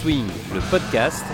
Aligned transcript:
Swing, 0.00 0.26
le 0.52 0.60
podcast 0.70 1.24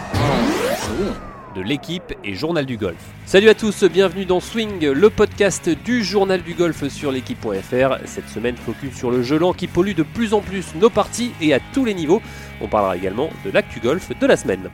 de 1.55 1.63
l'équipe 1.63 2.03
et 2.23 2.35
Journal 2.35 2.67
du 2.67 2.77
Golf. 2.77 2.97
Salut 3.25 3.49
à 3.49 3.55
tous, 3.55 3.85
bienvenue 3.85 4.27
dans 4.27 4.41
Swing, 4.41 4.87
le 4.87 5.11
podcast 5.11 5.71
du 5.71 6.05
Journal 6.05 6.43
du 6.43 6.53
Golf 6.55 6.87
sur 6.89 7.11
l'équipe.fr. 7.11 7.97
Cette 8.05 8.29
semaine, 8.29 8.57
focus 8.57 8.95
sur 8.95 9.11
le 9.11 9.23
gelant 9.23 9.55
qui 9.55 9.69
pollue 9.69 9.95
de 9.95 10.03
plus 10.03 10.35
en 10.35 10.41
plus 10.41 10.75
nos 10.75 10.91
parties 10.91 11.33
et 11.41 11.55
à 11.55 11.61
tous 11.73 11.87
les 11.87 11.95
niveaux. 11.95 12.21
On 12.61 12.69
parlera 12.69 12.97
également 12.97 13.31
de 13.45 13.51
l'actu 13.51 13.81
golf 13.81 14.11
de 14.19 14.27
la 14.27 14.37
semaine. 14.37 14.71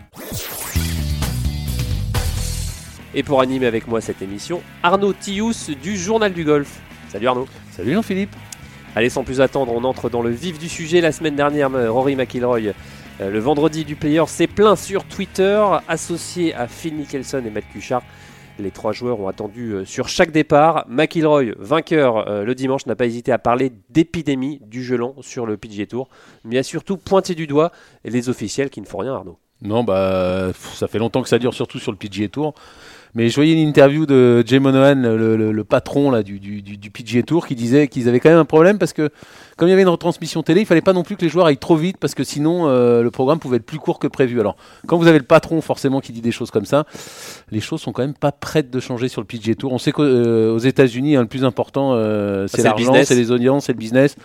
Et 3.18 3.22
pour 3.22 3.40
animer 3.40 3.64
avec 3.64 3.88
moi 3.88 4.02
cette 4.02 4.20
émission, 4.20 4.60
Arnaud 4.82 5.14
Tillous 5.14 5.74
du 5.82 5.96
Journal 5.96 6.34
du 6.34 6.44
Golf. 6.44 6.82
Salut 7.08 7.26
Arnaud. 7.28 7.46
Salut 7.70 7.94
Jean-Philippe. 7.94 8.36
Allez, 8.94 9.08
sans 9.08 9.24
plus 9.24 9.40
attendre, 9.40 9.72
on 9.72 9.84
entre 9.84 10.10
dans 10.10 10.20
le 10.20 10.28
vif 10.28 10.58
du 10.58 10.68
sujet. 10.68 11.00
La 11.00 11.12
semaine 11.12 11.34
dernière, 11.34 11.70
Rory 11.90 12.14
McIlroy, 12.14 12.74
euh, 13.22 13.30
le 13.30 13.38
vendredi 13.38 13.86
du 13.86 13.96
player, 13.96 14.22
s'est 14.26 14.46
plein 14.46 14.76
sur 14.76 15.04
Twitter, 15.04 15.64
associé 15.88 16.52
à 16.52 16.68
Phil 16.68 16.94
Mickelson 16.94 17.42
et 17.46 17.48
Matt 17.48 17.64
Kuchar. 17.72 18.02
Les 18.58 18.70
trois 18.70 18.92
joueurs 18.92 19.18
ont 19.18 19.28
attendu 19.28 19.70
euh, 19.70 19.86
sur 19.86 20.10
chaque 20.10 20.30
départ. 20.30 20.84
McIlroy, 20.86 21.54
vainqueur 21.58 22.28
euh, 22.28 22.44
le 22.44 22.54
dimanche, 22.54 22.84
n'a 22.84 22.96
pas 22.96 23.06
hésité 23.06 23.32
à 23.32 23.38
parler 23.38 23.72
d'épidémie 23.88 24.60
du 24.66 24.84
gelant 24.84 25.14
sur 25.22 25.46
le 25.46 25.56
PGA 25.56 25.86
Tour, 25.86 26.10
mais 26.44 26.58
a 26.58 26.62
surtout 26.62 26.98
pointé 26.98 27.34
du 27.34 27.46
doigt 27.46 27.72
les 28.04 28.28
officiels 28.28 28.68
qui 28.68 28.82
ne 28.82 28.86
font 28.86 28.98
rien, 28.98 29.14
Arnaud. 29.14 29.38
Non, 29.62 29.84
bah, 29.84 30.50
ça 30.74 30.86
fait 30.86 30.98
longtemps 30.98 31.22
que 31.22 31.30
ça 31.30 31.38
dure, 31.38 31.54
surtout 31.54 31.78
sur 31.78 31.92
le 31.92 31.96
PGA 31.96 32.28
Tour. 32.28 32.54
Mais 33.14 33.28
je 33.28 33.34
voyais 33.34 33.54
une 33.54 33.66
interview 33.68 34.06
de 34.06 34.42
Jay 34.46 34.58
Monohan, 34.58 34.94
le, 34.94 35.64
patron 35.64 36.10
là, 36.10 36.22
du, 36.22 36.38
du, 36.38 36.90
PGA 36.90 37.22
Tour, 37.22 37.46
qui 37.46 37.54
disait 37.54 37.88
qu'ils 37.88 38.08
avaient 38.08 38.20
quand 38.20 38.28
même 38.28 38.38
un 38.38 38.44
problème 38.44 38.78
parce 38.78 38.92
que, 38.92 39.10
comme 39.56 39.68
il 39.68 39.70
y 39.70 39.74
avait 39.74 39.82
une 39.82 39.88
retransmission 39.88 40.42
télé, 40.42 40.60
il 40.62 40.66
fallait 40.66 40.80
pas 40.80 40.92
non 40.92 41.02
plus 41.02 41.16
que 41.16 41.22
les 41.22 41.28
joueurs 41.28 41.46
aillent 41.46 41.56
trop 41.56 41.76
vite 41.76 41.96
parce 41.98 42.14
que 42.14 42.24
sinon 42.24 42.68
euh, 42.68 43.02
le 43.02 43.10
programme 43.10 43.38
pouvait 43.38 43.56
être 43.56 43.66
plus 43.66 43.78
court 43.78 43.98
que 43.98 44.06
prévu. 44.06 44.40
Alors, 44.40 44.56
quand 44.86 44.98
vous 44.98 45.06
avez 45.06 45.18
le 45.18 45.24
patron 45.24 45.60
forcément 45.60 46.00
qui 46.00 46.12
dit 46.12 46.20
des 46.20 46.32
choses 46.32 46.50
comme 46.50 46.66
ça, 46.66 46.84
les 47.50 47.60
choses 47.60 47.80
sont 47.80 47.92
quand 47.92 48.02
même 48.02 48.14
pas 48.14 48.32
prêtes 48.32 48.70
de 48.70 48.80
changer 48.80 49.08
sur 49.08 49.20
le 49.20 49.26
PGA 49.26 49.54
Tour. 49.54 49.72
On 49.72 49.78
sait 49.78 49.92
qu'aux 49.92 50.02
euh, 50.02 50.58
États-Unis, 50.58 51.16
hein, 51.16 51.22
le 51.22 51.28
plus 51.28 51.44
important, 51.44 51.92
euh, 51.94 52.46
c'est 52.48 52.62
l'argent, 52.62 52.94
c'est 53.04 53.14
les 53.14 53.30
audiences, 53.30 53.66
c'est 53.66 53.72
le 53.72 53.78
business. 53.78 54.16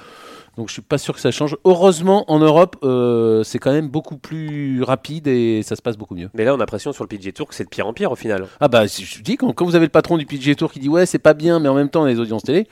Donc 0.57 0.67
je 0.67 0.73
suis 0.73 0.81
pas 0.81 0.97
sûr 0.97 1.13
que 1.13 1.21
ça 1.21 1.31
change. 1.31 1.55
Heureusement, 1.63 2.29
en 2.29 2.39
Europe, 2.39 2.77
euh, 2.83 3.43
c'est 3.43 3.59
quand 3.59 3.71
même 3.71 3.87
beaucoup 3.87 4.17
plus 4.17 4.83
rapide 4.83 5.27
et 5.27 5.63
ça 5.63 5.75
se 5.75 5.81
passe 5.81 5.97
beaucoup 5.97 6.15
mieux. 6.15 6.29
Mais 6.33 6.43
là, 6.43 6.51
on 6.53 6.55
a 6.55 6.59
l'impression 6.59 6.91
sur 6.91 7.03
le 7.03 7.07
PGA 7.07 7.31
Tour 7.31 7.47
que 7.47 7.55
c'est 7.55 7.63
de 7.63 7.69
pire 7.69 7.87
en 7.87 7.93
pire 7.93 8.11
au 8.11 8.15
final. 8.15 8.47
Ah 8.59 8.67
bah, 8.67 8.85
je 8.85 9.21
dis 9.21 9.37
quand, 9.37 9.53
quand 9.53 9.65
vous 9.65 9.75
avez 9.75 9.85
le 9.85 9.91
patron 9.91 10.17
du 10.17 10.25
PGA 10.25 10.55
Tour 10.55 10.71
qui 10.71 10.79
dit 10.79 10.89
ouais, 10.89 11.05
c'est 11.05 11.19
pas 11.19 11.33
bien, 11.33 11.59
mais 11.59 11.69
en 11.69 11.75
même 11.75 11.89
temps, 11.89 12.05
les 12.05 12.19
audiences 12.19 12.43
télé, 12.43 12.67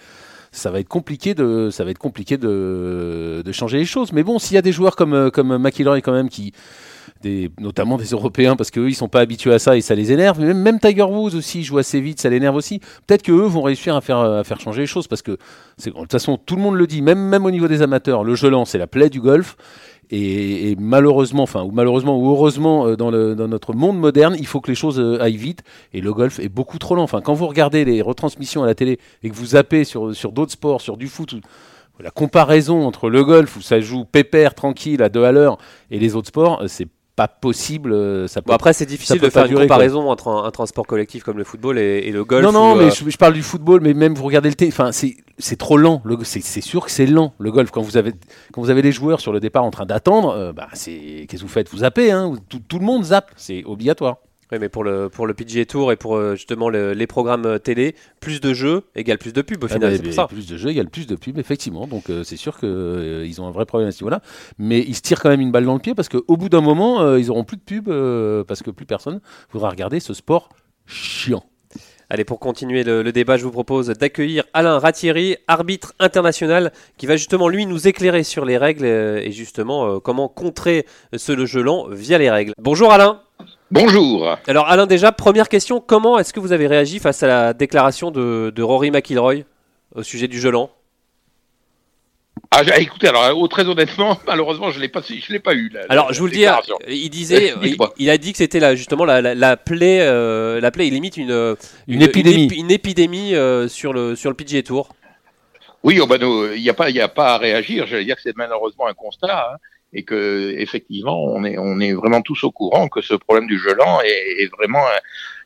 ça 0.51 0.71
va 0.71 0.79
être 0.79 0.87
compliqué 0.87 1.33
de, 1.33 1.69
ça 1.71 1.83
va 1.83 1.91
être 1.91 1.99
compliqué 1.99 2.37
de, 2.37 3.41
de 3.45 3.51
changer 3.51 3.77
les 3.77 3.85
choses. 3.85 4.11
Mais 4.11 4.23
bon, 4.23 4.39
s'il 4.39 4.55
y 4.55 4.57
a 4.57 4.61
des 4.61 4.71
joueurs 4.71 4.95
comme 4.95 5.13
euh, 5.13 5.29
comme 5.29 5.57
McIlroy 5.57 6.01
quand 6.01 6.13
même 6.13 6.29
qui 6.29 6.53
notamment 7.59 7.97
des 7.97 8.05
Européens, 8.05 8.55
parce 8.55 8.71
qu'eux, 8.71 8.89
ils 8.89 8.95
sont 8.95 9.09
pas 9.09 9.19
habitués 9.19 9.53
à 9.53 9.59
ça 9.59 9.75
et 9.75 9.81
ça 9.81 9.95
les 9.95 10.11
énerve. 10.11 10.39
Même, 10.39 10.79
Tiger 10.79 11.03
Woods 11.03 11.35
aussi 11.35 11.63
joue 11.63 11.77
assez 11.77 11.99
vite, 11.99 12.21
ça 12.21 12.29
l'énerve 12.29 12.55
aussi. 12.55 12.79
Peut-être 13.07 13.23
qu'eux 13.23 13.45
vont 13.45 13.61
réussir 13.61 13.95
à 13.95 14.01
faire, 14.01 14.19
à 14.19 14.43
faire 14.43 14.59
changer 14.59 14.81
les 14.81 14.87
choses, 14.87 15.07
parce 15.07 15.21
que 15.21 15.31
de 15.31 15.91
toute 15.91 16.11
façon, 16.11 16.37
tout 16.37 16.55
le 16.55 16.61
monde 16.61 16.75
le 16.75 16.87
dit, 16.87 17.01
même, 17.01 17.19
même 17.19 17.45
au 17.45 17.51
niveau 17.51 17.67
des 17.67 17.81
amateurs, 17.81 18.23
le 18.23 18.35
gelant, 18.35 18.65
c'est 18.65 18.77
la 18.77 18.87
plaie 18.87 19.09
du 19.09 19.21
golf. 19.21 19.57
Et, 20.11 20.75
malheureusement, 20.79 21.43
enfin, 21.43 21.61
ou 21.61 21.71
malheureusement, 21.71 22.17
ou 22.17 22.31
heureusement, 22.31 22.87
euh, 22.87 22.95
dans, 22.95 23.11
dans, 23.11 23.47
notre 23.47 23.73
monde 23.73 23.99
moderne, 23.99 24.35
il 24.39 24.47
faut 24.47 24.59
que 24.59 24.71
les 24.71 24.75
choses 24.75 24.99
euh, 24.99 25.21
aillent 25.21 25.37
vite. 25.37 25.61
Et 25.93 26.01
le 26.01 26.11
golf 26.13 26.39
est 26.39 26.49
beaucoup 26.49 26.79
trop 26.79 26.95
lent. 26.95 27.03
Enfin, 27.03 27.21
quand 27.21 27.35
vous 27.35 27.45
regardez 27.45 27.85
les 27.85 28.01
retransmissions 28.01 28.63
à 28.63 28.65
la 28.65 28.73
télé 28.73 28.99
et 29.21 29.29
que 29.29 29.35
vous 29.35 29.47
zappez 29.47 29.83
sur, 29.83 30.15
sur 30.15 30.31
d'autres 30.31 30.53
sports, 30.53 30.81
sur 30.81 30.97
du 30.97 31.07
foot, 31.07 31.35
la 31.99 32.09
comparaison 32.09 32.87
entre 32.87 33.09
le 33.09 33.23
golf 33.23 33.57
où 33.57 33.61
ça 33.61 33.79
joue 33.79 34.03
pépère, 34.05 34.55
tranquille, 34.55 35.03
à 35.03 35.09
deux 35.09 35.23
à 35.23 35.31
l'heure, 35.31 35.57
et 35.91 35.99
les 35.99 36.15
autres 36.15 36.29
sports, 36.29 36.61
euh, 36.63 36.67
c'est 36.67 36.87
pas 37.19 37.27
possible. 37.27 37.91
Euh, 37.91 38.27
ça 38.27 38.41
peut, 38.41 38.53
après, 38.53 38.71
c'est 38.71 38.85
difficile 38.85 39.19
de 39.19 39.29
faire 39.29 39.45
une 39.45 39.55
comparaison 39.55 40.09
entre 40.09 40.29
un, 40.29 40.49
transport 40.51 40.87
collectif 40.87 41.21
comme 41.21 41.37
le 41.37 41.43
football 41.43 41.77
et, 41.77 42.09
le 42.11 42.23
golf. 42.23 42.45
Non, 42.45 42.53
non, 42.53 42.77
mais 42.77 42.85
euh, 42.85 42.91
je, 42.91 43.17
parle 43.17 43.33
du 43.33 43.43
football, 43.43 43.81
mais 43.81 43.93
même 43.93 44.13
vous 44.15 44.23
regardez 44.23 44.47
le 44.47 44.55
thé, 44.55 44.69
enfin, 44.69 44.91
c'est 44.93 45.57
trop 45.57 45.75
lent. 45.75 46.01
C'est 46.23 46.61
sûr 46.61 46.85
que 46.85 46.91
c'est 46.91 47.05
lent 47.05 47.33
le 47.37 47.51
golf. 47.51 47.71
Quand 47.71 47.81
vous 47.81 47.97
avez 47.97 48.13
quand 48.53 48.61
vous 48.61 48.69
avez 48.69 48.81
les 48.81 48.93
joueurs 48.93 49.19
sur 49.19 49.33
le 49.33 49.41
départ 49.41 49.65
en 49.65 49.69
train 49.69 49.85
d'attendre, 49.85 50.29
euh, 50.29 50.53
bah, 50.53 50.69
c'est 50.71 51.25
qu'est-ce 51.27 51.41
que 51.41 51.47
vous 51.47 51.51
faites? 51.51 51.69
Vous 51.69 51.79
zappez, 51.79 52.09
hein 52.09 52.35
tout, 52.47 52.61
tout, 52.65 52.79
le 52.79 52.85
monde 52.85 53.03
zappe, 53.03 53.31
c'est 53.35 53.65
obligatoire. 53.65 54.19
Oui, 54.51 54.57
mais 54.59 54.69
pour 54.69 54.83
le, 54.83 55.09
pour 55.09 55.27
le 55.27 55.35
PGA 55.35 55.63
Tour 55.65 55.91
et 55.91 55.95
pour 55.95 56.15
euh, 56.15 56.33
justement 56.33 56.69
les 56.69 57.07
programmes 57.07 57.45
euh, 57.45 57.59
télé, 57.59 57.95
plus 58.19 58.41
de 58.41 58.55
jeux 58.55 58.81
égale 58.95 59.19
plus 59.19 59.31
de 59.31 59.43
pubs 59.43 59.63
au 59.63 59.67
ah 59.69 59.73
final. 59.73 59.99
Bah, 60.15 60.27
plus 60.27 60.47
de 60.47 60.57
jeux 60.57 60.69
égale 60.69 60.89
plus 60.89 61.05
de 61.05 61.15
pubs, 61.15 61.37
effectivement. 61.37 61.85
Donc 61.85 62.09
euh, 62.09 62.23
c'est 62.23 62.35
sûr 62.35 62.57
qu'ils 62.59 63.41
ont 63.41 63.47
un 63.47 63.51
vrai 63.51 63.65
problème 63.65 63.89
à 63.89 63.91
ce 63.91 64.03
niveau-là. 64.03 64.21
Mais 64.57 64.79
ils 64.79 64.95
se 64.95 65.01
tirent 65.01 65.21
quand 65.21 65.29
même 65.29 65.41
une 65.41 65.51
balle 65.51 65.65
dans 65.65 65.75
le 65.75 65.79
pied 65.79 65.93
parce 65.93 66.09
qu'au 66.09 66.35
bout 66.35 66.49
d'un 66.49 66.61
moment, 66.61 67.15
ils 67.15 67.29
auront 67.29 67.43
plus 67.43 67.57
de 67.57 67.61
pubs 67.61 68.45
parce 68.45 68.63
que 68.63 68.71
plus 68.71 68.87
personne 68.87 69.21
voudra 69.51 69.69
regarder 69.69 69.99
ce 69.99 70.15
sport 70.15 70.49
chiant. 70.87 71.43
Allez, 72.09 72.25
pour 72.25 72.39
continuer 72.39 72.83
le, 72.83 73.11
débat, 73.11 73.37
je 73.37 73.43
vous 73.43 73.51
propose 73.51 73.89
d'accueillir 73.89 74.43
Alain 74.53 74.79
Ratieri, 74.79 75.37
arbitre 75.47 75.93
international, 75.99 76.71
qui 76.97 77.05
va 77.05 77.17
justement 77.17 77.49
lui 77.49 77.67
nous 77.67 77.87
éclairer 77.87 78.23
sur 78.23 78.45
les 78.45 78.57
règles 78.57 78.85
et 78.85 79.31
justement 79.31 79.99
comment 79.99 80.27
contrer 80.27 80.87
ce 81.15 81.45
jeu 81.45 81.61
lent 81.61 81.87
via 81.91 82.17
les 82.17 82.31
règles. 82.31 82.53
Bonjour 82.57 82.91
Alain 82.91 83.21
Bonjour. 83.71 84.35
Alors 84.47 84.67
Alain, 84.67 84.87
déjà, 84.87 85.11
première 85.11 85.47
question, 85.47 85.79
comment 85.79 86.17
est-ce 86.17 86.33
que 86.33 86.39
vous 86.39 86.53
avez 86.53 86.65
réagi 86.65 86.97
face 86.97 87.21
à 87.21 87.27
la 87.27 87.53
déclaration 87.53 88.09
de, 88.09 88.61
Rory 88.61 88.89
McIlroy 88.89 89.43
au 89.93 90.03
sujet 90.03 90.27
du 90.27 90.39
gelant 90.39 90.71
ah, 92.51 92.61
écoutez, 92.79 93.07
alors 93.07 93.47
très 93.49 93.67
honnêtement, 93.67 94.17
malheureusement, 94.27 94.71
je 94.71 94.79
l'ai 94.79 94.87
pas, 94.87 95.01
je 95.01 95.31
l'ai 95.31 95.39
pas 95.39 95.53
eu. 95.53 95.71
alors, 95.87 96.13
je 96.13 96.19
vous 96.19 96.25
le 96.25 96.31
dis, 96.31 96.45
il 96.87 97.09
disait, 97.09 97.53
il, 97.97 98.09
a 98.09 98.17
dit 98.17 98.31
que 98.31 98.37
c'était 98.39 98.59
là 98.59 98.75
justement 98.75 99.05
la, 99.05 99.21
la, 99.21 99.57
plaie, 99.57 99.99
euh, 100.01 100.59
la 100.59 100.71
plaie, 100.71 100.87
il 100.87 100.93
limite 100.93 101.17
une, 101.17 101.55
une, 101.87 102.01
épidémie, 102.01 102.47
une, 102.47 102.71
épidémie 102.71 103.35
euh, 103.35 103.67
sur 103.67 103.93
le 103.93 104.15
sur 104.15 104.31
le 104.31 104.35
PGA 104.35 104.63
Tour. 104.63 104.89
Oui, 105.83 105.99
oh, 106.01 106.07
ben, 106.07 106.17
il 106.55 106.61
n'y 106.61 106.69
a 106.69 106.73
pas, 106.73 106.89
il 106.89 106.99
a 106.99 107.07
pas 107.07 107.35
à 107.35 107.37
réagir. 107.37 107.85
J'allais 107.85 108.05
dire 108.05 108.15
que 108.15 108.21
c'est 108.23 108.35
malheureusement 108.35 108.87
un 108.87 108.93
constat. 108.93 109.51
Hein 109.53 109.57
et 109.93 110.03
que 110.03 110.53
effectivement 110.57 111.23
on 111.23 111.43
est 111.43 111.57
on 111.57 111.79
est 111.79 111.93
vraiment 111.93 112.21
tous 112.21 112.43
au 112.43 112.51
courant 112.51 112.87
que 112.87 113.01
ce 113.01 113.15
problème 113.15 113.47
du 113.47 113.57
gelant 113.57 114.01
est, 114.01 114.43
est 114.43 114.51
vraiment 114.57 114.83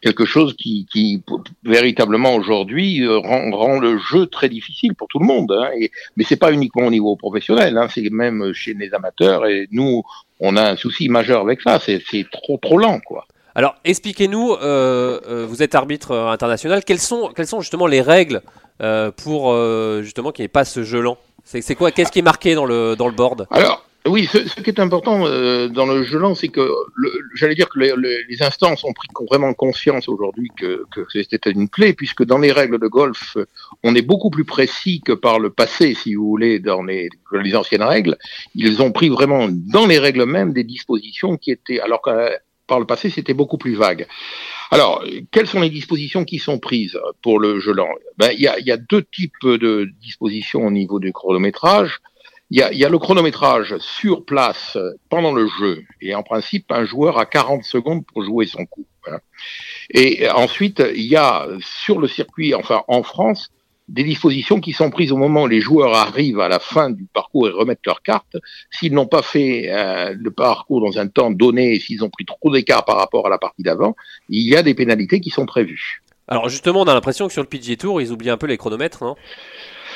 quelque 0.03 0.25
chose 0.25 0.53
qui, 0.57 0.85
qui 0.91 1.23
véritablement 1.63 2.35
aujourd'hui 2.35 3.01
euh, 3.03 3.17
rend, 3.17 3.49
rend, 3.51 3.79
le 3.79 3.97
jeu 3.97 4.27
très 4.27 4.49
difficile 4.49 4.95
pour 4.95 5.07
tout 5.07 5.19
le 5.19 5.25
monde. 5.25 5.51
Hein, 5.51 5.69
et, 5.79 5.91
mais 6.17 6.25
c'est 6.25 6.35
pas 6.35 6.51
uniquement 6.51 6.87
au 6.87 6.91
niveau 6.91 7.15
professionnel, 7.15 7.77
hein, 7.77 7.87
c'est 7.93 8.09
même 8.09 8.53
chez 8.53 8.73
les 8.73 8.93
amateurs 8.93 9.47
et 9.47 9.67
nous 9.71 10.03
on 10.39 10.57
a 10.57 10.71
un 10.71 10.75
souci 10.75 11.07
majeur 11.07 11.41
avec 11.41 11.61
ça. 11.61 11.79
C'est 11.79 12.01
trop 12.31 12.57
trop 12.57 12.77
lent 12.77 12.99
quoi. 12.99 13.25
Alors 13.55 13.75
expliquez-nous, 13.85 14.53
euh, 14.53 15.19
euh, 15.27 15.45
vous 15.47 15.61
êtes 15.63 15.75
arbitre 15.75 16.15
international, 16.15 16.83
quelles 16.83 16.99
sont 16.99 17.31
quelles 17.35 17.47
sont 17.47 17.61
justement 17.61 17.87
les 17.87 18.01
règles 18.01 18.41
euh, 18.81 19.11
pour 19.11 19.55
justement 20.01 20.31
qu'il 20.31 20.43
n'y 20.43 20.47
ait 20.47 20.49
pas 20.49 20.65
ce 20.65 20.83
gelant? 20.83 21.17
C'est 21.45 21.75
quoi 21.75 21.91
Qu'est-ce 21.91 22.11
qui 22.11 22.19
est 22.19 22.23
marqué 22.23 22.55
dans 22.55 22.65
le 22.65 22.95
dans 22.95 23.07
le 23.07 23.13
board? 23.13 23.47
Alors 23.51 23.85
oui, 24.05 24.25
ce, 24.25 24.47
ce, 24.47 24.59
qui 24.59 24.69
est 24.69 24.79
important 24.79 25.25
euh, 25.25 25.69
dans 25.69 25.85
le 25.85 26.03
gelant, 26.03 26.35
c'est 26.35 26.49
que 26.49 26.69
j'allais 27.35 27.55
dire 27.55 27.69
que 27.69 27.79
les, 27.79 27.93
les, 28.27 28.43
instances 28.43 28.83
ont 28.83 28.91
pris 28.91 29.07
vraiment 29.29 29.53
conscience 29.53 30.09
aujourd'hui 30.09 30.49
que, 30.57 30.83
que 30.91 31.05
c'était 31.09 31.51
une 31.51 31.69
clé, 31.69 31.93
puisque 31.93 32.23
dans 32.23 32.37
les 32.37 32.51
règles 32.51 32.79
de 32.79 32.87
golf, 32.87 33.37
on 33.81 33.95
est 33.95 34.01
beaucoup 34.01 34.29
plus 34.29 34.43
précis 34.43 35.01
que 35.05 35.13
par 35.13 35.39
le 35.39 35.51
passé, 35.51 35.93
si 35.93 36.15
vous 36.15 36.27
voulez, 36.27 36.59
dans 36.59 36.83
les, 36.83 37.09
les 37.31 37.55
anciennes 37.55 37.83
règles. 37.83 38.17
Ils 38.55 38.81
ont 38.81 38.91
pris 38.91 39.07
vraiment 39.07 39.47
dans 39.49 39.87
les 39.87 39.99
règles 39.99 40.25
mêmes 40.25 40.51
des 40.51 40.65
dispositions 40.65 41.37
qui 41.37 41.51
étaient, 41.51 41.79
alors 41.79 42.01
que 42.01 42.11
par 42.67 42.79
le 42.79 42.85
passé, 42.85 43.09
c'était 43.09 43.33
beaucoup 43.33 43.57
plus 43.57 43.75
vague. 43.75 44.07
Alors, 44.71 45.03
quelles 45.31 45.47
sont 45.47 45.61
les 45.61 45.69
dispositions 45.69 46.25
qui 46.25 46.39
sont 46.39 46.59
prises 46.59 46.99
pour 47.21 47.39
le 47.39 47.59
gelant 47.59 47.89
ben, 48.17 48.31
Il 48.33 48.41
y, 48.41 48.47
a, 48.47 48.59
y 48.59 48.71
a 48.71 48.77
deux 48.77 49.03
types 49.03 49.33
de 49.43 49.89
dispositions 50.01 50.65
au 50.65 50.71
niveau 50.71 50.99
du 50.99 51.13
chronométrage. 51.13 51.99
Il 52.55 52.59
y, 52.59 52.85
a, 52.85 52.89
le 52.89 52.99
chronométrage 52.99 53.75
sur 53.79 54.25
place 54.25 54.77
pendant 55.09 55.33
le 55.33 55.47
jeu, 55.47 55.81
et 56.01 56.13
en 56.13 56.21
principe, 56.21 56.71
un 56.71 56.85
joueur 56.85 57.17
a 57.17 57.25
40 57.25 57.63
secondes 57.63 58.05
pour 58.05 58.23
jouer 58.23 58.45
son 58.45 58.67
coup. 58.67 58.85
Et 59.89 60.29
ensuite, 60.29 60.83
il 60.95 61.05
y 61.05 61.15
a 61.15 61.47
sur 61.61 61.99
le 61.99 62.07
circuit, 62.07 62.53
enfin 62.53 62.83
en 62.87 63.01
France, 63.01 63.49
des 63.87 64.03
dispositions 64.03 64.59
qui 64.59 64.71
sont 64.71 64.91
prises 64.91 65.11
au 65.11 65.17
moment 65.17 65.43
où 65.43 65.47
les 65.47 65.61
joueurs 65.61 65.95
arrivent 65.95 66.41
à 66.41 66.47
la 66.47 66.59
fin 66.59 66.91
du 66.91 67.07
parcours 67.11 67.47
et 67.47 67.51
remettent 67.51 67.87
leur 67.87 68.03
carte. 68.03 68.37
S'ils 68.69 68.93
n'ont 68.93 69.07
pas 69.07 69.23
fait 69.23 69.71
euh, 69.71 70.15
le 70.15 70.29
parcours 70.29 70.79
dans 70.79 70.99
un 70.99 71.07
temps 71.07 71.31
donné, 71.31 71.79
s'ils 71.79 72.03
ont 72.03 72.11
pris 72.11 72.25
trop 72.25 72.51
d'écart 72.51 72.85
par 72.85 72.97
rapport 72.97 73.25
à 73.25 73.31
la 73.31 73.39
partie 73.39 73.63
d'avant, 73.63 73.95
il 74.29 74.47
y 74.47 74.55
a 74.55 74.61
des 74.61 74.75
pénalités 74.75 75.19
qui 75.21 75.31
sont 75.31 75.47
prévues. 75.47 76.03
Alors 76.27 76.49
justement, 76.49 76.81
on 76.81 76.87
a 76.87 76.93
l'impression 76.93 77.25
que 77.25 77.33
sur 77.33 77.41
le 77.41 77.49
PGA 77.49 77.77
Tour, 77.77 77.99
ils 77.99 78.11
oublient 78.11 78.29
un 78.29 78.37
peu 78.37 78.45
les 78.45 78.57
chronomètres, 78.57 79.15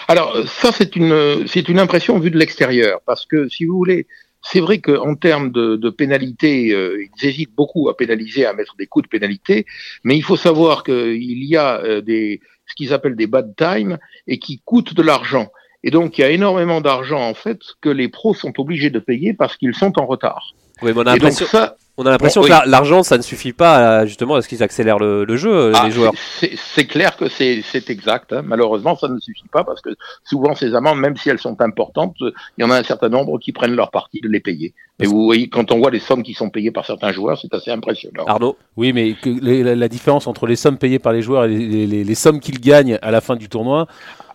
alors 0.08 0.38
ça, 0.48 0.72
c'est 0.72 0.96
une, 0.96 1.48
c'est 1.48 1.68
une 1.70 1.80
impression 1.80 2.18
vue 2.20 2.32
de 2.32 2.38
l'extérieur, 2.38 3.02
parce 3.06 3.26
que 3.26 3.50
si 3.50 3.66
vous 3.66 3.76
voulez, 3.76 4.08
c'est 4.42 4.60
vrai 4.60 4.80
qu'en 4.80 5.16
termes 5.16 5.52
de, 5.52 5.76
de 5.76 5.90
pénalité, 5.90 6.72
euh, 6.72 7.04
ils 7.04 7.28
hésitent 7.28 7.54
beaucoup 7.56 7.90
à 7.90 7.98
pénaliser, 7.98 8.46
à 8.46 8.54
mettre 8.54 8.76
des 8.78 8.88
coups 8.88 9.04
de 9.04 9.10
pénalité, 9.10 9.66
mais 10.04 10.16
il 10.16 10.24
faut 10.24 10.38
savoir 10.38 10.84
qu'il 10.84 11.44
y 11.44 11.58
a 11.58 11.82
euh, 11.82 12.02
des, 12.02 12.40
ce 12.66 12.76
qu'ils 12.76 12.94
appellent 12.94 13.16
des 13.16 13.28
bad 13.28 13.54
times 13.58 13.98
et 14.28 14.40
qui 14.40 14.62
coûtent 14.64 14.94
de 14.94 15.02
l'argent. 15.02 15.50
Et 15.84 15.92
donc, 15.92 16.18
il 16.18 16.22
y 16.22 16.24
a 16.24 16.30
énormément 16.30 16.82
d'argent, 16.82 17.22
en 17.22 17.34
fait, 17.34 17.60
que 17.82 17.90
les 17.90 18.08
pros 18.08 18.34
sont 18.34 18.54
obligés 18.60 18.90
de 18.90 19.00
payer 19.00 19.34
parce 19.34 19.58
qu'ils 19.58 19.76
sont 19.76 20.00
en 20.00 20.06
retard. 20.06 20.54
Oui, 20.82 20.92
mais 20.94 21.02
on 21.02 21.06
a 21.08 21.16
Et 21.16 21.20
donc 21.20 21.24
l'impression 21.24 21.46
ça, 21.46 21.78
on 21.98 22.06
a 22.06 22.12
l'impression 22.12 22.42
Bon, 22.42 22.48
que 22.48 22.54
oui. 22.54 22.60
l'argent, 22.68 23.02
ça 23.04 23.18
ne 23.18 23.24
suffit 23.24 23.54
pas 23.54 24.00
à, 24.00 24.06
justement 24.06 24.36
à 24.36 24.42
ce 24.42 24.48
qu'ils 24.48 24.62
accélèrent 24.64 25.00
le, 25.00 25.26
le 25.26 25.36
jeu, 25.36 25.52
euh, 25.52 25.72
Ah, 25.76 25.86
les 25.86 25.92
joueurs. 25.92 26.14
c'est- 26.16 26.86
clair 26.86 27.18
que 27.18 27.28
c'est 27.28 27.64
exact. 27.90 28.34
hein. 28.34 28.42
Malheureusement, 28.46 28.96
ça 28.96 29.08
ne 29.08 29.20
suffit 29.20 29.48
pas 29.52 29.64
parce 29.64 29.82
que 29.82 29.90
souvent 30.24 30.54
ces 30.56 30.76
amendes, 30.76 31.00
même 31.00 31.18
si 31.18 31.30
elles 31.30 31.40
sont 31.40 31.60
importantes, 31.62 32.16
il 32.22 32.32
y 32.60 32.64
en 32.64 32.70
a 32.72 32.78
un 32.78 32.84
certain 32.84 33.10
nombre 33.10 33.40
qui 33.40 33.52
prennent 33.52 33.76
leur 33.76 33.90
parti 33.92 34.22
de 34.22 34.30
les 34.30 34.40
payer. 34.40 34.74
Et 35.00 35.06
vous 35.06 35.26
voyez, 35.26 35.48
quand 35.50 35.72
on 35.72 35.78
voit 35.78 35.92
les 35.92 36.00
sommes 36.00 36.24
qui 36.24 36.34
sont 36.34 36.50
payées 36.50 36.72
par 36.72 36.86
certains 36.86 37.12
joueurs, 37.12 37.38
c'est 37.40 37.54
assez 37.54 37.70
impressionnant. 37.72 38.24
Arnaud 38.26 38.58
Oui, 38.78 38.94
mais 38.94 39.14
que 39.14 39.30
la, 39.64 39.76
la 39.76 39.88
différence 39.88 40.26
entre 40.28 40.48
les 40.48 40.56
sommes 40.56 40.78
payées 40.78 40.98
par 41.00 41.14
les 41.14 41.22
joueurs 41.22 41.46
et 41.46 41.50
les, 41.50 41.86
les- 41.86 42.04
les 42.04 42.16
sommes 42.16 42.40
qu'ils 42.40 42.60
gagnent 42.60 42.98
à 43.04 43.12
la 43.12 43.22
fin 43.22 43.36
du 43.36 43.48
tournoi, 43.48 43.86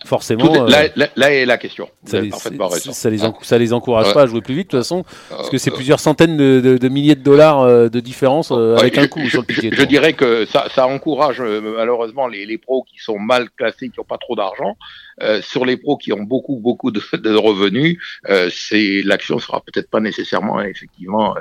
forcément, 0.04 0.54
est- 0.54 0.60
euh, 0.60 0.68
là, 0.68 0.82
là- 0.94 1.08
là 1.16 1.32
est 1.32 1.46
la 1.46 1.58
question. 1.58 1.88
Ça, 2.04 2.20
les, 2.20 2.28
parfaitement 2.28 2.68
ça- 2.68 2.74
raison. 2.76 2.92
ça 2.92 3.10
les, 3.10 3.22
Ah, 3.24 3.28
enc- 3.28 3.42
ça 3.44 3.58
les 3.58 3.72
encourage 3.72 4.08
Ouais. 4.08 4.14
pas 4.14 4.22
à 4.22 4.26
jouer 4.26 4.40
plus 4.40 4.54
vite, 4.54 4.66
de 4.68 4.70
toute 4.72 4.80
façon, 4.80 5.04
parce 5.30 5.50
que 5.50 5.58
c'est 5.58 5.70
euh, 5.72 5.74
plusieurs 5.74 5.98
centaines 6.00 6.36
de, 6.36 6.60
de- 6.60 6.76
de 6.78 6.88
milliers 6.88 7.14
de 7.16 7.22
dollars 7.22 7.51
euh, 7.60 7.88
de 7.88 8.00
différence 8.00 8.50
euh, 8.50 8.74
Ouais, 8.74 8.80
avec 8.80 8.94
je, 8.96 9.00
un 9.00 9.06
coup 9.08 9.20
je- 9.24 9.30
sur 9.30 9.44
le 9.46 9.54
je- 9.54 9.74
je 9.74 9.82
dirais 9.84 10.14
que 10.14 10.46
ça, 10.46 10.66
ça 10.74 10.86
encourage 10.86 11.40
euh, 11.40 11.60
malheureusement 11.76 12.26
les, 12.26 12.46
les 12.46 12.58
pros 12.58 12.82
qui 12.82 12.98
sont 12.98 13.18
mal 13.18 13.48
classés, 13.56 13.88
qui 13.90 13.98
n'ont 14.00 14.04
pas 14.04 14.18
trop 14.18 14.34
d'argent. 14.36 14.76
Sur 15.42 15.64
les 15.66 15.76
pros 15.76 15.96
qui 15.96 16.12
ont 16.12 16.22
beaucoup 16.22 16.56
beaucoup 16.56 16.90
de, 16.90 17.00
de 17.16 17.34
revenus, 17.34 17.98
c'est 18.50 19.02
l'action 19.04 19.38
sera 19.38 19.60
peut-être 19.60 19.88
pas 19.88 20.00
nécessairement 20.00 20.60
effectivement 20.62 21.34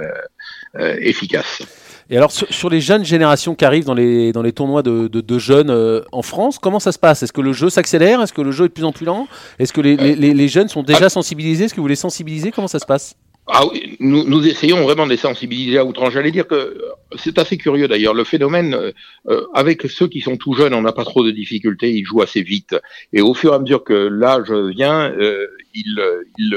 efficace. 0.77 1.61
Et 2.09 2.17
alors, 2.17 2.31
sur, 2.31 2.47
sur 2.53 2.69
les 2.69 2.81
jeunes 2.81 3.05
générations 3.05 3.55
qui 3.55 3.63
arrivent 3.63 3.85
dans 3.85 3.93
les, 3.93 4.33
dans 4.33 4.41
les 4.41 4.51
tournois 4.51 4.83
de, 4.83 5.07
de, 5.07 5.21
de 5.21 5.39
jeunes 5.39 5.69
euh, 5.69 6.01
en 6.11 6.21
France, 6.21 6.59
comment 6.59 6.79
ça 6.79 6.91
se 6.91 6.99
passe? 6.99 7.23
Est-ce 7.23 7.31
que 7.31 7.39
le 7.41 7.53
jeu 7.53 7.69
s'accélère? 7.69 8.21
Est-ce 8.21 8.33
que 8.33 8.41
le 8.41 8.51
jeu 8.51 8.65
est 8.65 8.67
de 8.67 8.73
plus 8.73 8.83
en 8.83 8.91
plus 8.91 9.05
lent? 9.05 9.27
Est-ce 9.59 9.71
que 9.71 9.79
les, 9.81 9.95
les, 9.95 10.15
les- 10.15 10.33
les 10.33 10.47
jeunes 10.49 10.67
sont 10.67 10.83
déjà 10.83 11.09
sensibilisés? 11.09 11.65
Est-ce 11.65 11.73
que 11.73 11.79
vous 11.81 11.87
les 11.87 11.95
sensibilisez? 11.95 12.51
Comment 12.51 12.67
ça 12.67 12.79
se 12.79 12.85
passe? 12.85 13.15
Ah 13.53 13.65
nous, 13.99 14.23
nous 14.23 14.47
essayons 14.47 14.81
vraiment 14.83 15.05
de 15.05 15.11
les 15.11 15.17
sensibiliser 15.17 15.77
à 15.77 15.83
outrance. 15.83 16.13
J'allais 16.13 16.31
dire 16.31 16.47
que 16.47 16.55
euh, 16.55 16.79
c'est 17.17 17.37
assez 17.37 17.57
curieux 17.57 17.89
d'ailleurs. 17.89 18.13
Le 18.13 18.23
phénomène, 18.23 18.73
euh, 18.73 18.93
euh, 19.27 19.45
avec 19.53 19.81
ceux 19.89 20.07
qui 20.07 20.21
sont 20.21 20.37
tout 20.37 20.53
jeunes, 20.53 20.73
on 20.73 20.81
n'a 20.81 20.93
pas 20.93 21.03
trop 21.03 21.21
de 21.25 21.31
difficultés, 21.31 21.91
ils 21.91 22.05
jouent 22.05 22.21
assez 22.21 22.43
vite. 22.43 22.77
Et 23.11 23.19
au 23.19 23.33
fur 23.33 23.51
et 23.51 23.55
à 23.57 23.59
mesure 23.59 23.83
que 23.83 23.93
l'âge 23.93 24.53
vient, 24.53 25.11
euh, 25.11 25.47
ils, 25.73 25.99
euh, 25.99 26.23
ils, 26.37 26.55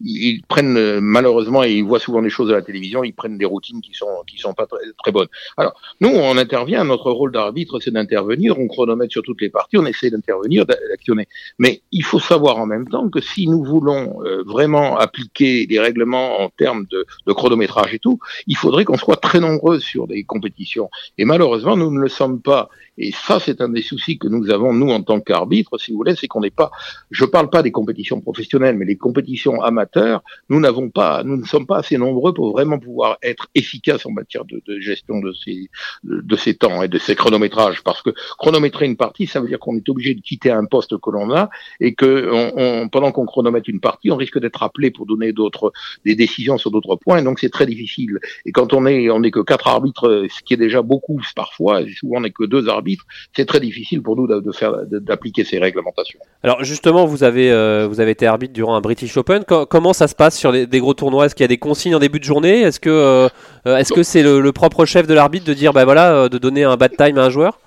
ils 0.00 0.42
prennent 0.48 1.00
malheureusement 1.00 1.64
et 1.64 1.72
ils 1.72 1.84
voient 1.84 1.98
souvent 1.98 2.22
des 2.22 2.30
choses 2.30 2.50
à 2.50 2.54
la 2.54 2.62
télévision, 2.62 3.04
ils 3.04 3.12
prennent 3.12 3.38
des 3.38 3.44
routines 3.44 3.80
qui 3.80 3.94
sont 3.94 4.22
qui 4.26 4.38
sont 4.38 4.54
pas 4.54 4.66
très, 4.66 5.12
bonnes. 5.12 5.28
Alors 5.56 5.80
nous, 6.00 6.10
on 6.10 6.36
intervient. 6.36 6.84
Notre 6.84 7.10
rôle 7.10 7.32
d'arbitre, 7.32 7.80
c'est 7.80 7.90
d'intervenir. 7.90 8.58
On 8.58 8.68
chronomètre 8.68 9.12
sur 9.12 9.22
toutes 9.22 9.40
les 9.40 9.50
parties, 9.50 9.78
on 9.78 9.86
essaie 9.86 10.10
d'intervenir, 10.10 10.66
d'actionner. 10.66 11.28
Mais 11.58 11.82
il 11.92 12.04
faut 12.04 12.20
savoir 12.20 12.58
en 12.58 12.66
même 12.66 12.88
temps 12.88 13.08
que 13.08 13.20
si 13.20 13.46
nous 13.48 13.64
voulons 13.64 14.22
euh, 14.24 14.42
vraiment 14.44 14.98
appliquer 14.98 15.66
des 15.66 15.80
règlements 15.80 16.40
en 16.40 16.48
termes 16.50 16.86
de 16.90 17.32
chronométrage 17.32 17.94
et 17.94 17.98
tout, 17.98 18.18
il 18.46 18.56
faudrait 18.56 18.84
qu'on 18.84 18.96
soit 18.96 19.16
très 19.16 19.40
nombreux 19.40 19.80
sur 19.80 20.06
des 20.06 20.24
compétitions. 20.24 20.90
Et 21.16 21.24
malheureusement, 21.24 21.76
nous 21.76 21.90
ne 21.90 22.00
le 22.00 22.08
sommes 22.08 22.40
pas. 22.40 22.68
Et 22.98 23.12
ça, 23.12 23.38
c'est 23.40 23.60
un 23.60 23.68
des 23.68 23.82
soucis 23.82 24.18
que 24.18 24.26
nous 24.28 24.50
avons, 24.50 24.72
nous, 24.72 24.90
en 24.90 25.02
tant 25.02 25.20
qu'arbitres, 25.20 25.78
si 25.78 25.92
vous 25.92 25.98
voulez, 25.98 26.16
c'est 26.16 26.26
qu'on 26.26 26.40
n'est 26.40 26.50
pas, 26.50 26.70
je 27.10 27.24
parle 27.24 27.48
pas 27.48 27.62
des 27.62 27.70
compétitions 27.70 28.20
professionnelles, 28.20 28.76
mais 28.76 28.84
les 28.84 28.96
compétitions 28.96 29.62
amateurs, 29.62 30.22
nous 30.48 30.58
n'avons 30.58 30.90
pas, 30.90 31.22
nous 31.22 31.36
ne 31.36 31.44
sommes 31.44 31.66
pas 31.66 31.78
assez 31.78 31.96
nombreux 31.96 32.34
pour 32.34 32.50
vraiment 32.50 32.78
pouvoir 32.78 33.18
être 33.22 33.46
efficaces 33.54 34.04
en 34.04 34.10
matière 34.10 34.44
de, 34.44 34.60
gestion 34.80 35.20
de 35.20 35.32
ces, 35.32 35.70
de, 36.02 36.20
de 36.20 36.36
ces 36.36 36.54
temps 36.54 36.82
et 36.82 36.88
de 36.88 36.98
ces 36.98 37.14
chronométrages. 37.14 37.82
Parce 37.84 38.02
que 38.02 38.10
chronométrer 38.38 38.86
une 38.86 38.96
partie, 38.96 39.26
ça 39.28 39.40
veut 39.40 39.48
dire 39.48 39.60
qu'on 39.60 39.76
est 39.76 39.88
obligé 39.88 40.14
de 40.14 40.20
quitter 40.20 40.50
un 40.50 40.64
poste 40.64 40.98
que 40.98 41.10
l'on 41.10 41.30
a 41.32 41.50
et 41.80 41.94
que 41.94 42.28
on, 42.32 42.52
on- 42.56 42.88
pendant 42.88 43.12
qu'on 43.12 43.26
chronomètre 43.26 43.68
une 43.70 43.80
partie, 43.80 44.10
on 44.10 44.16
risque 44.16 44.40
d'être 44.40 44.62
appelé 44.64 44.90
pour 44.90 45.06
donner 45.06 45.32
d'autres, 45.32 45.72
des 46.04 46.16
décisions 46.16 46.58
sur 46.58 46.70
d'autres 46.72 46.96
points. 46.96 47.18
Et 47.18 47.22
donc 47.22 47.38
c'est 47.38 47.50
très 47.50 47.66
difficile. 47.66 48.18
Et 48.44 48.50
quand 48.52 48.72
on 48.72 48.86
est, 48.86 49.08
on 49.10 49.20
n'est 49.20 49.30
que 49.30 49.40
quatre 49.40 49.68
arbitres, 49.68 50.26
ce 50.28 50.42
qui 50.42 50.54
est 50.54 50.58
déjà 50.58 50.82
beaucoup 50.82 51.20
parfois, 51.36 51.82
et 51.82 51.92
souvent 51.92 52.16
on 52.16 52.20
n'est 52.22 52.30
que 52.30 52.44
deux 52.44 52.68
arbitres, 52.68 52.87
c'est 53.34 53.44
très 53.44 53.60
difficile 53.60 54.00
pour 54.02 54.16
nous 54.16 54.26
de, 54.26 54.52
faire, 54.52 54.72
d'appliquer 54.86 55.44
ces 55.44 55.58
réglementations. 55.58 56.20
Alors 56.42 56.64
justement, 56.64 57.04
vous 57.04 57.24
avez, 57.24 57.50
euh, 57.50 57.86
vous 57.88 58.00
avez 58.00 58.12
été 58.12 58.26
arbitre 58.26 58.52
durant 58.54 58.74
un 58.76 58.80
British 58.80 59.16
Open. 59.16 59.44
Co- 59.44 59.66
comment 59.66 59.92
ça 59.92 60.08
se 60.08 60.14
passe 60.14 60.38
sur 60.38 60.52
les- 60.52 60.66
des 60.66 60.80
gros 60.80 60.94
tournois? 60.94 61.26
Est-ce 61.26 61.34
qu'il 61.34 61.44
y 61.44 61.44
a 61.44 61.48
des 61.48 61.58
consignes 61.58 61.96
en 61.96 61.98
début 61.98 62.20
de 62.20 62.24
journée? 62.24 62.60
Est-ce 62.62 62.80
que 62.80 62.90
euh, 62.90 63.28
euh, 63.66 63.76
est-ce 63.76 63.92
que 63.92 64.02
c'est 64.02 64.22
le, 64.22 64.40
le 64.40 64.52
propre 64.52 64.84
chef 64.86 65.06
de 65.06 65.14
l'arbitre 65.14 65.44
de 65.46 65.54
dire, 65.54 65.72
bah 65.72 65.84
voilà, 65.84 66.28
de 66.28 66.38
donner 66.38 66.64
un 66.64 66.76
bad 66.76 66.96
time 66.96 67.18
à 67.18 67.24
un 67.24 67.30
joueur? 67.30 67.58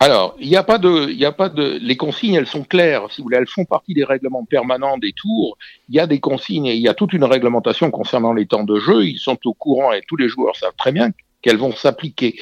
Alors, 0.00 0.34
il 0.40 0.48
n'y 0.48 0.56
a 0.56 0.64
pas 0.64 0.76
de, 0.78 1.08
il 1.08 1.18
y 1.18 1.24
a 1.24 1.32
pas 1.32 1.48
de, 1.48 1.78
les 1.80 1.96
consignes, 1.96 2.34
elles 2.34 2.48
sont 2.48 2.64
claires. 2.64 3.06
Si 3.10 3.20
vous 3.20 3.26
voulez, 3.26 3.38
elles 3.38 3.46
font 3.46 3.64
partie 3.64 3.94
des 3.94 4.04
règlements 4.04 4.44
permanents 4.44 4.98
des 4.98 5.12
tours. 5.12 5.56
Il 5.88 5.94
y 5.94 6.00
a 6.00 6.06
des 6.06 6.18
consignes 6.18 6.66
et 6.66 6.74
il 6.74 6.82
y 6.82 6.88
a 6.88 6.94
toute 6.94 7.12
une 7.12 7.24
réglementation 7.24 7.90
concernant 7.90 8.32
les 8.32 8.44
temps 8.44 8.64
de 8.64 8.78
jeu. 8.80 9.04
Ils 9.04 9.18
sont 9.18 9.38
au 9.44 9.54
courant 9.54 9.92
et 9.92 10.02
tous 10.06 10.16
les 10.16 10.28
joueurs 10.28 10.56
savent 10.56 10.74
très 10.76 10.92
bien 10.92 11.10
qu'elles 11.44 11.58
vont 11.58 11.76
s'appliquer. 11.76 12.40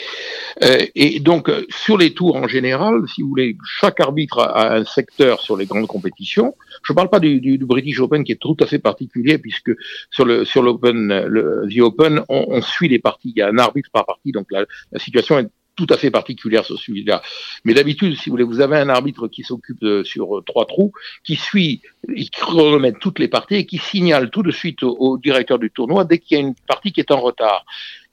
Euh, 0.63 0.87
et 0.95 1.19
donc, 1.19 1.49
euh, 1.49 1.67
sur 1.71 1.99
les 1.99 2.15
tours 2.15 2.37
en 2.37 2.47
général, 2.47 3.03
si 3.13 3.23
vous 3.23 3.29
voulez, 3.29 3.59
chaque 3.81 3.99
arbitre 3.99 4.39
a, 4.39 4.77
un 4.77 4.85
secteur 4.85 5.41
sur 5.41 5.57
les 5.57 5.67
grandes 5.67 5.89
compétitions. 5.89 6.55
Je 6.85 6.93
ne 6.93 6.95
parle 6.95 7.11
pas 7.11 7.19
du, 7.19 7.41
du, 7.41 7.59
du 7.59 7.67
British 7.67 7.99
Open 7.99 8.23
qui 8.23 8.33
est 8.33 8.41
tout 8.41 8.57
à 8.61 8.67
fait 8.67 8.79
particulier 8.79 9.39
puisque 9.39 9.73
sur 10.11 10.25
le 10.25 10.45
sur 10.45 10.63
l'Open, 10.63 11.25
le 11.27 11.67
The 11.69 11.81
Open, 11.81 12.23
on, 12.29 12.47
on 12.49 12.63
suit 12.63 12.89
les 12.89 13.01
parties. 13.01 13.33
Il 13.35 13.39
y 13.41 13.43
a 13.43 13.49
un 13.49 13.59
arbitre 13.59 13.91
par 13.93 14.07
partie, 14.07 14.31
donc 14.31 14.47
la, 14.53 14.67
la 14.93 14.99
situation 15.01 15.39
est 15.41 15.49
tout 15.77 15.87
à 15.91 15.97
fait 15.97 16.11
particulière 16.11 16.65
sur 16.65 16.79
celui-là. 16.79 17.23
Mais 17.65 17.75
d'habitude, 17.75 18.17
si 18.17 18.29
vous 18.29 18.35
voulez, 18.35 18.45
vous 18.45 18.61
avez 18.61 18.77
un 18.77 18.89
arbitre 18.89 19.29
qui 19.29 19.43
s'occupe 19.43 19.85
sur 20.05 20.39
euh, 20.39 20.43
trois 20.43 20.67
trous, 20.67 20.93
qui 21.25 21.37
suit, 21.37 21.81
il 22.15 22.31
chronomètre 22.31 22.99
toutes 22.99 23.19
les 23.19 23.29
parties 23.29 23.57
et 23.57 23.67
qui 23.67 23.79
signale 23.79 24.31
tout 24.31 24.43
de 24.43 24.51
suite 24.51 24.83
au, 24.83 24.97
au 24.99 25.19
directeur 25.19 25.59
du 25.59 25.71
tournoi 25.71 26.05
dès 26.05 26.19
qu'il 26.19 26.37
y 26.37 26.41
a 26.41 26.45
une 26.45 26.55
partie 26.55 26.93
qui 26.93 27.01
est 27.01 27.11
en 27.11 27.21
retard. 27.21 27.65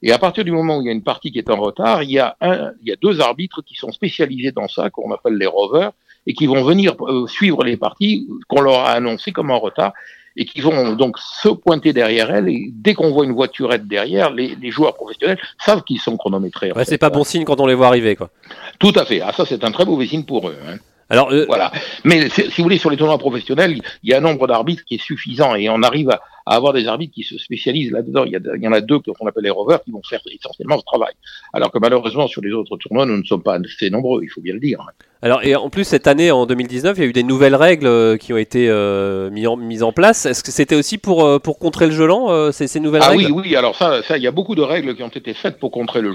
Et 0.02 0.12
à 0.12 0.18
partir 0.18 0.44
du 0.44 0.52
moment 0.52 0.78
où 0.78 0.82
il 0.82 0.86
y 0.86 0.88
a 0.88 0.92
une 0.92 1.02
partie 1.02 1.30
qui 1.30 1.38
est 1.38 1.50
en 1.50 1.60
retard, 1.60 2.02
il 2.02 2.10
y 2.10 2.18
a 2.18 2.36
un, 2.40 2.72
il 2.82 2.88
y 2.88 2.92
a 2.92 2.96
deux 2.96 3.20
arbitres 3.20 3.62
qui 3.62 3.74
sont 3.74 3.92
spécialisés 3.92 4.52
dans 4.52 4.68
ça, 4.68 4.88
qu'on 4.90 5.12
appelle 5.12 5.34
les 5.34 5.46
rovers, 5.46 5.92
et 6.26 6.34
qui 6.34 6.46
vont 6.46 6.62
venir 6.62 6.94
euh, 7.00 7.26
suivre 7.26 7.64
les 7.64 7.76
parties 7.76 8.28
qu'on 8.48 8.60
leur 8.60 8.80
a 8.80 8.92
annoncées 8.92 9.32
comme 9.32 9.50
en 9.50 9.58
retard, 9.58 9.92
et 10.36 10.44
qui 10.44 10.60
vont 10.60 10.92
donc 10.92 11.18
se 11.18 11.48
pointer 11.48 11.92
derrière 11.92 12.30
elles. 12.30 12.48
Et 12.48 12.70
dès 12.72 12.94
qu'on 12.94 13.10
voit 13.10 13.24
une 13.24 13.32
voiturette 13.32 13.86
derrière, 13.86 14.30
les, 14.30 14.56
les 14.60 14.70
joueurs 14.70 14.94
professionnels 14.94 15.38
savent 15.58 15.82
qu'ils 15.82 16.00
sont 16.00 16.16
chronométrés. 16.16 16.72
Ouais. 16.72 16.84
C'est 16.84 16.98
pas 16.98 17.10
bon 17.10 17.24
signe 17.24 17.44
quand 17.44 17.60
on 17.60 17.66
les 17.66 17.74
voit 17.74 17.88
arriver, 17.88 18.16
quoi. 18.16 18.30
Tout 18.78 18.92
à 18.96 19.04
fait. 19.04 19.20
Ah, 19.20 19.32
ça, 19.32 19.44
c'est 19.44 19.64
un 19.64 19.72
très 19.72 19.84
mauvais 19.84 20.06
signe 20.06 20.24
pour 20.24 20.48
eux. 20.48 20.56
Hein. 20.66 20.76
Alors, 21.10 21.32
euh, 21.32 21.44
Voilà. 21.46 21.72
Mais 22.04 22.28
si 22.28 22.48
vous 22.58 22.62
voulez, 22.62 22.78
sur 22.78 22.88
les 22.88 22.96
tournois 22.96 23.18
professionnels, 23.18 23.80
il 24.02 24.10
y 24.10 24.14
a 24.14 24.18
un 24.18 24.20
nombre 24.20 24.46
d'arbitres 24.46 24.84
qui 24.84 24.94
est 24.94 25.02
suffisant 25.02 25.56
et 25.56 25.68
on 25.68 25.82
arrive 25.82 26.10
à, 26.10 26.20
à 26.50 26.56
avoir 26.56 26.72
des 26.72 26.86
arbitres 26.86 27.14
qui 27.14 27.22
se 27.22 27.38
spécialisent 27.38 27.92
là-dedans. 27.92 28.24
Il 28.24 28.32
y, 28.32 28.36
a, 28.36 28.40
il 28.56 28.62
y 28.62 28.68
en 28.68 28.72
a 28.72 28.80
deux 28.80 28.98
qu'on 28.98 29.26
appelle 29.26 29.44
les 29.44 29.50
rovers 29.50 29.82
qui 29.84 29.90
vont 29.92 30.02
faire 30.08 30.20
essentiellement 30.30 30.78
ce 30.78 30.84
travail. 30.84 31.12
Alors 31.52 31.70
que 31.72 31.78
malheureusement, 31.78 32.26
sur 32.26 32.42
les 32.42 32.52
autres 32.52 32.76
tournois, 32.76 33.06
nous 33.06 33.16
ne 33.16 33.24
sommes 33.24 33.42
pas 33.42 33.56
assez 33.58 33.88
nombreux, 33.90 34.22
il 34.24 34.28
faut 34.28 34.40
bien 34.40 34.54
le 34.54 34.60
dire. 34.60 34.80
alors 35.22 35.42
et 35.44 35.54
en 35.54 35.70
plus 35.70 35.84
cette 35.84 36.06
année, 36.06 36.30
en 36.30 36.46
2019, 36.46 36.98
il 36.98 37.00
y 37.00 37.04
a 37.04 37.08
eu 37.08 37.12
des 37.12 37.22
nouvelles 37.22 37.54
règles 37.54 37.86
euh, 37.86 38.16
qui 38.16 38.32
ont 38.32 38.36
été 38.36 38.68
euh, 38.68 39.30
mis 39.30 39.46
en, 39.46 39.56
mises 39.56 39.82
en 39.82 39.92
place. 39.92 40.26
Est-ce 40.26 40.42
que 40.42 40.50
c'était 40.50 40.74
aussi 40.74 40.98
pour 40.98 41.24
euh, 41.24 41.38
pour 41.38 41.58
contrer 41.58 41.86
le 41.86 41.92
euh, 42.00 42.52
ces, 42.52 42.66
ces 42.66 42.80
nouvelles 42.80 43.02
Ah 43.04 43.10
règles? 43.10 43.32
oui, 43.32 43.42
oui. 43.46 43.56
Alors 43.56 43.76
ça, 43.76 44.02
ça, 44.02 44.16
il 44.16 44.22
y 44.22 44.26
a 44.26 44.30
beaucoup 44.32 44.54
de 44.54 44.62
règles 44.62 44.96
qui 44.96 45.02
ont 45.02 45.08
été 45.08 45.34
faites 45.34 45.58
pour 45.58 45.70
contrer 45.70 46.00
le. 46.00 46.12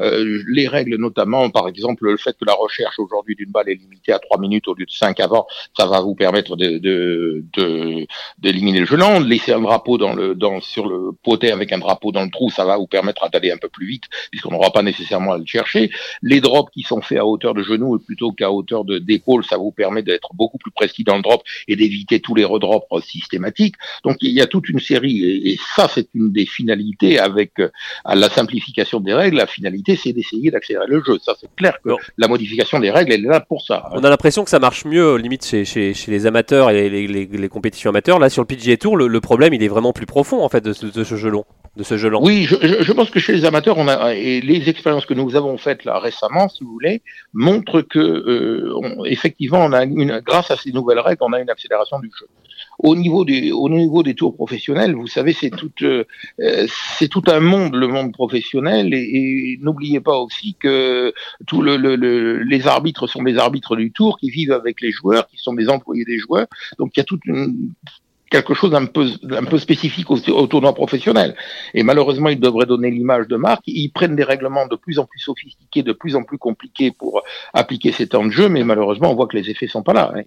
Euh, 0.00 0.42
les 0.48 0.68
règles, 0.68 0.96
notamment, 0.96 1.50
par 1.50 1.68
exemple, 1.68 2.04
le 2.04 2.16
fait 2.16 2.32
que 2.32 2.44
la 2.46 2.54
recherche 2.54 2.98
aujourd'hui 2.98 3.34
d'une 3.36 3.50
balle 3.50 3.68
est 3.68 3.74
limitée 3.74 4.12
à 4.12 4.18
3 4.18 4.38
minutes 4.38 4.66
au 4.68 4.74
lieu 4.74 4.86
de 4.86 4.90
5 4.90 5.20
avant, 5.20 5.46
ça 5.76 5.86
va 5.86 6.00
vous 6.00 6.14
permettre 6.14 6.56
de 6.56 6.78
de- 6.78 7.44
de- 7.56 8.06
d'éliminer 8.38 8.80
le 8.80 8.86
jeu 8.86 8.96
lent. 8.96 9.20
Laisser 9.20 9.52
un 9.58 9.62
drapeau 9.62 9.98
dans 9.98 10.14
le 10.14 10.34
dans 10.34 10.60
sur 10.60 10.88
le 10.88 11.12
potet 11.22 11.50
avec 11.50 11.72
un 11.72 11.78
drapeau 11.78 12.12
dans 12.12 12.22
le 12.22 12.30
trou, 12.30 12.50
ça 12.50 12.64
va 12.64 12.76
vous 12.76 12.86
permettre 12.86 13.28
d'aller 13.30 13.50
un 13.50 13.56
peu 13.56 13.68
plus 13.68 13.86
vite 13.86 14.04
puisqu'on 14.30 14.50
n'aura 14.50 14.70
pas 14.70 14.82
nécessairement 14.82 15.32
à 15.32 15.38
le 15.38 15.46
chercher. 15.46 15.90
Les 16.22 16.40
drops 16.40 16.70
qui 16.72 16.82
sont 16.82 17.00
faits 17.00 17.18
à 17.18 17.26
hauteur 17.26 17.54
de 17.54 17.62
genou 17.62 17.98
plutôt 17.98 18.32
qu'à 18.32 18.50
hauteur 18.50 18.84
de 18.84 18.98
d'épaule, 18.98 19.44
ça 19.44 19.56
vous 19.56 19.72
permet 19.72 20.02
d'être 20.02 20.30
beaucoup 20.34 20.58
plus 20.58 20.70
précis 20.70 21.04
dans 21.04 21.16
le 21.16 21.22
drop 21.22 21.42
et 21.66 21.76
d'éviter 21.76 22.20
tous 22.20 22.34
les 22.34 22.44
redrops 22.44 22.86
systématiques. 23.04 23.74
Donc 24.04 24.16
il 24.20 24.32
y 24.32 24.40
a 24.40 24.46
toute 24.46 24.68
une 24.68 24.80
série, 24.80 25.24
et, 25.24 25.52
et 25.52 25.58
ça 25.76 25.88
c'est 25.92 26.08
une 26.14 26.32
des 26.32 26.46
finalités 26.46 27.18
avec 27.18 27.58
euh, 27.60 27.70
à 28.04 28.14
la 28.14 28.28
simplification 28.28 29.00
des 29.00 29.14
règles. 29.14 29.36
La 29.36 29.46
finalité 29.46 29.96
c'est 29.96 30.12
d'essayer 30.12 30.50
d'accélérer 30.50 30.86
le 30.88 31.02
jeu. 31.04 31.18
Ça 31.22 31.34
c'est 31.40 31.54
clair 31.56 31.78
que 31.84 31.90
la 32.16 32.28
modification 32.28 32.80
des 32.80 32.90
règles 32.90 33.12
elle 33.12 33.24
est 33.24 33.28
là 33.28 33.40
pour 33.40 33.62
ça. 33.62 33.88
On 33.92 34.04
a 34.04 34.10
l'impression 34.10 34.44
que 34.44 34.50
ça 34.50 34.58
marche 34.58 34.84
mieux, 34.84 35.16
limite 35.16 35.44
chez, 35.44 35.64
chez, 35.64 35.94
chez 35.94 36.10
les 36.10 36.26
amateurs 36.26 36.70
et 36.70 36.88
les, 36.88 37.06
les, 37.06 37.26
les 37.26 37.48
compétitions 37.48 37.90
amateurs. 37.90 38.18
Là, 38.18 38.28
sur 38.28 38.42
le 38.42 38.46
PGA 38.46 38.76
Tour, 38.76 38.96
le, 38.96 39.06
le 39.08 39.20
problème, 39.20 39.37
il 39.46 39.62
est 39.62 39.68
vraiment 39.68 39.92
plus 39.92 40.06
profond 40.06 40.42
en 40.42 40.48
fait 40.48 40.62
de 40.62 40.72
ce, 40.72 41.16
jeu 41.16 41.28
long, 41.30 41.44
de 41.76 41.82
ce 41.82 41.96
jeu. 41.96 42.10
Oui, 42.20 42.44
je, 42.44 42.92
pense 42.92 43.10
que 43.10 43.20
chez 43.20 43.32
les 43.32 43.44
amateurs, 43.44 43.78
on 43.78 43.88
a 43.88 44.14
et 44.14 44.40
les 44.40 44.68
expériences 44.68 45.06
que 45.06 45.14
nous 45.14 45.36
avons 45.36 45.56
faites 45.58 45.84
là 45.84 45.98
récemment, 45.98 46.48
si 46.48 46.64
vous 46.64 46.72
voulez, 46.72 47.02
montrent 47.32 47.82
que 47.82 47.98
euh, 47.98 49.04
effectivement, 49.04 49.58
on 49.58 49.72
a 49.72 49.84
une, 49.84 50.20
grâce 50.20 50.50
à 50.50 50.56
ces 50.56 50.72
nouvelles 50.72 51.00
règles, 51.00 51.22
on 51.22 51.32
a 51.32 51.40
une 51.40 51.50
accélération 51.50 51.98
du 52.00 52.10
jeu. 52.18 52.26
au 52.80 52.96
niveau 52.96 53.24
du, 53.24 53.52
au 53.52 53.68
niveau 53.68 54.02
des 54.02 54.14
tours 54.14 54.34
professionnels, 54.34 54.94
vous 54.94 55.06
savez, 55.06 55.32
c'est 55.32 55.50
tout, 55.50 55.70
euh, 55.82 56.04
c'est 56.68 57.08
tout 57.08 57.22
un 57.26 57.40
monde, 57.40 57.74
le 57.74 57.86
monde 57.86 58.12
professionnel, 58.12 58.92
et, 58.92 59.58
n'oubliez 59.62 60.00
pas 60.00 60.18
aussi 60.18 60.56
que 60.58 61.12
tout 61.46 61.62
le, 61.62 61.76
le, 61.76 62.42
les 62.42 62.66
arbitres 62.66 63.06
sont 63.06 63.22
des 63.22 63.38
arbitres 63.38 63.76
du 63.76 63.92
tour 63.92 64.18
qui 64.18 64.30
vivent 64.30 64.52
avec 64.52 64.80
les 64.80 64.90
joueurs, 64.90 65.26
qui 65.28 65.36
sont 65.36 65.54
des 65.54 65.68
employés 65.68 66.04
des 66.04 66.18
joueurs. 66.18 66.46
Donc 66.78 66.96
il 66.96 67.00
y 67.00 67.02
a 67.02 67.04
toute 67.04 67.24
une 67.26 67.72
quelque 68.30 68.54
chose 68.54 68.70
d'un 68.70 68.86
peu, 68.86 69.06
un 69.30 69.44
peu 69.44 69.58
spécifique 69.58 70.10
au, 70.10 70.46
tournoi 70.46 70.74
professionnel. 70.74 71.34
Et 71.74 71.82
malheureusement, 71.82 72.28
ils 72.28 72.40
devraient 72.40 72.66
donner 72.66 72.90
l'image 72.90 73.26
de 73.28 73.36
marque. 73.36 73.62
Ils 73.66 73.90
prennent 73.90 74.16
des 74.16 74.24
règlements 74.24 74.66
de 74.66 74.76
plus 74.76 74.98
en 74.98 75.06
plus 75.06 75.20
sophistiqués, 75.20 75.82
de 75.82 75.92
plus 75.92 76.16
en 76.16 76.22
plus 76.22 76.38
compliqués 76.38 76.90
pour 76.90 77.22
appliquer 77.54 77.92
ces 77.92 78.08
temps 78.08 78.24
de 78.24 78.30
jeu, 78.30 78.48
mais 78.48 78.64
malheureusement, 78.64 79.10
on 79.10 79.14
voit 79.14 79.26
que 79.26 79.36
les 79.36 79.50
effets 79.50 79.68
sont 79.68 79.82
pas 79.82 79.92
là. 79.92 80.12
Hein. 80.14 80.22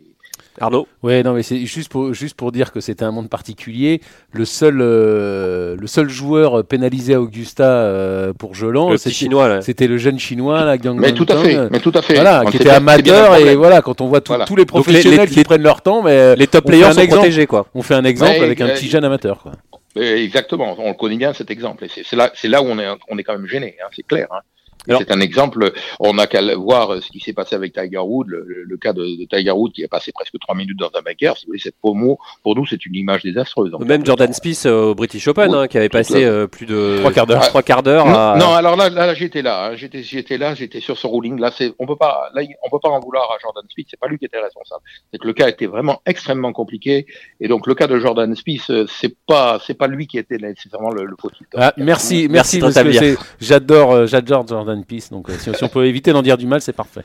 Arnaud 0.59 0.87
Ouais, 1.01 1.23
non, 1.23 1.33
mais 1.33 1.43
c'est 1.43 1.65
juste 1.65 1.89
pour, 1.89 2.13
juste 2.13 2.35
pour 2.35 2.51
dire 2.51 2.71
que 2.71 2.79
c'était 2.81 3.05
un 3.05 3.11
monde 3.11 3.29
particulier. 3.29 4.01
Le 4.31 4.45
seul, 4.45 4.79
euh, 4.81 5.75
le 5.77 5.87
seul 5.87 6.09
joueur 6.09 6.65
pénalisé 6.65 7.13
à 7.13 7.21
Augusta 7.21 7.63
euh, 7.63 8.33
pour 8.33 8.53
Jolan, 8.53 8.97
c'était 8.97 9.87
le 9.87 9.97
jeune 9.97 10.19
chinois, 10.19 10.65
là, 10.65 10.77
Gang 10.77 10.99
Mais 10.99 11.13
tout 11.13 11.25
à 11.29 11.37
fait, 11.37 11.69
mais 11.69 11.79
tout 11.79 11.91
à 11.95 12.01
fait. 12.01 12.15
Voilà, 12.15 12.43
qui 12.49 12.57
était 12.57 12.69
amateur 12.69 13.35
et 13.37 13.55
voilà, 13.55 13.81
quand 13.81 14.01
on 14.01 14.07
voit 14.07 14.21
tous 14.21 14.55
les 14.55 14.65
professionnels 14.65 15.29
qui 15.29 15.43
prennent 15.43 15.63
leur 15.63 15.81
temps, 15.81 16.01
mais 16.01 16.35
les 16.35 16.47
top 16.47 16.65
players 16.65 16.93
sont 16.93 17.07
protégés, 17.07 17.47
quoi. 17.47 17.67
On 17.73 17.81
fait 17.81 17.95
un 17.95 18.05
exemple 18.05 18.43
avec 18.43 18.61
un 18.61 18.69
petit 18.69 18.89
jeune 18.89 19.03
amateur, 19.03 19.41
quoi. 19.41 19.53
Exactement, 19.95 20.75
on 20.79 20.89
le 20.89 20.93
connaît 20.93 21.17
bien 21.17 21.33
cet 21.33 21.51
exemple. 21.51 21.85
C'est 21.89 22.15
là, 22.15 22.31
c'est 22.33 22.47
là 22.47 22.61
où 22.61 22.65
on 22.65 22.79
est, 22.79 22.87
on 23.09 23.17
est 23.17 23.23
quand 23.23 23.33
même 23.33 23.47
gêné, 23.47 23.75
hein, 23.83 23.89
c'est 23.93 24.07
clair. 24.07 24.27
Hein. 24.31 24.39
C'est 24.87 25.11
un 25.11 25.19
exemple. 25.19 25.73
On 25.99 26.13
n'a 26.13 26.27
qu'à 26.27 26.41
voir 26.55 27.01
ce 27.01 27.09
qui 27.09 27.19
s'est 27.19 27.33
passé 27.33 27.55
avec 27.55 27.73
Tiger 27.73 27.99
Wood, 27.99 28.27
le, 28.29 28.77
cas 28.77 28.93
de, 28.93 29.05
Tiger 29.29 29.51
Wood 29.51 29.71
qui 29.73 29.83
a 29.83 29.87
passé 29.87 30.11
presque 30.11 30.37
trois 30.39 30.55
minutes 30.55 30.79
dans 30.79 30.91
un 30.97 31.01
bagarre. 31.01 31.37
Si 31.37 31.45
vous 31.45 31.51
voulez, 31.51 31.59
cette 31.59 31.77
promo, 31.77 32.19
pour 32.43 32.55
nous, 32.55 32.65
c'est 32.65 32.85
une 32.85 32.95
image 32.95 33.23
désastreuse. 33.23 33.71
Même 33.79 34.05
Jordan 34.05 34.33
Spieth 34.33 34.65
euh, 34.65 34.91
au 34.91 34.95
British 34.95 35.27
Open, 35.27 35.53
hein, 35.53 35.67
qui 35.67 35.77
avait 35.77 35.89
passé 35.89 36.23
euh, 36.23 36.47
plus 36.47 36.65
de 36.65 36.97
trois 36.99 37.11
quarts 37.11 37.27
d'heure. 37.27 37.47
Trois 37.47 37.63
quarts 37.63 37.83
d'heure. 37.83 38.05
Non, 38.37 38.53
alors 38.53 38.75
là, 38.75 38.89
là, 38.89 39.13
j'étais 39.13 39.41
là. 39.41 39.67
Hein. 39.67 39.75
J'étais, 39.75 40.03
j'étais 40.03 40.37
là. 40.37 40.55
J'étais 40.55 40.79
sur 40.79 40.97
ce 40.97 41.07
ruling. 41.07 41.39
Là, 41.39 41.51
c'est, 41.55 41.73
on 41.79 41.85
peut 41.85 41.95
pas, 41.95 42.29
là, 42.33 42.41
on 42.63 42.69
peut 42.69 42.79
pas 42.81 42.89
en 42.89 42.99
vouloir 42.99 43.31
à 43.31 43.37
Jordan 43.41 43.63
Spieth. 43.69 43.87
C'est 43.89 43.99
pas 43.99 44.07
lui 44.07 44.17
qui 44.17 44.25
était 44.25 44.39
responsable. 44.39 44.81
C'est 45.11 45.19
que 45.19 45.27
le 45.27 45.33
cas 45.33 45.47
était 45.47 45.67
vraiment 45.67 46.01
extrêmement 46.05 46.53
compliqué. 46.53 47.05
Et 47.39 47.47
donc, 47.47 47.67
le 47.67 47.75
cas 47.75 47.87
de 47.87 47.99
Jordan 47.99 48.35
Spieth, 48.35 48.69
euh, 48.69 48.85
c'est 48.87 49.15
pas, 49.27 49.59
c'est 49.65 49.73
pas 49.73 49.87
lui 49.87 50.07
qui 50.07 50.17
était 50.17 50.37
nécessairement 50.37 50.91
le, 50.91 51.05
le 51.05 51.15
fautif. 51.19 51.47
Ah, 51.55 51.73
merci, 51.77 52.27
merci, 52.29 52.59
merci 52.61 53.15
j'adore, 53.39 54.07
j'adore 54.07 54.47
Jordan 54.47 54.70
Spieth. 54.83 55.11
Donc, 55.11 55.29
si, 55.29 55.49
on 55.61 55.67
peut 55.67 55.85
éviter 55.85 56.13
d'en 56.13 56.21
dire 56.21 56.37
du 56.37 56.47
mal, 56.47 56.61
c'est 56.61 56.73
parfait. 56.73 57.01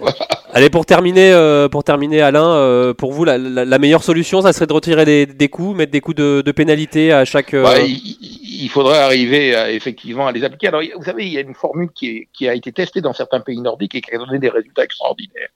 Allez, 0.52 0.70
pour 0.70 0.86
terminer, 0.86 1.32
euh, 1.32 1.68
pour 1.68 1.82
terminer 1.82 2.20
Alain, 2.20 2.48
euh, 2.48 2.94
pour 2.94 3.12
vous, 3.12 3.24
la, 3.24 3.38
meilleure 3.78 4.04
solution, 4.04 4.40
ça 4.40 4.52
serait 4.52 4.66
de 4.66 4.72
retirer 4.72 5.26
des, 5.26 5.48
coups, 5.48 5.76
mettre 5.76 5.90
des 5.90 6.00
coups 6.00 6.16
de, 6.16 6.52
pénalité 6.52 7.12
à 7.12 7.24
chaque. 7.24 7.54
Euh, 7.54 7.84
il, 7.86 8.68
faudrait 8.68 8.98
arriver 8.98 9.54
à, 9.54 9.72
effectivement 9.72 10.26
à 10.26 10.32
les 10.32 10.44
appliquer. 10.44 10.68
Alors, 10.68 10.82
vous 10.96 11.04
savez, 11.04 11.26
il 11.26 11.32
y 11.32 11.38
a 11.38 11.40
une 11.40 11.54
formule 11.54 11.90
qui, 11.94 12.28
qui 12.32 12.48
a 12.48 12.54
été 12.54 12.72
testée 12.72 13.00
dans 13.00 13.12
certains 13.12 13.40
pays 13.40 13.60
nordiques 13.60 13.94
et 13.96 14.00
qui 14.00 14.14
a 14.14 14.18
donné 14.18 14.38
des 14.38 14.48
résultats 14.48 14.84
extraordinaires 14.84 15.50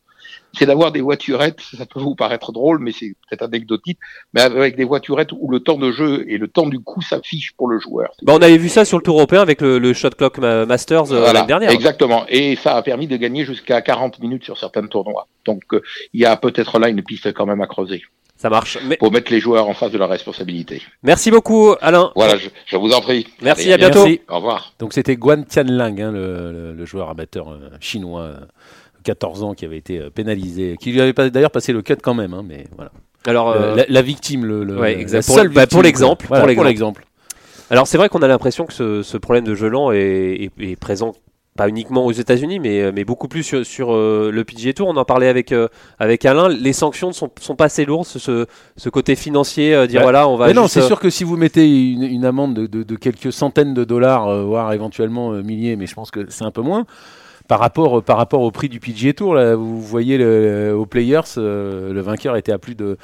c'est 0.53 0.67
d'avoir 0.67 0.93
des 0.93 1.01
voiturettes, 1.01 1.61
ça 1.61 1.87
peut 1.87 2.01
vous 2.01 2.15
paraître 2.15 2.53
drôle, 2.53 2.79
mais 2.81 2.93
c'est 2.93 3.15
peut-être 3.29 3.43
anecdotique, 3.43 3.99
mais 4.33 4.41
avec 4.41 4.77
des 4.77 4.85
voiturettes 4.85 5.33
où 5.33 5.51
le 5.51 5.61
temps 5.61 5.79
de 5.79 5.91
jeu 5.93 6.25
et 6.29 6.39
le 6.39 6.49
temps 6.49 6.67
du 6.67 6.81
coup 6.81 7.03
s'affiche 7.03 7.53
pour 7.57 7.69
le 7.69 7.79
joueur. 7.79 8.13
Bah, 8.23 8.35
on 8.37 8.43
avait 8.43 8.59
vu 8.59 8.69
ça 8.69 8.85
sur 8.85 8.99
le 8.99 9.03
Tour 9.03 9.17
européen 9.17 9.43
avec 9.43 9.61
le, 9.61 9.93
Shot 9.93 10.11
Clock 10.11 10.39
Masters 10.39 11.13
euh, 11.13 11.33
l'année 11.33 11.47
dernière. 11.47 11.71
Exactement, 11.71 12.25
et 12.29 12.57
ça 12.57 12.77
a 12.77 12.83
permis 12.83 13.07
de 13.07 13.17
gagner 13.17 13.45
jusqu'à 13.45 13.81
40 13.83 14.21
minutes 14.21 14.45
sur 14.45 14.59
certains 14.59 14.87
tournois. 14.87 15.29
Donc 15.45 15.63
euh, 15.73 15.83
il 16.13 16.21
y 16.21 16.25
a 16.25 16.37
peut-être 16.37 16.79
là 16.79 16.89
une 16.89 17.03
piste 17.03 17.33
quand 17.33 17.47
même 17.47 17.61
à 17.61 17.67
creuser. 17.67 18.03
Ça 18.39 18.49
marche. 18.51 18.79
Mais... 18.85 18.97
Pour 18.97 19.11
mettre 19.11 19.33
les 19.33 19.41
joueurs 19.41 19.69
en 19.69 19.75
face 19.75 19.91
de 19.91 19.99
la 19.99 20.07
responsabilité. 20.07 20.81
Merci 21.03 21.33
beaucoup, 21.33 21.75
Alain. 21.81 22.13
Voilà, 22.15 22.37
je, 22.67 22.77
vous 22.77 22.93
en 22.93 23.01
prie. 23.01 23.27
Merci, 23.43 23.73
à 23.73 23.77
bientôt. 23.77 24.07
Au 24.29 24.37
revoir. 24.37 24.75
Donc 24.79 24.93
c'était 24.93 25.17
Guan 25.17 25.45
Tianlang, 25.45 26.01
hein, 26.01 26.13
le, 26.13 26.85
joueur 26.87 27.11
amateur 27.11 27.51
euh, 27.51 27.71
chinois 27.81 28.31
14 29.05 29.43
ans 29.43 29.55
qui 29.55 29.65
avait 29.65 29.79
été 29.79 29.99
euh, 29.99 30.11
pénalisé, 30.11 30.77
qui 30.81 30.93
lui 30.93 31.01
avait 31.01 31.13
d'ailleurs 31.31 31.51
passé 31.51 31.73
le 31.73 31.83
cut 31.83 31.97
quand 32.03 32.15
même, 32.15 32.35
hein, 32.35 32.45
mais 32.47 32.65
voilà. 32.77 32.91
Alors 33.27 33.51
euh, 33.51 33.83
la, 33.89 34.03
victime, 34.03 34.45
le, 34.45 34.65
le 34.65 34.75
bah, 34.77 35.67
pour, 35.67 35.83
l'exemple, 35.83 36.27
pour 36.27 36.65
l'exemple. 36.65 37.05
Alors 37.69 37.87
c'est 37.87 37.99
vrai 37.99 38.09
qu'on 38.09 38.23
a 38.23 38.29
l'impression 38.29 38.65
que 38.65 39.03
ce, 39.03 39.17
problème 39.17 39.45
de 39.45 39.55
gelant 39.55 39.91
est, 39.93 40.51
présent 40.81 41.15
pas 41.57 41.69
uniquement 41.69 42.07
aux 42.07 42.13
États-Unis, 42.13 42.61
mais, 42.61 42.81
euh, 42.81 42.93
mais 42.95 43.05
beaucoup 43.05 43.27
plus 43.27 43.65
sur, 43.65 43.93
le 43.93 44.43
PGA 44.45 44.73
Tour. 44.73 44.89
On 44.89 44.97
en 44.97 45.05
parlait 45.05 45.27
avec, 45.27 45.53
avec 45.99 46.25
Alain. 46.25 46.49
Les 46.49 46.73
sanctions 46.73 47.09
ne 47.09 47.13
sont, 47.13 47.31
sont, 47.41 47.57
pas 47.57 47.65
assez 47.65 47.85
lourdes, 47.85 48.07
ce, 48.07 48.47
ce 48.77 48.89
côté 48.89 49.17
financier, 49.17 49.87
dire 49.89 50.03
voilà, 50.03 50.29
on 50.29 50.37
va. 50.37 50.47
Mais 50.47 50.55
non, 50.55 50.69
c'est 50.69 50.83
sûr 50.83 51.01
que 51.01 51.11
si 51.11 51.25
vous 51.25 51.37
mettez 51.37 51.69
une, 51.69 52.25
amende 52.25 52.55
de, 52.55 52.67
de, 52.67 52.83
de, 52.85 52.97
quelques 52.97 53.33
centaines 53.33 53.75
de 53.75 53.85
dollars, 53.85 54.45
voire 54.47 54.73
éventuellement 54.73 55.33
milliers, 55.33 55.77
mais 55.77 55.87
je 55.87 55.95
pense 55.95 56.11
que 56.11 56.27
c'est 56.31 56.45
un 56.45 56.53
peu 56.53 56.63
moins 56.63 56.87
par 57.49 57.59
rapport, 57.59 58.43
au 58.43 58.51
prix 58.51 58.69
du 58.69 58.79
PGA 58.79 59.13
Tour, 59.15 59.37
vous 59.57 59.81
voyez 59.81 60.23
aux 60.71 60.87
Players, 60.87 61.21
euh, 61.39 61.93
le 61.93 62.01
vainqueur 62.01 62.37
était 62.37 62.53
à 62.53 62.59
plus 62.59 62.75
de 62.75 62.97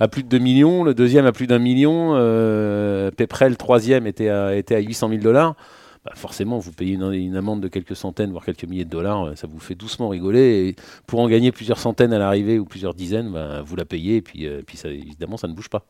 à 0.00 0.08
plus 0.08 0.22
de 0.22 0.28
2 0.28 0.38
millions, 0.38 0.82
le 0.82 0.94
deuxième 0.94 1.26
à 1.26 1.32
plus 1.32 1.46
d'un 1.46 1.58
million, 1.58 2.12
euh, 2.14 3.10
troisième 3.58 4.06
était 4.06 4.30
à, 4.30 4.56
était 4.56 4.74
à 4.74 4.80
800 4.80 5.10
000 5.10 5.20
dollars. 5.20 5.54
Bah 6.02 6.12
forcément, 6.14 6.58
vous 6.58 6.72
payez 6.72 6.94
une, 6.94 7.36
amende 7.36 7.60
de 7.60 7.68
quelques 7.68 7.94
centaines, 7.94 8.30
voire 8.30 8.42
quelques 8.42 8.64
milliers 8.64 8.86
de 8.86 8.90
dollars, 8.90 9.24
euh, 9.26 9.34
ça 9.34 9.46
vous 9.46 9.60
fait 9.60 9.74
doucement 9.74 10.08
rigoler. 10.08 10.74
Pour 11.06 11.20
en 11.20 11.28
gagner 11.28 11.52
plusieurs 11.52 11.78
centaines 11.78 12.14
à 12.14 12.18
l'arrivée 12.18 12.58
ou 12.58 12.64
plusieurs 12.64 12.94
dizaines, 12.94 13.30
bah, 13.30 13.60
vous 13.60 13.76
la 13.76 13.84
payez 13.84 14.16
et 14.16 14.22
puis, 14.22 14.46
euh, 14.46 14.62
puis 14.66 14.80
évidemment, 14.86 15.36
ça 15.36 15.46
ne 15.46 15.52
bouge 15.52 15.68
pas. 15.68 15.84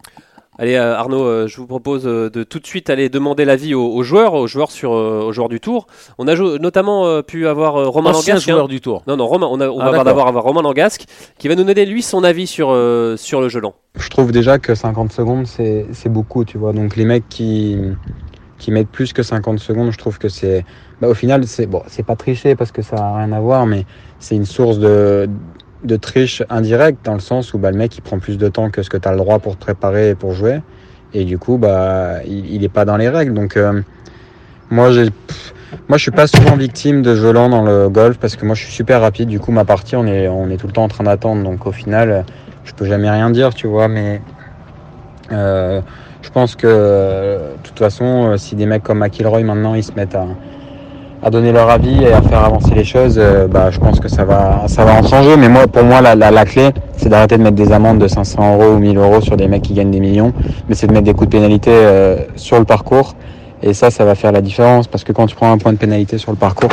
Allez 0.58 0.74
euh, 0.74 0.96
Arnaud, 0.96 1.24
euh, 1.24 1.46
je 1.46 1.56
vous 1.56 1.66
propose 1.66 2.06
euh, 2.06 2.28
de 2.28 2.42
tout 2.42 2.58
de 2.58 2.66
suite 2.66 2.90
aller 2.90 3.08
demander 3.08 3.44
l'avis 3.44 3.72
aux, 3.72 4.02
joueurs, 4.02 4.34
aux 4.34 4.46
joueurs 4.46 4.70
sur 4.70 4.90
aux 4.90 5.32
joueurs 5.32 5.48
du 5.48 5.60
Tour. 5.60 5.86
On 6.18 6.26
a 6.26 6.34
notamment 6.58 7.22
pu 7.22 7.46
avoir 7.46 7.90
Romain 7.90 8.10
Ancien 8.10 8.34
Langasque. 8.34 8.50
joueur 8.50 8.68
du 8.68 8.80
Tour. 8.80 9.02
Non 9.06 9.16
non, 9.16 9.26
Romain, 9.26 9.46
on, 9.50 9.60
a, 9.60 9.68
on 9.68 9.80
ah, 9.80 9.90
va 9.90 10.04
d'abord 10.04 10.26
avoir 10.26 10.44
Romain 10.44 10.62
Langasque 10.62 11.04
qui 11.38 11.48
va 11.48 11.54
nous 11.54 11.64
donner 11.64 11.86
lui 11.86 12.02
son 12.02 12.24
avis 12.24 12.46
sur 12.46 12.68
sur 13.16 13.40
le 13.40 13.48
gelant. 13.48 13.74
Je 13.94 14.08
trouve 14.08 14.32
déjà 14.32 14.58
que 14.58 14.74
50 14.74 15.12
secondes 15.12 15.46
c'est 15.46 16.08
beaucoup, 16.08 16.44
tu 16.44 16.58
vois. 16.58 16.72
Donc 16.72 16.96
les 16.96 17.04
mecs 17.04 17.28
qui 17.28 17.78
qui 18.58 18.70
mettent 18.70 18.90
plus 18.90 19.12
que 19.12 19.22
50 19.22 19.58
secondes, 19.58 19.90
je 19.92 19.98
trouve 19.98 20.18
que 20.18 20.28
c'est 20.28 20.64
bah, 21.00 21.08
au 21.08 21.14
final 21.14 21.46
c'est 21.46 21.66
bon, 21.66 21.82
c'est 21.86 22.02
pas 22.02 22.16
tricher 22.16 22.56
parce 22.56 22.72
que 22.72 22.82
ça 22.82 22.96
a 22.96 23.16
rien 23.18 23.32
à 23.32 23.40
voir, 23.40 23.66
mais 23.66 23.86
c'est 24.18 24.36
une 24.36 24.44
source 24.44 24.78
de 24.78 25.28
de 25.84 25.96
triche 25.96 26.42
indirecte 26.50 27.04
dans 27.04 27.14
le 27.14 27.20
sens 27.20 27.54
où 27.54 27.58
bah, 27.58 27.70
le 27.70 27.76
mec 27.76 27.96
il 27.96 28.02
prend 28.02 28.18
plus 28.18 28.38
de 28.38 28.48
temps 28.48 28.70
que 28.70 28.82
ce 28.82 28.90
que 28.90 28.96
tu 28.96 29.08
as 29.08 29.12
le 29.12 29.18
droit 29.18 29.38
pour 29.38 29.56
te 29.56 29.60
préparer 29.60 30.10
et 30.10 30.14
pour 30.14 30.32
jouer. 30.32 30.60
Et 31.12 31.24
du 31.24 31.38
coup 31.38 31.58
bah 31.58 32.22
il, 32.24 32.62
est 32.62 32.68
pas 32.68 32.84
dans 32.84 32.96
les 32.96 33.08
règles. 33.08 33.34
Donc 33.34 33.56
euh, 33.56 33.80
moi 34.70 34.92
j'ai 34.92 35.08
moi 35.88 35.98
je 35.98 36.02
suis 36.02 36.10
pas 36.10 36.26
souvent 36.26 36.56
victime 36.56 37.02
de 37.02 37.14
gelant 37.14 37.48
dans 37.48 37.62
le 37.62 37.88
golf 37.88 38.18
parce 38.18 38.36
que 38.36 38.44
moi 38.44 38.54
je 38.54 38.64
suis 38.64 38.72
super 38.72 39.00
rapide. 39.00 39.28
Du 39.28 39.40
coup 39.40 39.52
ma 39.52 39.64
partie 39.64 39.96
on 39.96 40.06
est 40.06 40.28
on 40.28 40.50
est 40.50 40.56
tout 40.56 40.66
le 40.66 40.72
temps 40.72 40.84
en 40.84 40.88
train 40.88 41.04
d'attendre. 41.04 41.42
Donc 41.42 41.66
au 41.66 41.72
final 41.72 42.24
je 42.64 42.72
peux 42.74 42.84
jamais 42.84 43.10
rien 43.10 43.30
dire 43.30 43.54
tu 43.54 43.66
vois. 43.66 43.88
Mais 43.88 44.20
euh, 45.32 45.80
je 46.22 46.30
pense 46.30 46.54
que 46.54 46.66
de 46.66 47.62
toute 47.64 47.78
façon 47.78 48.36
si 48.36 48.54
des 48.54 48.66
mecs 48.66 48.82
comme 48.82 48.98
McIlroy 48.98 49.42
maintenant 49.42 49.74
ils 49.74 49.84
se 49.84 49.92
mettent 49.92 50.14
à 50.14 50.26
à 51.22 51.30
donner 51.30 51.52
leur 51.52 51.68
avis 51.68 52.02
et 52.02 52.12
à 52.12 52.22
faire 52.22 52.44
avancer 52.44 52.74
les 52.74 52.84
choses, 52.84 53.16
euh, 53.18 53.46
bah, 53.46 53.70
je 53.70 53.78
pense 53.78 54.00
que 54.00 54.08
ça 54.08 54.24
va, 54.24 54.64
ça 54.68 54.84
va 54.84 54.94
en 54.94 55.06
changer. 55.06 55.36
Mais 55.36 55.48
moi, 55.48 55.66
pour 55.66 55.84
moi, 55.84 56.00
la, 56.00 56.14
la, 56.14 56.30
la 56.30 56.44
clé, 56.44 56.70
c'est 56.96 57.08
d'arrêter 57.10 57.36
de 57.36 57.42
mettre 57.42 57.56
des 57.56 57.72
amendes 57.72 57.98
de 57.98 58.08
500 58.08 58.54
euros 58.56 58.74
ou 58.74 58.78
1000 58.78 58.96
euros 58.96 59.20
sur 59.20 59.36
des 59.36 59.46
mecs 59.46 59.62
qui 59.62 59.74
gagnent 59.74 59.90
des 59.90 60.00
millions, 60.00 60.32
mais 60.68 60.74
c'est 60.74 60.86
de 60.86 60.92
mettre 60.92 61.04
des 61.04 61.12
coups 61.12 61.28
de 61.28 61.36
pénalité 61.36 61.70
euh, 61.72 62.16
sur 62.36 62.58
le 62.58 62.64
parcours. 62.64 63.16
Et 63.62 63.74
ça, 63.74 63.90
ça 63.90 64.06
va 64.06 64.14
faire 64.14 64.32
la 64.32 64.40
différence 64.40 64.88
parce 64.88 65.04
que 65.04 65.12
quand 65.12 65.26
tu 65.26 65.36
prends 65.36 65.52
un 65.52 65.58
point 65.58 65.74
de 65.74 65.78
pénalité 65.78 66.16
sur 66.16 66.30
le 66.30 66.38
parcours, 66.38 66.70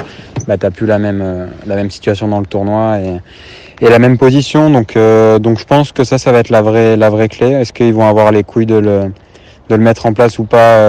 bah, 0.47 0.57
tu 0.57 0.71
plus 0.71 0.85
la 0.87 0.99
même, 0.99 1.21
euh, 1.21 1.47
la 1.65 1.75
même 1.75 1.91
situation 1.91 2.29
dans 2.29 2.39
le 2.39 2.45
tournoi 2.45 2.99
et, 2.99 3.85
et 3.85 3.89
la 3.89 3.99
même 3.99 4.17
position. 4.17 4.69
Donc, 4.69 4.97
donc 5.41 5.59
je 5.59 5.65
pense 5.65 5.91
que 5.91 6.05
ça, 6.05 6.17
ça 6.17 6.31
va 6.31 6.39
être 6.39 6.49
la 6.49 6.61
vraie, 6.61 6.95
la 6.95 7.09
vraie 7.09 7.27
clé. 7.27 7.47
Est-ce 7.47 7.73
qu'ils 7.73 7.93
vont 7.93 8.07
avoir 8.07 8.31
les 8.31 8.43
couilles 8.43 8.65
de 8.65 8.75
le, 8.75 9.11
de 9.69 9.75
le 9.75 9.83
mettre 9.83 10.05
en 10.05 10.13
place 10.13 10.39
ou 10.39 10.45
pas 10.45 10.79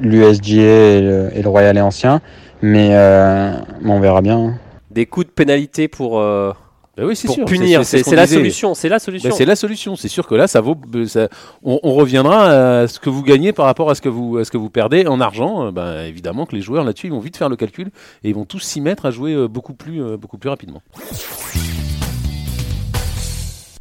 l'USGA 0.00 0.62
et 0.62 1.00
le, 1.00 1.30
et 1.34 1.42
le 1.42 1.48
Royal 1.48 1.76
et 1.76 1.80
ancien. 1.80 2.20
Mais, 2.62 2.90
euh, 2.92 3.52
on 3.84 4.00
verra 4.00 4.22
bien. 4.22 4.58
Des 4.90 5.06
coups 5.06 5.26
de 5.26 5.32
pénalité 5.32 5.88
pour. 5.88 6.18
Euh, 6.18 6.52
oui, 6.96 7.20
pour 7.26 7.34
sûr. 7.34 7.44
punir, 7.44 7.84
c'est 7.84 8.08
la 8.14 8.26
solution. 8.26 8.74
C'est 8.74 8.88
la 8.88 8.98
solution. 8.98 9.30
Bah, 9.30 9.34
c'est 9.36 9.44
la 9.44 9.56
solution. 9.56 9.96
C'est 9.96 10.08
sûr 10.08 10.26
que 10.26 10.34
là, 10.34 10.46
ça 10.46 10.60
vaut. 10.60 10.76
Ça, 11.06 11.28
on, 11.64 11.78
reviendra 11.92 12.82
à 12.82 12.88
ce 12.88 13.00
que 13.00 13.10
vous 13.10 13.22
gagnez 13.22 13.52
par 13.52 13.66
rapport 13.66 13.90
à 13.90 13.96
ce 13.96 14.00
que 14.00 14.08
vous, 14.08 14.38
à 14.38 14.44
ce 14.44 14.50
que 14.52 14.56
vous 14.56 14.70
perdez 14.70 15.06
en 15.06 15.20
argent. 15.20 15.72
Bah, 15.72 16.06
évidemment 16.06 16.46
que 16.46 16.54
les 16.54 16.62
joueurs 16.62 16.84
là-dessus, 16.84 17.08
ils 17.08 17.12
vont 17.12 17.18
vite 17.18 17.36
faire 17.36 17.48
le 17.48 17.56
calcul 17.56 17.88
et 18.22 18.28
ils 18.28 18.34
vont 18.34 18.44
tous 18.44 18.60
s'y 18.60 18.80
mettre 18.80 19.06
à 19.06 19.10
jouer 19.10 19.34
euh, 19.34 19.48
beaucoup 19.48 19.74
plus, 19.74 20.00
beaucoup 20.16 20.38
plus 20.38 20.48
rapidement. 20.48 20.82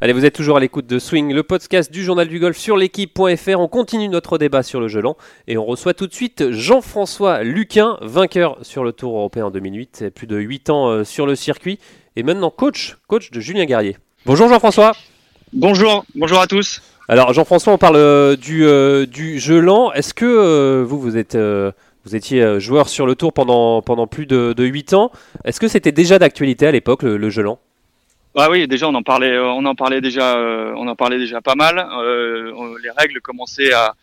Allez, 0.04 0.12
vous 0.12 0.26
êtes 0.26 0.36
toujours 0.36 0.58
à 0.58 0.60
l'écoute 0.60 0.86
de 0.86 1.00
Swing, 1.00 1.34
le 1.34 1.44
podcast 1.44 1.90
du 1.90 2.04
journal 2.04 2.28
du 2.28 2.38
golf 2.38 2.58
sur 2.58 2.76
l'équipe.fr. 2.76 3.58
On 3.58 3.70
continue 3.70 4.10
notre 4.10 4.38
débat 4.38 4.62
sur 4.62 4.82
le 4.82 4.90
gelant 4.90 5.16
et 5.48 5.58
on 5.58 5.64
reçoit 5.64 5.94
tout 5.94 6.08
de 6.08 6.14
suite 6.14 6.52
Jean-François 6.52 7.42
Luquin, 7.44 7.98
vainqueur 8.02 8.58
sur 8.64 8.84
le 8.84 8.92
Tour 8.92 9.16
européen 9.16 9.46
en 9.46 9.52
2008, 9.52 10.08
plus 10.14 10.28
de 10.28 10.36
8 10.36 10.70
ans 10.72 10.90
euh, 10.90 11.04
sur 11.06 11.26
le 11.26 11.36
circuit 11.36 11.80
et 12.18 12.24
maintenant 12.24 12.50
coach, 12.50 12.98
coach 13.08 13.32
de 13.32 13.40
Julien 13.40 13.64
Guerrier. 13.64 13.96
Bonjour 14.26 14.50
Jean-François. 14.50 14.92
Bonjour, 15.54 16.04
bonjour 16.16 16.42
à 16.42 16.48
tous. 16.48 16.82
Alors 17.08 17.32
Jean-François, 17.32 17.72
on 17.72 17.78
parle 17.78 17.96
euh, 17.96 18.36
du, 18.36 18.66
euh, 18.66 19.06
du 19.06 19.40
lent. 19.62 19.94
Est-ce 19.94 20.14
que 20.14 20.26
euh, 20.26 20.84
vous, 20.86 21.00
vous, 21.00 21.16
êtes, 21.16 21.38
vous 21.38 22.14
étiez 22.14 22.60
joueur 22.60 22.90
sur 22.90 23.06
le 23.06 23.16
tour 23.16 23.32
pendant, 23.32 23.82
pendant 23.82 24.08
plus 24.08 24.26
de, 24.26 24.52
de 24.52 24.66
8 24.66 24.96
ans? 24.96 25.12
Est-ce 25.46 25.62
que 25.62 25.70
c'était 25.70 25.94
déjà 25.94 26.20
d'actualité 26.20 26.68
à 26.68 26.74
l'époque, 26.74 27.04
le, 27.04 27.16
le 27.16 27.30
jeu 27.30 27.44
lent 28.36 28.42
Ah 28.42 28.50
oui, 28.50 28.68
déjà 28.68 28.88
on 28.88 28.96
en 28.96 29.04
parlait, 29.04 29.32
euh, 29.32 29.46
on 29.46 29.66
en 29.66 29.76
parlait 29.76 30.02
déjà, 30.02 30.38
euh, 30.38 30.74
on 30.76 30.88
en 30.88 30.96
parlait 30.96 31.18
déjà 31.18 31.42
pas 31.42 31.56
mal. 31.56 31.78
Euh, 31.80 32.52
les 32.84 32.90
règles 32.92 33.22
commençaient 33.22 33.74
à 33.74 33.94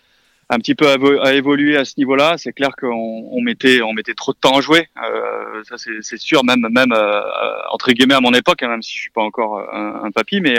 un 0.52 0.58
petit 0.58 0.74
peu 0.74 0.88
à, 0.88 0.96
évo- 0.96 1.20
à 1.20 1.34
évoluer 1.34 1.76
à 1.76 1.84
ce 1.84 1.94
niveau-là. 1.98 2.36
C'est 2.36 2.52
clair 2.52 2.70
qu'on 2.78 3.28
on 3.30 3.40
mettait, 3.40 3.82
on 3.82 3.92
mettait 3.92 4.14
trop 4.14 4.32
de 4.32 4.38
temps 4.38 4.56
à 4.56 4.60
jouer. 4.60 4.88
Euh, 5.04 5.62
ça 5.64 5.76
c'est 5.78 6.18
sûr, 6.18 6.44
même 6.44 6.66
même 6.70 6.92
entre 7.72 7.92
guillemets 7.92 8.14
à 8.14 8.20
mon 8.20 8.32
époque, 8.32 8.62
hein, 8.62 8.68
même 8.68 8.82
si 8.82 8.94
je 8.96 9.00
suis 9.02 9.10
pas 9.10 9.22
encore 9.22 9.60
un, 9.72 10.10
papy, 10.10 10.40
mais 10.40 10.56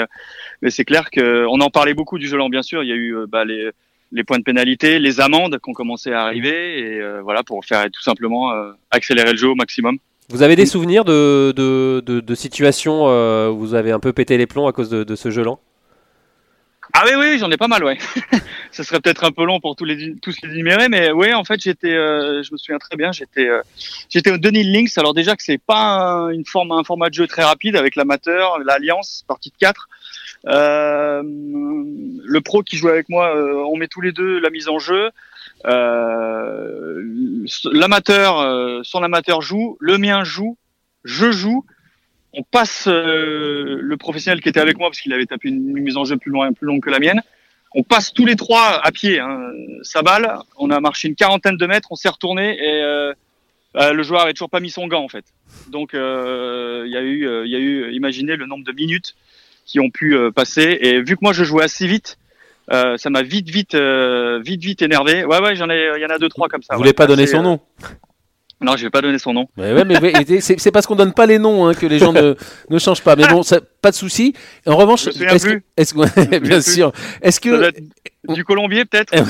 c'est 0.70 0.86
clair 0.86 1.10
que 1.12 1.46
on 1.50 1.60
en 1.60 1.70
parlait 1.70 1.94
beaucoup 1.94 2.18
du 2.20 2.28
jeu 2.28 2.38
lent, 2.38 2.50
bien 2.50 2.64
sûr. 2.64 2.84
Il 2.84 2.90
y 2.90 2.94
a 2.94 2.96
eu 2.96 3.16
bah, 3.28 3.44
les 3.46 3.72
les 4.14 4.26
points 4.26 4.40
de 4.40 4.44
pénalité, 4.44 5.00
les 5.00 5.22
amendes 5.22 5.58
qui 5.62 5.70
ont 5.70 5.74
commencé 5.74 6.12
à 6.14 6.24
arriver, 6.24 6.80
et 6.80 7.02
voilà 7.22 7.44
pour 7.44 7.66
faire 7.66 7.86
tout 7.92 8.02
simplement 8.02 8.54
accélérer 8.92 9.32
le 9.32 9.38
jeu 9.38 9.50
au 9.50 9.56
maximum. 9.56 9.98
Vous 10.30 10.44
avez 10.44 10.56
des 10.56 10.66
souvenirs 10.66 11.04
de, 11.04 12.34
situations 12.36 13.08
euh, 13.08 13.50
où 13.50 13.60
vous 13.60 13.74
avez 13.74 13.92
un 13.92 14.00
peu 14.00 14.14
pété 14.14 14.38
les 14.38 14.48
plombs 14.48 14.68
à 14.68 14.72
cause 14.72 14.90
de, 14.90 15.16
ce 15.16 15.30
jeu 15.30 15.44
lent 15.44 15.60
Ah 16.94 17.04
oui, 17.06 17.12
oui, 17.18 17.38
j'en 17.38 17.52
ai 17.52 17.58
pas 17.58 17.68
mal, 17.68 17.84
ouais. 17.84 17.98
Ce 18.72 18.84
serait 18.84 19.02
peut-être 19.02 19.26
un 19.26 19.32
peu 19.32 19.44
long 19.44 19.60
pour 19.60 19.76
tous 19.76 19.84
les 19.84 20.16
tous 20.22 20.34
les 20.44 20.64
mais 20.64 21.12
oui, 21.12 21.34
en 21.34 21.44
fait, 21.44 21.60
j'étais, 21.60 21.92
euh, 21.92 22.42
je 22.44 22.54
me 22.54 22.58
souviens 22.58 22.80
très 22.80 22.96
bien, 22.96 23.12
j'étais, 23.12 23.46
euh, 23.46 23.62
j'étais 24.10 24.32
au 24.32 24.38
Denis 24.38 24.64
Links. 24.64 24.98
Alors 24.98 25.14
déjà 25.14 25.36
que 25.36 25.44
c'est 25.44 25.58
pas 25.58 25.82
un, 25.82 26.30
une 26.30 26.46
forme, 26.46 26.72
un 26.72 26.86
format 26.86 27.10
de 27.10 27.16
jeu 27.16 27.28
très 27.28 27.44
rapide 27.44 27.76
avec 27.76 27.98
l'amateur, 27.98 28.60
l'alliance, 28.60 29.26
partie 29.28 29.50
de 29.50 29.58
4. 29.60 29.90
Euh, 30.48 31.22
le 31.24 32.42
pro 32.42 32.64
qui 32.64 32.78
jouait 32.78 32.92
avec 32.92 33.10
moi, 33.10 33.36
on 33.68 33.76
met 33.76 33.90
tous 33.90 34.02
les 34.02 34.14
deux 34.14 34.40
la 34.40 34.50
mise 34.50 34.70
en 34.70 34.80
jeu. 34.80 35.12
Euh, 35.66 37.02
l'amateur, 37.72 38.40
euh, 38.40 38.82
son 38.84 39.04
amateur 39.04 39.42
joue, 39.42 39.78
le 39.80 39.98
mien 39.98 40.24
joue, 40.24 40.58
je 41.04 41.32
joue 41.32 41.66
on 42.34 42.44
passe 42.44 42.88
euh, 42.88 43.78
le 43.82 43.98
professionnel 43.98 44.40
qui 44.40 44.48
était 44.48 44.62
avec 44.62 44.78
moi 44.78 44.88
parce 44.90 45.02
qu'il 45.02 45.12
avait 45.12 45.26
tapé 45.26 45.50
une, 45.50 45.74
mise 45.74 45.98
en 45.98 46.06
jeu 46.06 46.16
plus 46.16 46.32
longue 46.32 46.82
que 46.82 46.90
la 46.90 47.00
mienne. 47.00 47.22
On 47.76 47.84
passe 47.84 48.14
tous 48.14 48.26
les 48.26 48.38
trois 48.38 48.80
à 48.82 48.90
pied, 48.94 49.20
hein, 49.20 49.52
sa 49.82 50.02
balle. 50.02 50.40
On 50.58 50.70
a 50.70 50.80
marché 50.80 51.10
une 51.10 51.16
quarantaine 51.16 51.58
de 51.58 51.66
mètres, 51.66 51.90
on 51.92 51.96
s'est 51.96 52.08
retourné 52.08 52.58
et 52.58 53.12
le 53.76 54.04
joueur 54.04 54.22
avait 54.22 54.32
toujours 54.32 54.50
pas 54.50 54.62
mis 54.62 54.70
son 54.70 54.88
gant 54.88 55.04
en 55.04 55.10
fait. 55.10 55.26
Donc 55.68 55.90
il 55.92 55.98
y 55.98 56.98
a 56.98 57.02
eu, 57.02 57.44
il 57.46 57.52
y 57.52 57.56
a 57.56 57.60
eu, 57.60 57.92
imaginez 57.92 58.38
le 58.38 58.46
nombre 58.46 58.64
de 58.64 58.72
minutes 58.72 59.16
qui 59.66 59.82
ont 59.82 59.90
pu 59.90 60.18
passer. 60.34 60.78
Et 60.80 61.02
vu 61.02 61.18
que 61.18 61.22
moi 61.22 61.34
je 61.34 61.44
jouais 61.44 61.66
assez 61.66 61.86
vite, 61.86 62.18
euh, 62.72 62.98
ça 62.98 63.10
m'a 63.10 63.22
vite, 63.22 63.50
vite, 63.50 63.76
euh, 63.76 64.40
vite, 64.44 64.62
vite 64.64 64.82
énervé. 64.82 65.26
Ouais, 65.26 65.40
ouais, 65.42 65.56
j'en 65.56 65.70
ai, 65.70 65.90
il 65.98 66.02
y 66.02 66.06
en 66.06 66.10
a 66.10 66.18
deux, 66.18 66.30
trois 66.30 66.48
comme 66.48 66.62
ça. 66.64 66.74
Vous 66.74 66.80
ouais. 66.80 66.84
voulez 66.86 66.94
pas 66.94 67.08
donner 67.08 67.28
son 67.28 67.40
euh, 67.40 67.44
nom 67.44 67.60
Non, 68.62 68.78
je 68.78 68.84
vais 68.84 68.90
pas 68.92 69.02
donner 69.02 69.18
son 69.20 69.34
nom. 69.34 69.48
Ouais, 69.58 69.74
ouais, 69.74 69.84
mais 69.86 70.40
c'est 70.42 70.72
parce 70.72 70.86
qu'on 70.86 70.96
donne 70.96 71.14
pas 71.14 71.26
les 71.26 71.40
noms 71.40 71.68
hein, 71.68 71.74
que 71.74 71.86
les 71.88 71.98
gens 72.00 72.14
ne, 72.14 72.36
ne 72.70 72.80
changent 72.80 73.02
pas. 73.02 73.16
Mais 73.16 73.28
bon, 73.28 73.42
ça, 73.44 73.60
pas 73.82 73.90
de 73.92 73.96
souci. 73.96 74.34
En 74.68 74.76
revanche, 74.78 75.08
est-ce 75.08 75.18
que, 75.18 75.24
bien 76.40 76.60
plus. 76.60 76.72
sûr. 76.74 76.92
Est-ce 77.22 77.40
que, 77.40 77.72
du 78.32 78.44
colombier 78.46 78.86
peut-être. 78.86 79.12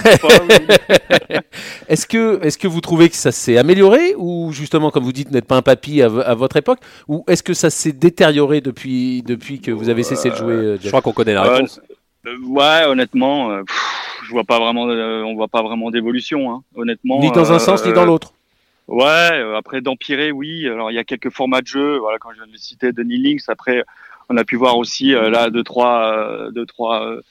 Est-ce 1.88 2.05
que, 2.07 2.39
est-ce 2.43 2.57
que 2.57 2.67
vous 2.67 2.81
trouvez 2.81 3.10
que 3.10 3.15
ça 3.15 3.31
s'est 3.31 3.57
amélioré 3.57 4.13
ou 4.17 4.51
justement, 4.51 4.91
comme 4.91 5.03
vous 5.03 5.12
dites, 5.13 5.31
n'êtes 5.31 5.45
pas 5.45 5.55
un 5.55 5.62
papy 5.62 6.01
à, 6.01 6.07
vo- 6.07 6.21
à 6.21 6.33
votre 6.36 6.57
époque, 6.57 6.79
ou 7.07 7.24
est-ce 7.27 7.43
que 7.43 7.53
ça 7.53 7.69
s'est 7.69 7.91
détérioré 7.91 8.62
depuis, 8.62 9.24
depuis 9.24 9.60
que 9.62 9.71
vous 9.71 9.89
avez 9.89 10.03
cessé 10.03 10.29
de 10.29 10.36
jouer 10.36 10.53
euh, 10.53 10.77
Je 10.81 10.88
crois 10.89 11.01
qu'on 11.01 11.13
connaît 11.13 11.33
la 11.33 11.45
Euh, 11.45 11.53
réponse. 11.55 11.79
Euh, 12.27 12.37
ouais, 12.45 12.85
honnêtement, 12.85 13.51
euh, 13.51 13.63
pff, 13.63 14.21
je 14.25 14.31
vois 14.31 14.43
pas 14.43 14.59
vraiment, 14.59 14.87
euh, 14.87 15.23
on 15.23 15.35
voit 15.35 15.47
pas 15.47 15.63
vraiment 15.63 15.89
d'évolution, 15.89 16.51
hein, 16.51 16.63
honnêtement. 16.75 17.19
Ni 17.19 17.31
dans 17.31 17.51
un 17.51 17.55
euh, 17.55 17.59
sens 17.59 17.85
ni 17.85 17.93
dans 17.93 18.05
l'autre. 18.05 18.33
Ouais, 18.87 19.05
euh, 19.05 19.57
après 19.57 19.81
d'empirer, 19.81 20.31
oui. 20.31 20.67
Alors 20.67 20.91
il 20.91 20.95
y 20.95 20.99
a 20.99 21.03
quelques 21.03 21.31
formats 21.31 21.61
de 21.61 21.67
jeu, 21.67 21.97
voilà, 21.97 22.19
quand 22.19 22.29
je 22.31 22.35
viens 22.35 22.47
de 22.47 22.51
le 22.51 22.57
citer, 22.57 22.91
Denis 22.91 23.17
Links. 23.17 23.43
Après, 23.47 23.84
on 24.29 24.38
a 24.38 24.43
pu 24.43 24.55
voir 24.55 24.77
aussi 24.77 25.15
euh, 25.15 25.29
là 25.29 25.49
deux 25.49 25.63
trois, 25.63 26.13
euh, 26.13 26.51
deux 26.51 26.65
trois 26.65 27.05
euh, 27.07 27.21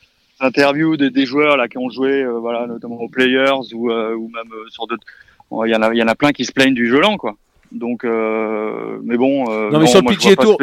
interviews 0.40 0.96
de, 0.96 1.09
des 1.09 1.26
joueurs 1.26 1.57
là 1.57 1.68
qui 1.68 1.79
ont 1.79 1.90
joué, 1.90 2.22
euh, 2.22 2.38
voilà, 2.38 2.66
notamment 2.66 2.96
aux 2.96 3.09
Players 3.09 3.74
ou 3.74 3.90
euh, 3.90 4.14
ou 4.14 4.29
même 4.29 4.53
euh, 4.53 4.68
sur 4.70 4.87
d'autres. 4.87 5.07
Bon, 5.50 5.64
Il 5.64 5.70
y 5.70 5.76
en 5.76 5.83
a, 5.83 5.92
il 5.92 5.98
y 5.98 6.03
en 6.03 6.09
a 6.09 6.14
plein 6.14 6.33
qui 6.33 6.44
se 6.44 6.53
plaignent 6.53 6.74
du 6.74 6.88
jeu 6.88 7.00
lent, 7.00 7.16
quoi. 7.16 7.37
Donc, 7.72 8.04
euh, 8.04 8.98
mais 9.04 9.16
bon. 9.16 9.50
euh, 9.50 9.70
Non, 9.70 9.78
mais 9.78 9.87
sur 9.87 10.00
le 10.02 10.09
PGA 10.09 10.35
Tour. 10.37 10.59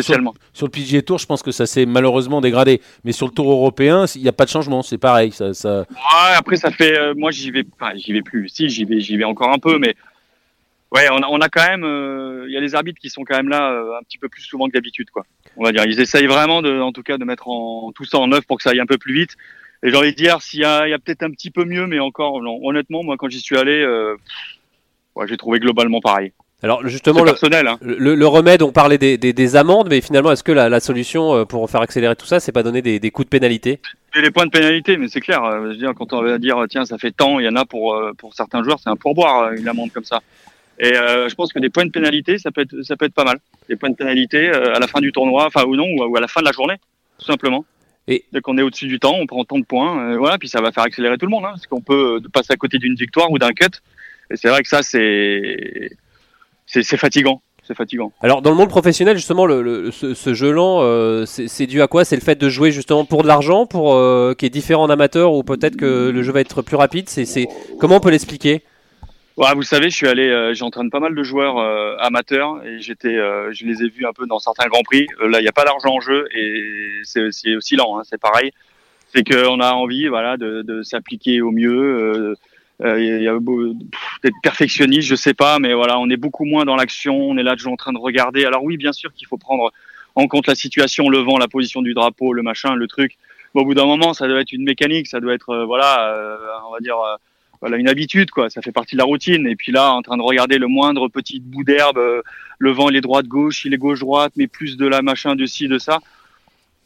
Sur 0.53 0.65
le 0.65 0.71
PGA 0.71 1.01
Tour, 1.01 1.19
je 1.19 1.25
pense 1.25 1.41
que 1.41 1.51
ça 1.51 1.65
s'est 1.65 1.85
malheureusement 1.85 2.41
dégradé. 2.41 2.81
Mais 3.05 3.13
sur 3.13 3.27
le 3.27 3.31
Tour 3.31 3.49
européen, 3.49 4.05
il 4.15 4.23
n'y 4.23 4.27
a 4.27 4.33
pas 4.33 4.43
de 4.45 4.49
changement. 4.49 4.81
C'est 4.81 4.97
pareil. 4.97 5.31
Ça, 5.31 5.53
ça... 5.53 5.79
Ouais, 5.89 6.35
après 6.35 6.57
ça 6.57 6.69
fait, 6.69 6.97
euh, 6.97 7.13
moi 7.15 7.31
j'y 7.31 7.51
vais, 7.51 7.63
enfin 7.79 7.93
j'y 7.95 8.11
vais 8.11 8.21
plus. 8.21 8.49
Si 8.49 8.67
j'y 8.69 8.83
vais, 8.83 8.99
j'y 8.99 9.15
vais 9.15 9.23
encore 9.23 9.53
un 9.53 9.57
peu, 9.59 9.77
mais 9.79 9.95
ouais, 10.91 11.07
on 11.11 11.17
a, 11.17 11.27
on 11.29 11.39
a 11.39 11.47
quand 11.47 11.65
même, 11.65 11.85
il 12.47 12.53
y 12.53 12.57
a 12.57 12.59
les 12.61 12.75
arbitres 12.75 12.99
qui 12.99 13.09
sont 13.09 13.23
quand 13.23 13.37
même 13.37 13.49
là 13.49 13.69
un 13.99 14.03
petit 14.03 14.17
peu 14.17 14.27
plus 14.27 14.41
souvent 14.41 14.67
que 14.67 14.73
d'habitude, 14.73 15.09
quoi. 15.09 15.25
On 15.55 15.63
va 15.63 15.71
dire, 15.71 15.85
ils 15.85 15.99
essayent 16.01 16.27
vraiment 16.27 16.61
de, 16.61 16.79
en 16.81 16.91
tout 16.91 17.03
cas, 17.03 17.17
de 17.17 17.23
mettre 17.25 17.47
en 17.47 17.91
tout 17.93 18.03
ça 18.05 18.19
en 18.19 18.31
œuvre 18.31 18.45
pour 18.45 18.57
que 18.57 18.63
ça 18.63 18.71
aille 18.71 18.81
un 18.81 18.85
peu 18.85 18.97
plus 18.97 19.13
vite. 19.13 19.35
Et 19.83 19.91
j'ai 19.91 19.95
envie 19.95 20.11
de 20.11 20.17
dire, 20.17 20.41
s'il 20.41 20.59
y 20.59 20.65
a, 20.65 20.87
il 20.87 20.91
y 20.91 20.93
a 20.93 20.99
peut-être 20.99 21.23
un 21.23 21.31
petit 21.31 21.51
peu 21.51 21.63
mieux, 21.63 21.87
mais 21.87 21.99
encore, 21.99 22.41
non, 22.41 22.59
honnêtement, 22.63 23.03
moi 23.03 23.15
quand 23.17 23.29
j'y 23.29 23.39
suis 23.39 23.57
allé, 23.57 23.85
ouais, 25.15 25.27
j'ai 25.27 25.37
trouvé 25.37 25.59
globalement 25.59 26.01
pareil. 26.01 26.33
Alors 26.63 26.87
justement, 26.87 27.19
le, 27.19 27.25
personnel, 27.25 27.67
hein. 27.67 27.77
le, 27.81 28.15
le 28.15 28.27
remède, 28.27 28.63
on 28.63 28.71
parlait 28.71 28.97
des, 28.97 29.17
des, 29.19 29.31
des 29.31 29.55
amendes, 29.55 29.89
mais 29.89 30.01
finalement, 30.01 30.31
est-ce 30.31 30.43
que 30.43 30.51
la, 30.51 30.69
la 30.69 30.79
solution 30.79 31.35
euh, 31.35 31.45
pour 31.45 31.69
faire 31.69 31.81
accélérer 31.81 32.15
tout 32.15 32.25
ça, 32.25 32.39
c'est 32.39 32.51
pas 32.51 32.63
donner 32.63 32.81
des, 32.81 32.99
des 32.99 33.11
coups 33.11 33.27
de 33.27 33.29
pénalité? 33.29 33.79
Et 34.15 34.21
les 34.21 34.31
points 34.31 34.47
de 34.47 34.51
pénalité, 34.51 34.97
mais 34.97 35.07
c'est 35.07 35.19
clair. 35.19 35.43
euh, 35.43 35.65
Je 35.65 35.67
veux 35.69 35.75
dire, 35.75 35.93
quand 35.95 36.13
on 36.13 36.23
va 36.23 36.39
dire 36.39 36.57
tiens, 36.67 36.83
ça 36.85 36.97
fait 36.97 37.11
tant, 37.11 37.39
il 37.39 37.45
y 37.45 37.49
en 37.49 37.55
a 37.55 37.65
pour 37.65 37.93
euh, 37.93 38.11
pour 38.17 38.33
certains 38.33 38.63
joueurs, 38.63 38.79
c'est 38.83 38.89
un 38.89 38.95
pourboire 38.95 39.51
une 39.53 39.67
amende 39.67 39.91
comme 39.91 40.03
ça. 40.03 40.21
Et 40.79 40.95
euh, 40.95 41.29
je 41.29 41.35
pense 41.35 41.53
que 41.53 41.59
des 41.59 41.69
points 41.69 41.85
de 41.85 41.91
pénalité, 41.91 42.39
ça 42.39 42.49
peut 42.51 42.61
être 42.61 42.81
ça 42.81 42.95
peut 42.95 43.05
être 43.05 43.13
pas 43.13 43.23
mal. 43.23 43.37
Des 43.69 43.75
points 43.75 43.91
de 43.91 43.95
pénalité 43.95 44.49
euh, 44.49 44.73
à 44.75 44.79
la 44.79 44.87
fin 44.87 44.99
du 44.99 45.11
tournoi, 45.11 45.45
enfin 45.45 45.63
ou 45.65 45.75
non, 45.75 45.85
ou 45.95 46.01
à, 46.03 46.07
ou 46.07 46.17
à 46.17 46.21
la 46.21 46.27
fin 46.27 46.39
de 46.41 46.45
la 46.45 46.51
journée, 46.53 46.75
tout 47.19 47.25
simplement. 47.25 47.65
Et- 48.07 48.23
dès 48.31 48.41
qu'on 48.41 48.57
est 48.57 48.63
au-dessus 48.63 48.87
du 48.87 48.99
temps, 48.99 49.15
on 49.19 49.27
prend 49.27 49.43
tant 49.43 49.59
de 49.59 49.65
points, 49.65 49.99
euh, 50.13 50.17
voilà, 50.17 50.39
puis 50.39 50.47
ça 50.47 50.61
va 50.61 50.71
faire 50.71 50.83
accélérer 50.85 51.17
tout 51.19 51.25
le 51.27 51.31
monde, 51.31 51.43
hein, 51.45 51.51
parce 51.51 51.67
qu'on 51.67 51.81
peut 51.81 52.19
passer 52.33 52.53
à 52.53 52.55
côté 52.55 52.79
d'une 52.79 52.95
victoire 52.95 53.29
ou 53.29 53.37
d'un 53.37 53.51
cut. 53.51 53.65
Et 54.31 54.37
c'est 54.37 54.47
vrai 54.49 54.63
que 54.63 54.69
ça, 54.69 54.81
c'est 54.81 55.91
c'est 56.67 56.83
c'est 56.83 56.97
fatigant, 56.97 57.41
c'est 57.63 57.75
fatigant. 57.75 58.11
Alors 58.21 58.43
dans 58.43 58.51
le 58.51 58.55
monde 58.55 58.69
professionnel, 58.69 59.17
justement, 59.17 59.47
le, 59.47 59.63
le- 59.63 59.89
ce, 59.89 60.13
ce 60.13 60.33
jeu 60.35 60.51
lent, 60.51 60.81
euh, 60.81 61.25
c'est 61.25 61.47
c'est 61.47 61.65
dû 61.65 61.81
à 61.81 61.87
quoi? 61.87 62.05
C'est 62.05 62.15
le 62.15 62.21
fait 62.21 62.39
de 62.39 62.49
jouer 62.49 62.69
justement 62.71 63.05
pour 63.05 63.23
de 63.23 63.27
l'argent, 63.27 63.65
pour 63.65 63.95
euh, 63.95 64.35
qui 64.37 64.45
est 64.45 64.51
différent 64.51 64.83
en 64.83 64.89
amateur, 64.91 65.33
ou 65.33 65.41
peut-être 65.41 65.75
que 65.75 66.11
le 66.11 66.21
jeu 66.21 66.31
va 66.31 66.41
être 66.41 66.61
plus 66.61 66.75
rapide? 66.75 67.09
C'est 67.09 67.25
c'est 67.25 67.47
comment 67.79 67.95
on 67.95 67.99
peut 67.99 68.11
l'expliquer? 68.11 68.61
Ouais, 69.37 69.53
vous 69.53 69.61
savez, 69.61 69.91
je 69.91 69.95
suis 69.95 70.07
allé, 70.07 70.27
euh, 70.27 70.55
j'entraîne 70.55 70.89
pas 70.89 70.99
mal 70.99 71.13
de 71.13 71.21
joueurs 71.21 71.59
euh, 71.59 71.95
amateurs 71.99 72.59
et 72.65 72.81
j'étais, 72.81 73.15
euh, 73.15 73.53
je 73.53 73.65
les 73.65 73.83
ai 73.83 73.87
vus 73.87 74.07
un 74.07 74.11
peu 74.11 74.25
dans 74.25 74.39
certains 74.39 74.67
grands 74.67 74.81
prix. 74.81 75.05
Euh, 75.21 75.29
là, 75.29 75.39
il 75.39 75.43
n'y 75.43 75.47
a 75.47 75.51
pas 75.51 75.63
d'argent 75.63 75.93
en 75.93 75.99
jeu 75.99 76.27
et 76.35 76.63
c'est 77.03 77.55
aussi 77.55 77.75
lent, 77.75 77.99
hein, 77.99 78.01
c'est 78.03 78.19
pareil. 78.19 78.49
C'est 79.13 79.23
qu'on 79.23 79.59
a 79.59 79.73
envie, 79.73 80.07
voilà, 80.07 80.37
de, 80.37 80.63
de 80.63 80.81
s'appliquer 80.81 81.41
au 81.41 81.51
mieux. 81.51 82.35
Euh, 82.83 82.99
Il 82.99 83.23
y 83.23 83.27
a 83.27 83.37
d'être 84.23 84.35
perfectionniste, 84.43 85.07
je 85.07 85.15
sais 85.15 85.33
pas, 85.33 85.59
mais 85.59 85.73
voilà, 85.73 85.99
on 85.99 86.09
est 86.09 86.17
beaucoup 86.17 86.45
moins 86.45 86.65
dans 86.65 86.75
l'action. 86.75 87.15
On 87.17 87.37
est 87.37 87.43
là 87.43 87.55
toujours 87.55 87.73
en 87.73 87.77
train 87.77 87.93
de 87.93 87.97
regarder. 87.99 88.45
Alors 88.45 88.63
oui, 88.63 88.77
bien 88.77 88.93
sûr 88.93 89.13
qu'il 89.13 89.27
faut 89.27 89.37
prendre 89.37 89.71
en 90.15 90.27
compte 90.27 90.47
la 90.47 90.55
situation, 90.55 91.09
le 91.09 91.19
vent, 91.19 91.37
la 91.37 91.47
position 91.47 91.81
du 91.81 91.93
drapeau, 91.93 92.33
le 92.33 92.41
machin, 92.43 92.75
le 92.75 92.87
truc. 92.87 93.17
Mais 93.53 93.61
au 93.61 93.65
bout 93.65 93.73
d'un 93.75 93.85
moment, 93.85 94.13
ça 94.13 94.27
doit 94.27 94.41
être 94.41 94.51
une 94.51 94.63
mécanique, 94.63 95.07
ça 95.07 95.19
doit 95.19 95.33
être, 95.33 95.49
euh, 95.49 95.65
voilà, 95.65 96.13
euh, 96.13 96.37
on 96.67 96.71
va 96.73 96.79
dire. 96.79 96.97
euh, 96.97 97.15
voilà 97.59 97.77
une 97.77 97.89
habitude 97.89 98.29
quoi 98.29 98.51
ça 98.51 98.61
fait 98.61 98.71
partie 98.71 98.95
de 98.95 98.99
la 98.99 99.05
routine 99.05 99.47
et 99.47 99.55
puis 99.55 99.71
là 99.71 99.91
en 99.91 100.03
train 100.03 100.17
de 100.17 100.21
regarder 100.21 100.59
le 100.59 100.67
moindre 100.67 101.07
petit 101.07 101.39
bout 101.39 101.63
d'herbe 101.63 101.97
euh, 101.97 102.21
le 102.59 102.71
vent 102.71 102.89
il 102.89 102.95
est 102.95 103.01
droite 103.01 103.25
gauche 103.27 103.65
il 103.65 103.73
est 103.73 103.77
gauche 103.79 103.99
droite 103.99 104.33
mais 104.35 104.45
plus 104.45 104.77
de 104.77 104.85
la 104.85 105.01
machin 105.01 105.35
de 105.35 105.45
ci 105.47 105.67
de 105.67 105.79
ça 105.79 105.99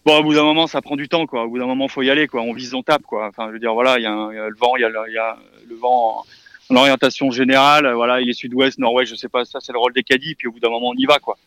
bon 0.06 0.18
au 0.20 0.24
bout 0.24 0.34
d'un 0.34 0.44
moment 0.44 0.68
ça 0.68 0.82
prend 0.82 0.96
du 0.96 1.08
temps 1.08 1.26
quoi 1.28 1.44
au 1.44 1.50
bout 1.50 1.60
d'un 1.60 1.66
moment 1.66 1.88
faut 1.88 2.02
y 2.02 2.10
aller 2.10 2.28
quoi 2.28 2.42
on 2.42 2.54
vise 2.54 2.74
on 2.74 2.84
tape 2.84 3.04
quoi 3.04 3.28
enfin 3.28 3.48
je 3.48 3.54
veux 3.54 3.60
dire 3.60 3.74
voilà 3.74 3.98
il 4.00 4.04
y, 4.04 4.06
a 4.06 4.10
y 4.10 4.50
le 4.50 4.56
vent 4.56 4.76
il 4.76 4.82
y 4.82 4.86
a 4.86 4.90
le, 4.90 5.00
il 5.08 5.14
y 5.14 5.18
a 5.18 5.38
le 5.70 5.76
vent 5.76 6.26
en, 6.70 6.74
en 6.74 6.78
orientation 6.78 7.32
générale 7.32 7.92
voilà 7.94 8.22
il 8.22 8.30
est 8.30 8.34
sud-ouest 8.34 8.80
nord-ouest 8.80 9.12
je 9.12 9.16
sais 9.16 9.30
pas 9.30 9.46
ça 9.46 9.60
c'est 9.62 9.74
le 9.74 9.80
rôle 9.80 9.94
des 9.94 10.04
caddies 10.04 10.36
puis 10.36 10.48
au 10.48 10.52
bout 10.52 10.60
d'un 10.60 10.70
moment 10.70 10.90
on 10.90 10.98
y 10.98 11.06
va 11.06 11.20
quoi 11.20 11.38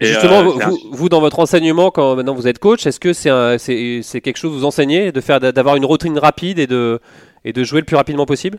Et, 0.00 0.06
Justement, 0.06 0.40
euh, 0.40 0.64
vous, 0.92 1.10
dans 1.10 1.20
votre 1.20 1.40
enseignement, 1.40 1.90
quand 1.90 2.16
maintenant 2.16 2.34
vous 2.34 2.46
êtes 2.46 2.58
coach, 2.58 2.86
est-ce 2.86 3.00
que 3.00 3.12
c'est 3.12 3.28
c'est 4.02 4.20
quelque 4.22 4.38
chose 4.38 4.50
que 4.50 4.56
vous 4.56 4.64
enseignez, 4.64 5.12
de 5.12 5.20
faire 5.20 5.40
d'avoir 5.40 5.76
une 5.76 5.84
routine 5.84 6.18
rapide 6.18 6.58
et 6.58 6.66
de 6.66 7.00
et 7.44 7.52
de 7.52 7.64
jouer 7.64 7.80
le 7.80 7.86
plus 7.86 7.96
rapidement 7.96 8.24
possible? 8.24 8.58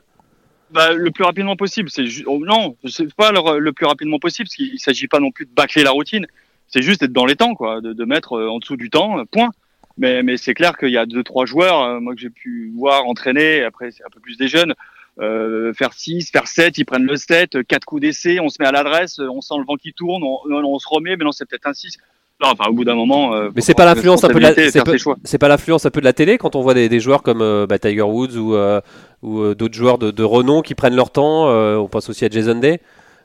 Bah, 0.72 0.94
le 0.94 1.12
plus 1.12 1.24
rapidement 1.24 1.56
possible. 1.56 1.90
C'est 1.90 2.06
oh, 2.26 2.40
non, 2.46 2.78
c'est 2.88 3.14
pas 3.14 3.32
le, 3.32 3.60
le 3.60 3.74
plus 3.74 3.86
rapidement 3.86 4.20
possible, 4.20 4.48
parce 4.48 4.56
qu'il 4.56 4.80
s'agit 4.80 5.08
pas 5.08 5.20
non 5.20 5.32
plus 5.32 5.46
de 5.46 5.52
bâcler 5.54 5.84
la 5.84 5.92
routine. 5.92 6.26
C'est 6.74 6.82
juste 6.82 7.02
d'être 7.02 7.14
dans 7.14 7.26
les 7.26 7.36
temps, 7.36 7.54
quoi, 7.54 7.82
de, 7.82 7.94
de 7.94 8.06
mettre 8.06 8.34
euh, 8.38 8.50
en 8.50 8.60
dessous 8.60 8.78
du 8.78 8.90
temps, 8.90 9.20
euh, 9.20 9.24
point. 9.30 9.50
Mais, 9.98 10.24
mais 10.24 10.38
c'est 10.38 10.54
clair 10.54 10.78
qu'il 10.78 10.90
y 10.90 10.98
a 10.98 11.06
deux 11.06 11.24
trois 11.24 11.46
joueurs, 11.46 11.82
euh, 11.82 12.00
moi 12.00 12.16
que 12.16 12.22
j'ai 12.22 12.30
pu 12.30 12.72
voir 12.76 13.06
entraîner. 13.08 13.64
Après, 13.64 13.92
c'est 13.92 14.04
un 14.06 14.10
peu 14.12 14.20
plus 14.22 14.38
des 14.38 14.48
jeunes. 14.48 14.74
Euh, 15.20 15.74
faire 15.74 15.92
6, 15.94 16.32
faire 16.32 16.48
7, 16.48 16.78
ils 16.78 16.86
prennent 16.86 17.04
le 17.06 17.18
7, 17.18 17.64
4 17.68 17.84
coups 17.86 18.02
d'essai, 18.02 18.40
on 18.40 18.48
se 18.48 18.56
met 18.62 18.66
à 18.68 18.72
l'adresse, 18.72 19.20
on 19.20 19.42
sent 19.42 19.56
le 19.60 19.66
vent 19.66 19.76
qui 19.76 19.92
tourne, 19.92 20.24
on, 20.24 20.38
on, 20.50 20.64
on 20.64 20.80
se 20.80 20.88
remet, 20.90 21.18
mais 21.18 21.26
non, 21.26 21.34
c'est 21.34 21.46
peut-être 21.48 21.68
un 21.68 21.74
6. 21.74 21.98
Non, 22.42 22.50
enfin, 22.52 22.70
au 22.70 22.74
bout 22.74 22.86
d'un 22.86 22.96
moment. 22.96 23.36
euh, 23.36 23.50
Mais 23.54 23.62
c'est 23.62 23.76
pas 23.76 23.86
l'influence 23.86 24.24
un 24.24 24.30
peu 24.30 24.36
de 24.36 24.40
la, 24.40 24.54
c'est 24.56 25.38
pas- 25.38 25.48
l'influence 25.50 25.86
un 25.86 25.92
peu 25.92 26.00
de 26.00 26.06
la 26.06 26.14
télé 26.14 26.38
quand 26.38 26.56
on 26.56 26.62
voit 26.62 26.74
des, 26.74 26.88
des 26.90 27.00
joueurs 27.02 27.22
comme 27.22 27.42
euh, 27.42 27.68
bah, 27.68 27.78
Tiger 27.78 28.02
Woods 28.02 28.38
ou, 28.38 28.56
euh, 28.56 28.80
ou 29.22 29.54
d'autres 29.54 29.76
joueurs 29.76 29.98
de, 30.00 30.10
de 30.10 30.24
renom 30.24 30.62
qui 30.62 30.74
prennent 30.74 30.96
leur 30.96 31.12
temps. 31.12 31.50
on 31.50 31.88
pense 31.90 32.10
aussi 32.10 32.24
à 32.26 32.30
Jason 32.30 32.56
Day. 32.56 32.80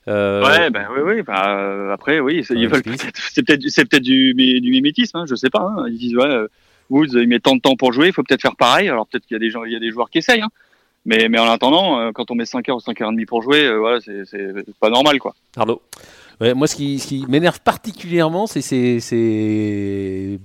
Euh, 0.08 0.44
Ouais, 0.44 0.70
ben 0.70 0.86
oui, 0.94 1.00
oui. 1.04 1.22
bah, 1.22 1.58
euh, 1.58 1.92
après, 1.92 2.20
oui, 2.20 2.44
c'est, 2.44 2.54
Ouais, 2.54 2.68
peut-être, 2.68 3.06
c'est 3.32 3.42
peut-être, 3.44 3.62
c'est 3.68 3.84
peut-être 3.88 4.02
du, 4.04 4.34
du 4.34 4.70
mimétisme, 4.70 5.16
hein, 5.18 5.24
je 5.28 5.34
sais 5.34 5.50
pas. 5.50 5.60
hein. 5.76 5.86
Ils 5.88 5.98
disent 5.98 6.16
ouais, 6.16 6.24
euh, 6.26 6.46
Woods, 6.90 7.08
il 7.14 7.26
met 7.28 7.40
tant 7.40 7.56
de 7.56 7.60
temps 7.60 7.74
pour 7.76 7.92
jouer, 7.92 8.06
il 8.08 8.12
faut 8.12 8.22
peut-être 8.22 8.42
faire 8.42 8.56
pareil. 8.56 8.88
Alors 8.88 9.06
peut-être 9.06 9.26
qu'il 9.26 9.34
y 9.34 9.36
a 9.36 9.40
des 9.40 9.50
gens, 9.50 9.64
il 9.64 9.72
y 9.72 9.76
a 9.76 9.80
des 9.80 9.90
joueurs 9.90 10.08
qui 10.10 10.18
essayent. 10.18 10.42
Hein. 10.42 10.48
Mais, 11.04 11.28
mais 11.28 11.38
en 11.38 11.44
attendant, 11.50 12.12
quand 12.12 12.30
on 12.30 12.34
met 12.34 12.44
5 12.46 12.68
heures 12.68 12.76
ou 12.76 12.80
5 12.80 13.00
heures 13.00 13.10
et 13.10 13.12
demie 13.12 13.26
pour 13.26 13.40
jouer, 13.42 13.64
euh, 13.64 13.78
voilà, 13.78 14.00
c'est, 14.00 14.24
c'est 14.24 14.52
pas 14.80 14.90
normal, 14.90 15.18
quoi. 15.20 15.34
Arnaud. 15.56 15.80
Ouais, 16.40 16.52
moi, 16.52 16.66
ce 16.66 16.74
qui, 16.76 16.98
ce 16.98 17.06
qui 17.06 17.24
m'énerve 17.28 17.60
particulièrement, 17.60 18.46
c'est 18.48 18.60
ces, 18.60 18.98
ces 19.00 20.40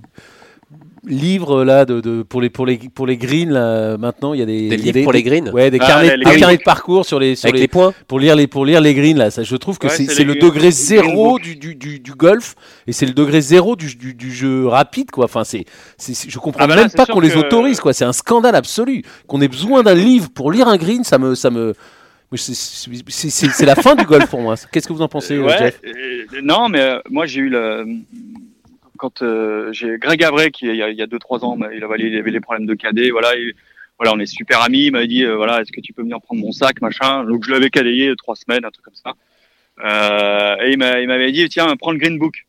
livres 1.04 1.64
là 1.64 1.84
de, 1.84 2.00
de- 2.00 2.22
pour 2.22 2.40
les 2.40 2.48
pour 2.48 2.64
les 2.64 2.76
pour 2.78 3.06
les 3.08 3.16
greens 3.16 3.50
là. 3.50 3.96
Maintenant, 3.98 4.34
il 4.34 4.40
y 4.40 4.42
a 4.42 4.46
des, 4.46 4.68
Des 4.68 4.76
livres 4.76 5.02
pour 5.02 5.12
les 5.12 5.22
greens 5.24 5.50
Ouais, 5.50 5.68
des 5.70 5.78
Ah, 5.80 5.86
carnets, 5.86 6.16
les- 6.16 6.24
les 6.24 6.56
de 6.58 6.62
parcours 6.62 7.04
sur 7.04 7.18
les 7.18 7.34
sur 7.34 7.46
avec 7.46 7.56
les, 7.56 7.62
les 7.62 7.68
points. 7.68 7.92
pour 8.06 8.20
lire 8.20 8.36
les 8.36 8.46
pour 8.46 8.64
lire 8.64 8.80
les 8.80 8.94
greens 8.94 9.16
là. 9.18 9.30
Ça, 9.32 9.42
je 9.42 9.56
trouve 9.56 9.78
que 9.78 9.88
Ouais, 9.88 9.92
c'est 9.96 10.22
le 10.24 10.34
green- 10.34 10.42
degré 10.48 10.70
zéro 10.70 11.38
du, 11.40 11.56
du, 11.56 11.74
du, 11.74 11.98
du 11.98 12.12
golf 12.14 12.54
et 12.86 12.92
c'est 12.92 13.06
le 13.06 13.14
degré 13.14 13.40
zéro 13.40 13.74
du, 13.74 13.94
du, 13.96 14.14
du 14.14 14.30
jeu 14.32 14.66
rapide 14.68 15.10
quoi. 15.10 15.24
Enfin, 15.24 15.42
c'est 15.42 15.64
je 15.98 16.38
comprends 16.38 16.62
Ah 16.62 16.66
bah 16.68 16.76
là, 16.76 16.82
même 16.82 16.90
pas 16.92 17.06
qu'on 17.06 17.20
les 17.20 17.36
autorise 17.36 17.80
quoi. 17.80 17.92
C'est 17.92 18.04
un 18.04 18.12
scandale 18.12 18.54
absolu 18.54 19.02
qu'on 19.26 19.40
ait 19.40 19.48
besoin 19.48 19.82
d'un 19.82 19.94
livre 19.94 20.28
pour 20.32 20.52
lire 20.52 20.68
un 20.68 20.76
green. 20.76 21.02
Ça 21.02 21.18
me 21.18 21.34
ça 21.34 21.50
me 21.50 21.74
c'est- 22.34 23.66
la 23.66 23.74
fin 23.74 23.94
du 23.96 24.04
golf 24.04 24.26
pour 24.30 24.40
moi. 24.40 24.54
Qu'est-ce 24.70 24.86
que 24.86 24.92
vous 24.92 25.02
en 25.02 25.08
pensez, 25.08 25.34
euh, 25.34 25.42
Ouais, 25.44 25.58
Jeff? 25.58 25.80
euh, 25.84 26.40
non, 26.42 26.68
mais 26.68 26.80
euh, 26.80 26.98
moi 27.10 27.26
j'ai 27.26 27.40
eu 27.40 27.48
le 27.50 27.84
quand 29.02 29.20
euh, 29.22 29.72
j'ai 29.72 29.98
Greg 29.98 30.22
Avray 30.22 30.52
qui 30.52 30.66
il 30.66 30.76
y 30.76 30.82
a, 30.82 30.88
il 30.88 30.96
y 30.96 31.02
a 31.02 31.08
deux 31.08 31.18
trois 31.18 31.44
ans, 31.44 31.58
il 31.74 31.82
avait, 31.82 31.96
il 31.98 32.16
avait 32.16 32.30
les 32.30 32.38
problèmes 32.40 32.66
de 32.66 32.74
cadet, 32.74 33.10
voilà, 33.10 33.34
et, 33.36 33.52
voilà, 33.98 34.12
on 34.14 34.20
est 34.20 34.26
super 34.26 34.62
amis. 34.62 34.84
Il 34.86 34.92
m'a 34.92 35.04
dit 35.06 35.24
euh, 35.24 35.34
voilà, 35.34 35.60
est-ce 35.60 35.72
que 35.72 35.80
tu 35.80 35.92
peux 35.92 36.02
venir 36.02 36.20
prendre 36.20 36.40
mon 36.40 36.52
sac, 36.52 36.80
machin. 36.80 37.24
Donc 37.24 37.44
je 37.44 37.50
l'avais 37.50 37.68
cadayé 37.68 38.12
trois 38.16 38.36
semaines, 38.36 38.64
un 38.64 38.70
truc 38.70 38.84
comme 38.84 38.94
ça. 38.94 39.12
Euh, 39.84 40.56
et 40.64 40.70
il 40.70 40.78
m'a- 40.78 41.00
il 41.00 41.08
m'avait 41.08 41.32
dit 41.32 41.48
tiens, 41.48 41.74
prends 41.76 41.90
le 41.90 41.98
green 41.98 42.16
book. 42.16 42.46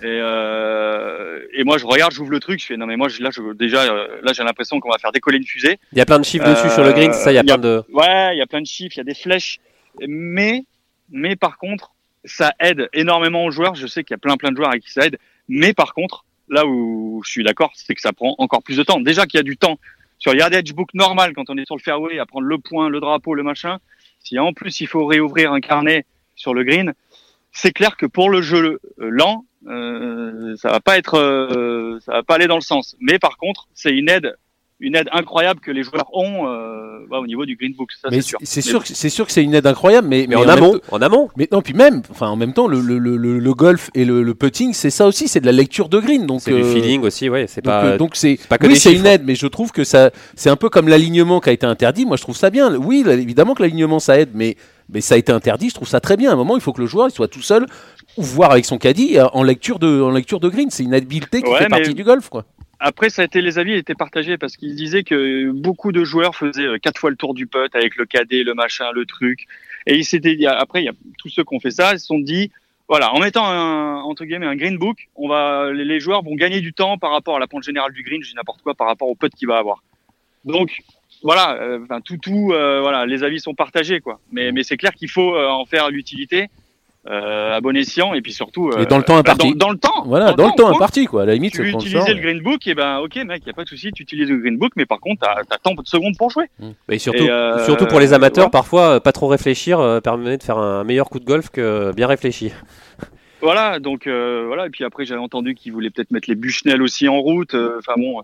Et, 0.00 0.06
euh, 0.06 1.40
et 1.52 1.64
moi 1.64 1.78
je 1.78 1.84
regarde, 1.84 2.12
j'ouvre 2.12 2.30
le 2.30 2.38
truc, 2.38 2.60
je 2.60 2.66
fais 2.66 2.76
non 2.76 2.86
mais 2.86 2.96
moi 2.96 3.08
je- 3.08 3.20
là 3.20 3.30
je, 3.32 3.52
déjà 3.54 3.84
là 4.22 4.32
j'ai 4.32 4.44
l'impression 4.44 4.78
qu'on 4.78 4.90
va 4.90 4.98
faire 4.98 5.10
décoller 5.10 5.38
une 5.38 5.44
fusée. 5.46 5.78
Il 5.90 5.98
y 5.98 6.00
a 6.00 6.06
plein 6.06 6.20
de 6.20 6.24
chiffres 6.24 6.48
dessus 6.48 6.70
sur 6.70 6.84
le 6.84 6.92
green, 6.92 7.12
ça. 7.12 7.32
Il 7.32 7.34
y 7.34 7.38
a 7.38 7.42
il 7.42 7.48
y 7.48 7.50
a- 7.50 7.58
plein 7.58 7.68
de. 7.68 7.82
Ouais, 7.92 8.36
il 8.36 8.38
y 8.38 8.42
a 8.42 8.46
plein 8.46 8.60
de 8.60 8.66
chiffres, 8.66 8.94
il 8.94 8.98
y 8.98 9.00
a 9.00 9.04
des 9.04 9.14
flèches, 9.14 9.58
mais 10.06 10.64
mais 11.10 11.34
par 11.34 11.58
contre, 11.58 11.90
ça 12.24 12.52
aide 12.60 12.88
énormément 12.92 13.44
aux 13.44 13.50
joueurs. 13.50 13.74
Je 13.74 13.88
sais 13.88 14.04
qu'il 14.04 14.14
y 14.14 14.18
a 14.18 14.18
plein 14.18 14.36
plein 14.36 14.52
de 14.52 14.56
joueurs 14.56 14.70
avec 14.70 14.82
qui 14.84 14.92
ça 14.92 15.04
aide, 15.06 15.18
mais 15.48 15.72
par 15.72 15.94
contre, 15.94 16.24
là 16.48 16.66
où 16.66 17.22
je 17.24 17.30
suis 17.30 17.44
d'accord, 17.44 17.72
c'est 17.74 17.94
que 17.94 18.00
ça 18.00 18.12
prend 18.12 18.34
encore 18.38 18.62
plus 18.62 18.76
de 18.76 18.82
temps. 18.82 19.00
Déjà 19.00 19.26
qu'il 19.26 19.38
y 19.38 19.40
a 19.40 19.44
du 19.44 19.56
temps 19.56 19.78
sur 20.18 20.32
le 20.32 20.38
yardage 20.38 20.74
book 20.74 20.92
normal 20.94 21.32
quand 21.34 21.50
on 21.50 21.56
est 21.56 21.64
sur 21.64 21.76
le 21.76 21.82
fairway 21.82 22.18
à 22.18 22.26
prendre 22.26 22.46
le 22.46 22.58
point, 22.58 22.88
le 22.88 23.00
drapeau, 23.00 23.34
le 23.34 23.42
machin. 23.42 23.78
Si 24.20 24.38
en 24.38 24.52
plus 24.52 24.80
il 24.80 24.86
faut 24.86 25.06
réouvrir 25.06 25.52
un 25.52 25.60
carnet 25.60 26.04
sur 26.34 26.54
le 26.54 26.64
green, 26.64 26.94
c'est 27.52 27.72
clair 27.72 27.96
que 27.96 28.06
pour 28.06 28.30
le 28.30 28.42
jeu 28.42 28.80
lent, 28.98 29.44
euh, 29.66 30.56
ça 30.56 30.70
va 30.70 30.80
pas 30.80 30.98
être, 30.98 31.14
euh, 31.14 31.98
ça 32.00 32.12
va 32.12 32.22
pas 32.22 32.34
aller 32.34 32.46
dans 32.46 32.56
le 32.56 32.60
sens. 32.62 32.96
Mais 33.00 33.18
par 33.18 33.36
contre, 33.36 33.68
c'est 33.74 33.90
une 33.90 34.08
aide, 34.08 34.36
une 34.80 34.94
aide 34.94 35.08
incroyable 35.12 35.60
que 35.60 35.70
les 35.72 35.82
joueurs 35.82 36.06
ont 36.12 36.46
euh, 36.46 37.00
bah, 37.10 37.18
au 37.18 37.26
niveau 37.26 37.44
du 37.46 37.56
green 37.56 37.72
book. 37.74 37.90
Ça 38.00 38.08
Mais 38.10 38.20
c'est 38.20 38.28
sûr. 38.28 38.38
c'est 38.42 38.60
sûr, 38.60 38.82
que- 38.84 38.88
c'est 38.94 39.08
sûr 39.08 39.26
que 39.26 39.32
c'est 39.32 39.42
une 39.42 39.54
aide 39.54 39.66
incroyable, 39.66 40.06
mais, 40.06 40.26
Mais 40.28 40.36
en 40.36 40.48
amont, 40.48 40.78
en 40.92 41.02
amont. 41.02 41.28
Mais 41.36 41.48
non, 41.50 41.62
puis 41.62 41.74
même, 41.74 42.02
enfin 42.10 42.28
en 42.28 42.36
même 42.36 42.52
temps, 42.52 42.68
le, 42.68 42.80
le, 42.80 42.98
le, 42.98 43.16
le- 43.16 43.38
le 43.40 43.54
golf 43.54 43.90
et 43.94 44.04
le, 44.04 44.22
le 44.22 44.34
putting, 44.34 44.72
c'est 44.74 44.90
ça 44.90 45.06
aussi, 45.06 45.26
c'est 45.26 45.40
de 45.40 45.46
la 45.46 45.52
lecture 45.52 45.88
de 45.88 45.98
green. 45.98 46.26
Donc 46.26 46.42
C'est 46.42 46.52
du 46.52 46.62
euh, 46.62 46.72
feeling 46.74 47.02
aussi, 47.02 47.28
ouais. 47.28 47.46
C'est 47.48 47.60
Donc 47.64 47.72
pas. 47.72 47.84
euh, 47.86 47.98
donc 47.98 48.14
c'est 48.14 48.38
pas 48.48 48.56
que 48.58 48.66
oui 48.68 48.76
c'est 48.76 48.94
une 48.94 49.06
aide, 49.06 49.22
mais 49.24 49.34
je 49.34 49.46
trouve 49.48 49.72
que 49.72 49.82
ça 49.84 50.10
c'est 50.36 50.50
un 50.50 50.56
peu 50.56 50.68
comme 50.68 50.86
l'alignement 50.88 51.40
qui 51.40 51.48
a 51.48 51.52
été 51.52 51.66
interdit. 51.66 52.06
Moi 52.06 52.16
je 52.16 52.22
trouve 52.22 52.36
ça 52.36 52.50
bien. 52.50 52.74
Oui 52.76 53.02
là, 53.04 53.14
évidemment 53.14 53.54
que 53.54 53.62
l'alignement 53.62 53.98
ça 53.98 54.20
aide, 54.20 54.30
mais 54.34 54.56
mais 54.90 55.00
ça 55.00 55.16
a 55.16 55.18
été 55.18 55.32
interdit. 55.32 55.70
Je 55.70 55.74
trouve 55.74 55.88
ça 55.88 56.00
très 56.00 56.16
bien. 56.16 56.30
À 56.30 56.34
un 56.34 56.36
moment 56.36 56.54
il 56.56 56.60
faut 56.62 56.72
que 56.72 56.80
le 56.80 56.86
joueur 56.86 57.08
il 57.08 57.12
soit 57.12 57.28
tout 57.28 57.42
seul 57.42 57.66
ou 58.16 58.22
voir 58.22 58.52
avec 58.52 58.64
son 58.64 58.78
caddie 58.78 59.18
euh, 59.18 59.26
en 59.32 59.42
lecture 59.42 59.78
de 59.80 60.00
en 60.02 60.10
lecture 60.10 60.38
de 60.40 60.48
green. 60.48 60.70
C'est 60.70 60.84
une 60.84 60.94
habileté 60.94 61.42
qui 61.42 61.50
Ouais, 61.50 61.58
fait 61.58 61.64
mais- 61.64 61.70
partie 61.70 61.94
du 61.94 62.04
golf 62.04 62.28
quoi. 62.28 62.44
Après, 62.80 63.10
ça 63.10 63.22
a 63.22 63.24
été 63.24 63.40
les 63.40 63.58
avis 63.58 63.72
étaient 63.74 63.94
partagés 63.94 64.38
parce 64.38 64.56
qu'ils 64.56 64.76
disaient 64.76 65.02
que 65.02 65.50
beaucoup 65.50 65.90
de 65.90 66.04
joueurs 66.04 66.36
faisaient 66.36 66.66
euh, 66.66 66.78
quatre 66.78 66.98
fois 66.98 67.10
le 67.10 67.16
tour 67.16 67.34
du 67.34 67.46
putt 67.46 67.74
avec 67.74 67.96
le 67.96 68.06
cadet, 68.06 68.44
le 68.44 68.54
machin, 68.54 68.92
le 68.92 69.04
truc. 69.04 69.46
Et 69.86 69.96
ils 69.96 70.04
s'étaient 70.04 70.36
dit, 70.36 70.46
après, 70.46 70.82
il 70.82 70.84
y 70.84 70.88
a 70.88 70.92
tous 71.18 71.28
ceux 71.28 71.42
qui 71.42 71.54
ont 71.54 71.60
fait 71.60 71.72
ça, 71.72 71.94
ils 71.94 71.98
se 71.98 72.06
sont 72.06 72.20
dit, 72.20 72.52
voilà, 72.88 73.12
en 73.12 73.18
mettant 73.18 73.46
un, 73.46 73.96
entre 74.02 74.24
guillemets, 74.24 74.46
un 74.46 74.54
green 74.54 74.78
book, 74.78 75.08
on 75.16 75.28
va, 75.28 75.72
les, 75.72 75.98
joueurs 75.98 76.22
vont 76.22 76.36
gagner 76.36 76.60
du 76.60 76.72
temps 76.72 76.98
par 76.98 77.10
rapport 77.10 77.36
à 77.36 77.40
la 77.40 77.48
pente 77.48 77.64
générale 77.64 77.92
du 77.92 78.02
green, 78.04 78.22
je 78.22 78.30
dis 78.30 78.36
n'importe 78.36 78.62
quoi, 78.62 78.74
par 78.74 78.86
rapport 78.86 79.08
au 79.08 79.16
putt 79.16 79.34
qu'il 79.34 79.48
va 79.48 79.58
avoir. 79.58 79.82
Donc, 80.44 80.82
voilà, 81.24 81.60
euh, 81.60 81.80
enfin, 81.82 82.00
tout, 82.00 82.16
tout, 82.16 82.52
euh, 82.52 82.80
voilà, 82.80 83.06
les 83.06 83.24
avis 83.24 83.40
sont 83.40 83.54
partagés, 83.54 84.00
quoi. 84.00 84.20
Mais, 84.30 84.52
mais 84.52 84.62
c'est 84.62 84.76
clair 84.76 84.92
qu'il 84.92 85.10
faut 85.10 85.36
en 85.36 85.64
faire 85.64 85.90
l'utilité, 85.90 86.48
euh, 87.10 87.56
à 87.56 87.60
bon 87.60 87.76
escient, 87.76 88.12
et 88.14 88.20
puis 88.20 88.32
surtout, 88.32 88.70
Et 88.78 88.86
dans 88.86 88.98
le 88.98 89.02
temps 89.04 89.14
bah, 89.14 89.20
imparti. 89.20 89.54
dans, 89.54 89.66
dans 89.66 89.72
le 89.72 89.78
temps. 89.78 90.02
Voilà 90.04 90.32
dans 90.32 90.46
le 90.46 90.50
temps 90.52 90.66
point 90.68 90.76
imparti 90.76 91.06
quoi. 91.06 91.22
À 91.22 91.26
la 91.26 91.34
limite 91.34 91.52
tu 91.52 91.58
veux 91.58 91.64
le 91.64 91.70
utiliser 91.70 91.98
sort, 91.98 92.08
le 92.08 92.20
green 92.20 92.40
book, 92.42 92.66
et 92.66 92.74
ben 92.74 92.98
ok 92.98 93.16
mec, 93.24 93.46
y 93.46 93.50
a 93.50 93.52
pas 93.52 93.64
de 93.64 93.68
souci, 93.68 93.90
tu 93.92 94.02
utilises 94.02 94.28
le 94.28 94.36
green 94.38 94.58
book, 94.58 94.72
mais 94.76 94.84
par 94.86 95.00
contre 95.00 95.20
t'as 95.22 95.40
as 95.54 95.58
tant 95.58 95.74
de 95.74 95.86
secondes 95.86 96.16
pour 96.18 96.30
jouer. 96.30 96.46
Et 96.90 96.98
surtout, 96.98 97.24
Et, 97.24 97.30
euh, 97.30 97.64
surtout 97.64 97.86
pour 97.86 98.00
les 98.00 98.12
amateurs, 98.12 98.46
ouais. 98.46 98.50
parfois, 98.50 98.96
euh, 98.96 99.00
pas 99.00 99.12
trop 99.12 99.26
réfléchir 99.28 99.80
euh, 99.80 100.00
permet 100.00 100.36
de 100.36 100.42
faire 100.42 100.58
un 100.58 100.84
meilleur 100.84 101.08
coup 101.08 101.18
de 101.18 101.24
golf 101.24 101.48
que 101.50 101.92
bien 101.94 102.06
réfléchi. 102.06 102.52
Voilà, 103.40 103.78
donc 103.78 104.06
euh, 104.08 104.44
voilà, 104.48 104.66
et 104.66 104.70
puis 104.70 104.82
après 104.84 105.04
j'avais 105.04 105.20
entendu 105.20 105.54
qu'ils 105.54 105.72
voulaient 105.72 105.90
peut-être 105.90 106.10
mettre 106.10 106.28
les 106.28 106.34
Bushnell 106.34 106.82
aussi 106.82 107.06
en 107.08 107.20
route. 107.20 107.54
euh, 107.54 107.78
Enfin 107.78 107.92
bon, 107.96 108.18
euh, 108.18 108.22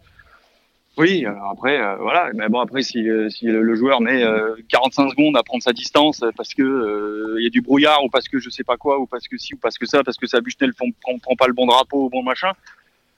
oui, 0.96 1.26
après 1.50 1.80
euh, 1.80 1.96
voilà, 1.96 2.30
mais 2.34 2.48
bon 2.48 2.60
après 2.60 2.82
si, 2.82 3.08
euh, 3.08 3.28
si 3.28 3.46
le, 3.46 3.74
joueur 3.74 4.00
met 4.00 4.22
euh, 4.22 4.54
45 4.68 5.10
secondes 5.10 5.36
à 5.36 5.42
prendre 5.42 5.62
sa 5.62 5.72
distance 5.72 6.22
euh, 6.22 6.30
parce 6.36 6.54
que 6.54 7.36
il 7.38 7.42
y 7.42 7.46
a 7.46 7.50
du 7.50 7.62
brouillard 7.62 8.04
ou 8.04 8.08
parce 8.08 8.28
que 8.28 8.38
je 8.38 8.48
sais 8.48 8.62
pas 8.62 8.76
quoi 8.76 9.00
ou 9.00 9.06
parce 9.06 9.26
que 9.26 9.36
si 9.36 9.54
ou 9.54 9.56
parce 9.56 9.76
que 9.76 9.86
ça, 9.86 10.04
parce 10.04 10.16
que 10.16 10.26
sa 10.26 10.40
Bushnell 10.40 10.72
prend, 10.72 11.18
prend, 11.18 11.34
pas 11.34 11.48
le 11.48 11.52
bon 11.52 11.66
drapeau 11.66 12.04
ou 12.04 12.10
bon 12.10 12.22
machin. 12.22 12.52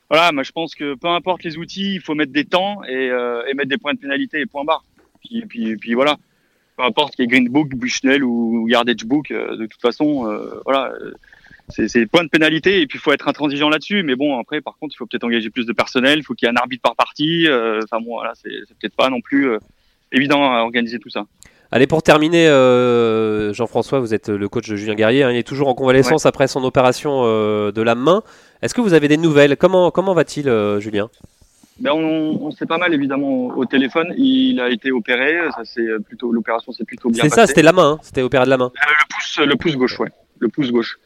Voilà, 0.09 0.33
moi 0.33 0.43
je 0.43 0.53
pense 0.53 0.75
que 0.75 0.95
peu 0.95 1.09
importe 1.09 1.45
les 1.45 1.59
outils, 1.59 1.97
il 1.97 2.01
faut 2.01 2.15
mettre 2.15 2.33
des 2.33 2.47
temps 2.47 2.83
et, 2.85 3.09
et 3.49 3.55
mettre 3.55 3.69
des 3.69 3.79
points 3.79 3.93
de 3.93 3.99
pénalité 3.99 4.41
et 4.41 4.47
points 4.47 4.65
barres. 4.65 4.85
Puis, 5.21 5.45
puis, 5.47 5.77
puis 5.77 5.95
voilà, 5.95 6.17
peu 6.79 6.85
importe 6.85 7.15
qu'il 7.15 7.25
y 7.25 7.27
ait 7.27 7.29
Green 7.29 7.49
Book, 7.49 7.75
Bushnell 7.75 8.25
ou 8.25 8.69
Yardage 8.69 9.05
Book, 9.05 9.31
de 9.31 9.67
toute 9.67 9.81
façon, 9.83 10.25
voilà, 10.65 10.95
c'est 11.69 12.07
points 12.07 12.25
de 12.25 12.29
pénalité 12.29 12.81
et 12.81 12.87
puis 12.87 12.99
il 12.99 13.01
faut 13.01 13.13
être 13.13 13.29
intransigeant 13.29 13.69
là-dessus. 13.69 14.03
Mais 14.03 14.15
bon, 14.17 14.39
après, 14.39 14.61
par 14.61 14.77
contre, 14.79 14.95
il 14.95 14.99
faut 14.99 15.07
peut-être 15.07 15.25
engager 15.25 15.51
plus 15.51 15.67
de 15.67 15.73
personnel, 15.73 16.19
il 16.19 16.23
faut 16.23 16.35
qu'il 16.35 16.47
y 16.47 16.49
ait 16.49 16.55
un 16.55 16.61
arbitre 16.61 16.83
par 16.83 16.95
partie. 16.97 17.47
euh, 17.49 17.81
Enfin 17.85 18.01
bon, 18.01 18.15
voilà, 18.15 18.33
c'est 18.35 18.51
peut-être 18.81 18.97
pas 18.97 19.11
non 19.11 19.21
plus 19.21 19.51
euh, 19.51 19.59
évident 20.13 20.45
à 20.53 20.61
organiser 20.61 20.99
tout 20.99 21.11
ça. 21.11 21.27
Allez, 21.73 21.89
pour 21.89 22.03
terminer, 22.03 22.47
euh, 22.47 23.53
Jean-François, 23.53 23.99
vous 23.99 24.15
êtes 24.15 24.29
le 24.29 24.49
coach 24.49 24.69
de 24.69 24.77
Julien 24.77 24.95
Guerrier. 24.95 25.25
hein, 25.25 25.33
il 25.33 25.37
est 25.37 25.43
toujours 25.47 25.67
en 25.67 25.75
convalescence 25.75 26.25
après 26.25 26.47
son 26.47 26.63
opération 26.63 27.23
euh, 27.25 27.73
de 27.73 27.83
la 27.83 27.97
main. 27.97 28.23
Est-ce 28.63 28.73
que 28.73 28.81
vous 28.81 28.95
avez 28.95 29.09
des 29.09 29.17
nouvelles? 29.17 29.57
Comment, 29.57 29.91
comment 29.91 30.15
va-t-il, 30.15 30.49
euh, 30.49 30.79
Julien? 30.79 31.11
Ben 31.81 31.91
on, 31.91 32.39
on 32.41 32.51
s'est 32.53 32.65
pas 32.65 32.79
mal 32.79 32.95
évidemment 32.95 33.49
au, 33.49 33.65
téléphone. 33.67 34.15
Il 34.17 34.61
a 34.61 34.71
été 34.71 34.93
opéré, 34.93 35.37
ça 35.55 35.63
c'est 35.65 35.87
plutôt 36.07 36.33
l'opération 36.33 36.73
s'est 36.73 36.85
plutôt 36.85 37.11
bien 37.11 37.23
C'est 37.23 37.29
ça, 37.29 37.47
c'était 37.47 37.63
la 37.63 37.73
main. 37.73 37.93
hein, 37.93 37.99
c'était 38.01 38.23
opéré 38.23 38.45
de 38.47 38.51
la 38.51 38.57
main. 38.57 38.71
Le 38.75 39.15
pouce, 39.15 39.41
le 39.47 39.57
pouce 39.57 39.77
gauche, 39.77 40.01
ouais, 40.01 40.09
le 40.39 40.49
pouce 40.49 40.71
gauche. 40.71 40.99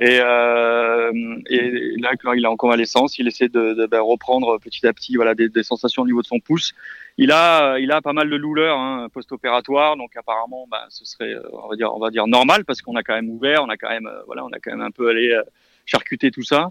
Et, 0.00 0.20
euh, 0.22 1.10
et 1.50 1.96
là, 1.98 2.10
quand 2.22 2.32
il 2.32 2.44
est 2.44 2.48
en 2.48 2.56
convalescence, 2.56 3.18
il 3.18 3.26
essaie 3.26 3.48
de, 3.48 3.74
de 3.74 3.86
ben, 3.86 4.00
reprendre 4.00 4.58
petit 4.58 4.86
à 4.86 4.92
petit, 4.92 5.16
voilà, 5.16 5.34
des, 5.34 5.48
des 5.48 5.64
sensations 5.64 6.02
au 6.02 6.06
niveau 6.06 6.22
de 6.22 6.26
son 6.26 6.38
pouce. 6.38 6.72
Il 7.16 7.32
a, 7.32 7.78
il 7.80 7.90
a 7.90 8.00
pas 8.00 8.12
mal 8.12 8.30
de 8.30 8.38
douleurs 8.38 8.78
hein, 8.78 9.08
post-opératoire, 9.12 9.96
donc 9.96 10.16
apparemment, 10.16 10.68
ben, 10.70 10.78
ce 10.88 11.04
serait, 11.04 11.34
euh, 11.34 11.42
on 11.52 11.68
va 11.68 11.74
dire, 11.74 11.92
on 11.92 11.98
va 11.98 12.10
dire 12.10 12.28
normal 12.28 12.64
parce 12.64 12.80
qu'on 12.80 12.94
a 12.94 13.02
quand 13.02 13.14
même 13.14 13.28
ouvert, 13.28 13.64
on 13.64 13.68
a 13.68 13.76
quand 13.76 13.88
même, 13.88 14.06
euh, 14.06 14.22
voilà, 14.26 14.44
on 14.44 14.50
a 14.50 14.60
quand 14.60 14.70
même 14.70 14.82
un 14.82 14.92
peu 14.92 15.08
allé 15.08 15.32
euh, 15.32 15.42
charcuter 15.84 16.30
tout 16.30 16.44
ça. 16.44 16.70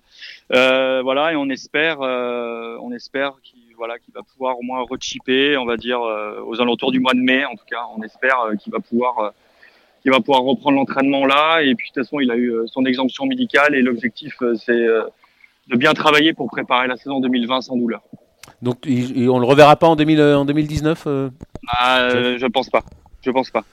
Euh, 0.54 1.02
voilà, 1.02 1.34
et 1.34 1.36
on 1.36 1.50
espère, 1.50 2.02
euh, 2.02 2.78
on 2.82 2.94
espère 2.94 3.34
qu'il, 3.44 3.76
voilà, 3.76 4.00
qu'il 4.00 4.14
va 4.14 4.22
pouvoir 4.24 4.58
au 4.58 4.62
moins 4.62 4.86
rechipper, 4.90 5.58
on 5.58 5.66
va 5.66 5.76
dire, 5.76 6.00
aux 6.00 6.62
alentours 6.62 6.94
du 6.94 7.02
mois 7.02 7.14
de 7.14 7.20
mai, 7.20 7.44
en 7.44 7.56
tout 7.56 7.66
cas, 7.70 7.82
on 7.98 8.02
espère 8.04 8.38
qu'il 8.60 8.72
va 8.72 8.80
pouvoir. 8.80 9.34
Qui 10.02 10.10
va 10.10 10.20
pouvoir 10.20 10.42
reprendre 10.44 10.78
l'entraînement 10.78 11.26
là. 11.26 11.62
Et 11.62 11.76
puis 11.76 11.90
de 11.90 11.94
toute 11.94 12.04
façon, 12.06 12.20
il 12.20 12.32
a 12.32 12.36
eu 12.36 12.52
euh, 12.52 12.66
son 12.68 12.86
exemption 12.86 13.26
médicale 13.26 13.76
et 13.76 13.82
l'objectif, 13.82 14.34
euh, 14.42 14.56
c'est 14.56 14.72
euh, 14.72 15.04
de 15.68 15.76
bien 15.78 15.94
travailler 15.94 16.34
pour 16.34 16.48
préparer 16.50 16.88
la 16.88 16.96
saison 16.98 17.20
2020 17.20 17.62
sans 17.62 17.76
douleur. 17.76 18.02
Donc 18.62 18.78
il- 18.86 19.18
il- 19.18 19.30
on 19.30 19.40
le 19.40 19.46
reverra 19.46 19.76
pas 19.76 19.88
en, 19.88 19.96
2000, 19.96 20.20
euh, 20.20 20.38
en 20.38 20.46
2019 20.46 21.04
euh 21.08 21.30
Ah, 21.68 22.00
euh, 22.02 22.38
je 22.38 22.46
pense 22.48 22.70
pas. 22.70 22.84
Je 23.22 23.32
pense 23.32 23.50
pas. 23.52 23.64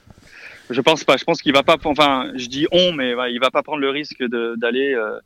Je 0.70 0.80
pense 0.80 1.04
pas. 1.04 1.16
Je 1.16 1.24
pense 1.24 1.42
qu'il 1.42 1.52
va 1.52 1.62
pas. 1.62 1.76
Enfin, 1.84 2.30
je 2.34 2.48
dis 2.48 2.66
on, 2.72 2.92
mais 2.92 3.14
il 3.30 3.38
va 3.38 3.50
pas 3.50 3.62
prendre 3.62 3.80
le 3.80 3.90
risque 3.90 4.24
d'aller. 4.56 4.94
euh, 4.94 5.18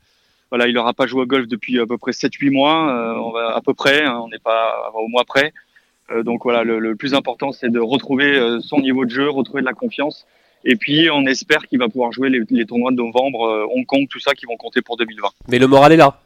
voilà, 0.50 0.66
il 0.66 0.76
aura 0.78 0.94
pas 0.94 1.06
joué 1.06 1.22
au 1.22 1.26
golf 1.26 1.46
depuis 1.46 1.78
à 1.78 1.86
peu 1.86 1.96
près 1.98 2.12
7-8 2.12 2.50
mois. 2.50 3.14
on 3.24 3.30
va 3.30 3.54
à 3.54 3.60
peu 3.60 3.74
près. 3.74 4.04
hein, 4.04 4.20
on 4.24 4.28
n'est 4.28 4.38
pas 4.38 4.90
au 4.94 5.06
mois 5.08 5.24
près. 5.24 5.52
Donc 6.24 6.42
voilà, 6.42 6.64
le, 6.64 6.78
le 6.78 6.96
plus 6.96 7.12
important, 7.14 7.52
c'est 7.52 7.68
de 7.70 7.78
retrouver 7.78 8.58
son 8.60 8.80
niveau 8.80 9.04
de 9.04 9.10
jeu, 9.10 9.28
retrouver 9.28 9.60
de 9.60 9.66
la 9.66 9.74
confiance. 9.74 10.26
Et 10.64 10.76
puis, 10.76 11.08
on 11.10 11.24
espère 11.26 11.66
qu'il 11.66 11.78
va 11.78 11.88
pouvoir 11.88 12.12
jouer 12.12 12.30
les, 12.30 12.42
les 12.50 12.66
tournois 12.66 12.90
de 12.90 12.96
novembre, 12.96 13.46
euh, 13.46 13.66
Hong 13.74 13.86
Kong, 13.86 14.06
tout 14.10 14.20
ça, 14.20 14.34
qui 14.34 14.46
vont 14.46 14.56
compter 14.56 14.82
pour 14.82 14.96
2020. 14.96 15.28
Mais 15.48 15.58
le 15.58 15.66
moral 15.66 15.92
est 15.92 15.96
là. 15.96 16.20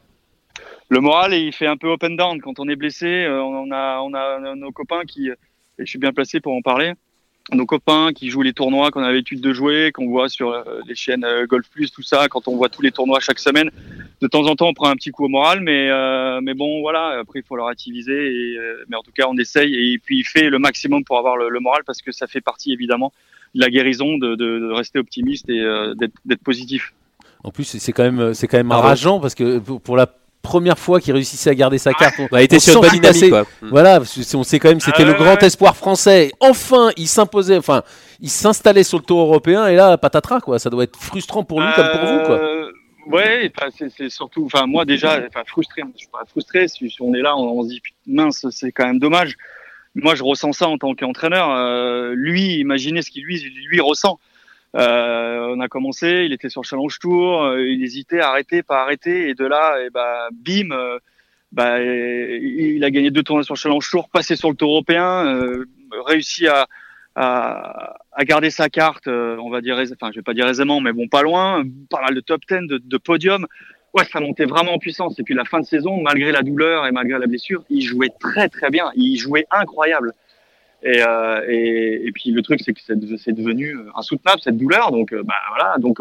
le 0.89 1.01
moral 1.01 1.35
il 1.35 1.53
fait 1.53 1.67
un 1.67 1.77
peu 1.77 1.93
up 1.93 2.03
and 2.05 2.17
down 2.17 2.41
quand 2.41 2.59
on 2.59 2.69
est 2.69 2.77
blessé. 2.77 3.27
on 3.29 3.71
a 3.71 4.01
on 4.01 4.15
a 4.15 4.55
nos 4.55 4.73
copains 4.73 5.05
qui 5.07 5.29
et 5.29 5.35
je 5.79 5.87
suis 5.87 5.99
bien 5.99 6.13
placé 6.13 6.41
pour 6.41 6.53
en 6.55 6.63
parler 6.63 6.93
nos 7.51 7.67
copains 7.67 8.13
qui 8.13 8.31
jouent 8.31 8.43
les 8.43 8.53
tournois 8.53 8.91
qu'on 8.91 9.03
a 9.03 9.09
l'habitude 9.09 9.41
de 9.41 9.53
jouer, 9.53 9.91
qu'on 9.93 10.09
voit 10.09 10.29
sur 10.29 10.51
euh, 10.51 10.81
les 10.87 10.95
chaînes 10.95 11.25
euh, 11.25 11.47
Golf 11.47 11.69
Plus, 11.71 11.91
tout 11.91 12.03
ça, 12.03 12.29
quand 12.29 12.47
on 12.47 12.57
voit 12.57 12.69
tous 12.69 12.83
les 12.83 12.93
tournois 12.93 13.21
chaque 13.21 13.39
semaine, 13.39 13.71
de 14.21 14.27
temps 14.29 14.47
en 14.47 14.55
temps 14.55 14.69
on 14.69 14.75
prend 14.75 14.89
un 14.89 14.95
petit 14.95 15.11
coup 15.11 15.25
au 15.25 15.29
moral, 15.29 15.61
mais 15.61 15.91
euh, 15.91 16.41
mais 16.41 16.55
bon 16.55 16.81
voilà, 16.81 17.19
après 17.21 17.41
il 17.41 17.45
faut 17.45 17.57
le 17.57 17.63
relativiser, 17.63 18.29
et, 18.29 18.59
mais 18.89 18.97
en 18.97 19.03
tout 19.03 19.11
cas 19.13 19.25
on 19.29 19.37
essaye 19.37 19.95
et 19.95 19.99
puis 19.99 20.19
il 20.19 20.25
fait 20.25 20.51
le 20.51 20.59
maximum 20.59 21.05
pour 21.05 21.19
avoir 21.19 21.37
le, 21.37 21.61
moral 21.61 21.83
parce 21.85 22.01
que 22.01 22.13
ça 22.13 22.27
fait 22.27 22.41
partie 22.41 22.73
évidemment 22.73 23.13
de 23.55 23.61
la 23.61 23.71
guérison 23.71 24.19
de, 24.19 24.35
de, 24.35 24.59
de 24.59 24.73
rester 24.73 24.99
optimiste 24.99 25.49
et 25.49 25.63
d'être 25.97 26.43
positif. 26.43 26.93
En 27.45 27.51
plus, 27.51 27.65
c'est 27.65 27.93
quand 27.93 28.05
même, 28.05 28.35
c'est 28.35 28.47
quand 28.47 28.59
même 28.59 28.73
rageant 28.73 29.21
parce 29.21 29.35
que 29.35 29.59
pour 29.59 29.97
la 29.97 30.07
première 30.43 30.79
fois 30.79 31.01
qu'il 31.01 31.15
réussissait 31.15 31.51
à 31.51 31.55
garder 31.55 31.79
sa 31.79 31.95
carte. 31.95 32.15
On, 32.19 32.37
a 32.37 32.43
été 32.43 32.59
sur 32.59 32.83
une. 32.85 33.31
Quoi. 33.31 33.43
Mm. 33.43 33.69
Voilà, 33.69 34.01
on 34.35 34.43
sait 34.43 34.59
quand 34.59 34.69
même 34.69 34.81
c'était 34.81 35.05
le 35.05 35.15
grand 35.15 35.41
espoir 35.43 35.77
français. 35.77 36.33
Enfin, 36.41 36.91
il 36.97 37.07
s'imposait, 37.07 37.57
enfin, 37.57 37.83
il 38.21 38.29
s'installait 38.29 38.83
sur 38.83 38.99
le 38.99 39.05
tour 39.05 39.21
européen 39.21 39.69
et 39.69 39.77
là, 39.77 39.97
patatras 39.97 40.41
quoi. 40.41 40.59
Ça 40.59 40.69
doit 40.69 40.85
être 40.85 40.99
frustrant 40.99 41.45
pour 41.45 41.61
lui 41.61 41.69
comme 41.75 41.89
pour 41.93 42.01
vous 42.01 42.27
quoi. 42.27 42.41
Euh, 42.41 42.73
ouais, 43.07 43.51
c'est 43.97 44.11
surtout, 44.11 44.45
enfin 44.45 44.67
moi 44.67 44.85
déjà, 44.85 45.21
frustré. 45.47 45.83
Je 45.95 46.01
suis 46.01 46.09
pas 46.09 46.25
frustré. 46.29 46.69
Si 46.69 46.95
on 47.01 47.15
est 47.15 47.23
là, 47.23 47.37
on, 47.37 47.63
se 47.63 47.69
dit 47.69 47.81
mince, 48.07 48.47
c'est 48.51 48.73
quand 48.73 48.87
même 48.87 48.99
dommage. 48.99 49.37
Moi, 49.95 50.15
je 50.15 50.23
ressens 50.23 50.53
ça 50.53 50.69
en 50.69 50.79
tant 50.79 50.95
qu'entraîneur. 50.95 51.51
Euh, 51.51 52.15
lui, 52.15 52.59
imaginez 52.59 53.03
ce 53.03 53.11
qu'il 53.11 53.25
lui, 53.25 53.41
lui 53.41 53.81
ressent. 53.81 54.19
Euh, 54.75 55.55
on 55.55 55.61
a 55.61 55.69
commencé, 55.69 56.25
il 56.25 56.33
était 56.33 56.49
sur 56.49 56.65
Challenge 56.65 56.99
Tour, 56.99 57.43
euh, 57.43 57.63
il 57.63 57.85
hésitait, 57.85 58.21
arrêter, 58.21 58.63
pas 58.63 58.83
arrêter, 58.83 59.29
et 59.29 59.35
de 59.35 59.45
là, 59.45 59.79
et 59.85 59.91
bah, 59.91 60.29
bim, 60.33 60.71
euh, 60.71 60.99
bah, 61.53 61.79
il 61.83 62.83
a 62.83 62.91
gagné 62.91 63.11
deux 63.11 63.23
tournois 63.23 63.45
sur 63.45 63.57
Challenge 63.57 63.87
Tour, 63.91 64.09
passé 64.09 64.35
sur 64.35 64.49
le 64.49 64.57
Tour 64.57 64.71
européen, 64.71 65.63
réussi 66.07 66.49
à, 66.49 66.67
à, 67.15 67.97
à, 68.13 68.25
garder 68.25 68.49
sa 68.49 68.71
carte, 68.71 69.09
on 69.09 69.51
va 69.51 69.61
dire, 69.61 69.79
enfin, 69.93 70.11
je 70.11 70.21
vais 70.21 70.23
pas 70.23 70.33
dire 70.33 70.49
aisément, 70.49 70.81
mais 70.81 70.95
bon, 70.95 71.07
pas 71.07 71.21
loin, 71.21 71.63
pas 71.91 72.01
mal 72.01 72.15
de 72.15 72.21
top 72.21 72.41
10, 72.49 72.67
de, 72.67 72.79
de 72.79 72.97
podium. 72.97 73.47
Ouais, 73.95 74.05
ça 74.11 74.21
montait 74.21 74.47
vraiment 74.47 74.73
en 74.73 74.79
puissance. 74.79 75.19
Et 75.19 75.23
puis 75.23 75.35
la 75.35 75.45
fin 75.45 75.61
de 75.61 75.67
saison, 75.67 76.01
malgré 76.01 76.33
la 76.33 76.43
douleur 76.43 76.87
et 76.87 76.93
malgré 76.93 77.19
la 77.19 77.27
blessure, 77.27 77.65
il 77.69 77.83
jouait 77.83 78.13
très 78.21 78.49
très 78.49 78.71
bien. 78.71 78.91
Il 78.95 79.17
jouait 79.19 79.47
incroyable. 79.51 80.15
Et, 80.83 81.01
euh, 81.01 81.45
et, 81.49 82.11
puis 82.13 82.31
le 82.31 82.43
truc, 82.43 82.61
c'est 82.65 82.73
que 82.73 82.81
c'est 82.81 83.33
devenu 83.33 83.77
insoutenable 83.95 84.41
cette 84.41 84.57
douleur. 84.57 84.91
Donc, 84.91 85.13
euh, 85.13 85.23
bah 85.23 85.35
voilà. 85.51 85.77
Donc, 85.79 85.99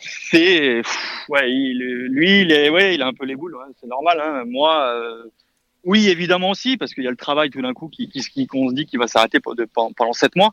c'est, 0.00 0.82
ouais, 1.28 1.48
lui, 1.48 2.40
il 2.40 2.52
est, 2.52 2.70
ouais, 2.70 2.94
il 2.94 3.02
a 3.02 3.06
un 3.06 3.12
peu 3.12 3.24
les 3.24 3.36
boules. 3.36 3.56
C'est 3.80 3.86
normal. 3.86 4.20
Hein. 4.20 4.44
Moi, 4.46 4.92
euh, 4.94 5.24
oui, 5.84 6.08
évidemment 6.08 6.50
aussi, 6.50 6.76
parce 6.76 6.92
qu'il 6.92 7.04
y 7.04 7.06
a 7.06 7.10
le 7.10 7.16
travail 7.16 7.50
tout 7.50 7.62
d'un 7.62 7.74
coup 7.74 7.88
qui, 7.88 8.08
qui, 8.08 8.46
qu'on 8.46 8.70
se 8.70 8.74
dit 8.74 8.86
qu'il 8.86 8.98
va 8.98 9.06
s'arrêter 9.06 9.38
pendant 9.40 10.12
sept 10.12 10.34
mois. 10.34 10.50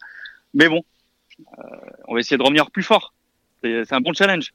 Mais 0.53 0.69
bon, 0.69 0.83
on 2.07 2.13
va 2.13 2.19
essayer 2.19 2.37
de 2.37 2.43
revenir 2.43 2.69
plus 2.69 2.83
fort. 2.83 3.13
C'est 3.63 3.93
un 3.93 4.01
bon 4.01 4.13
challenge. 4.13 4.53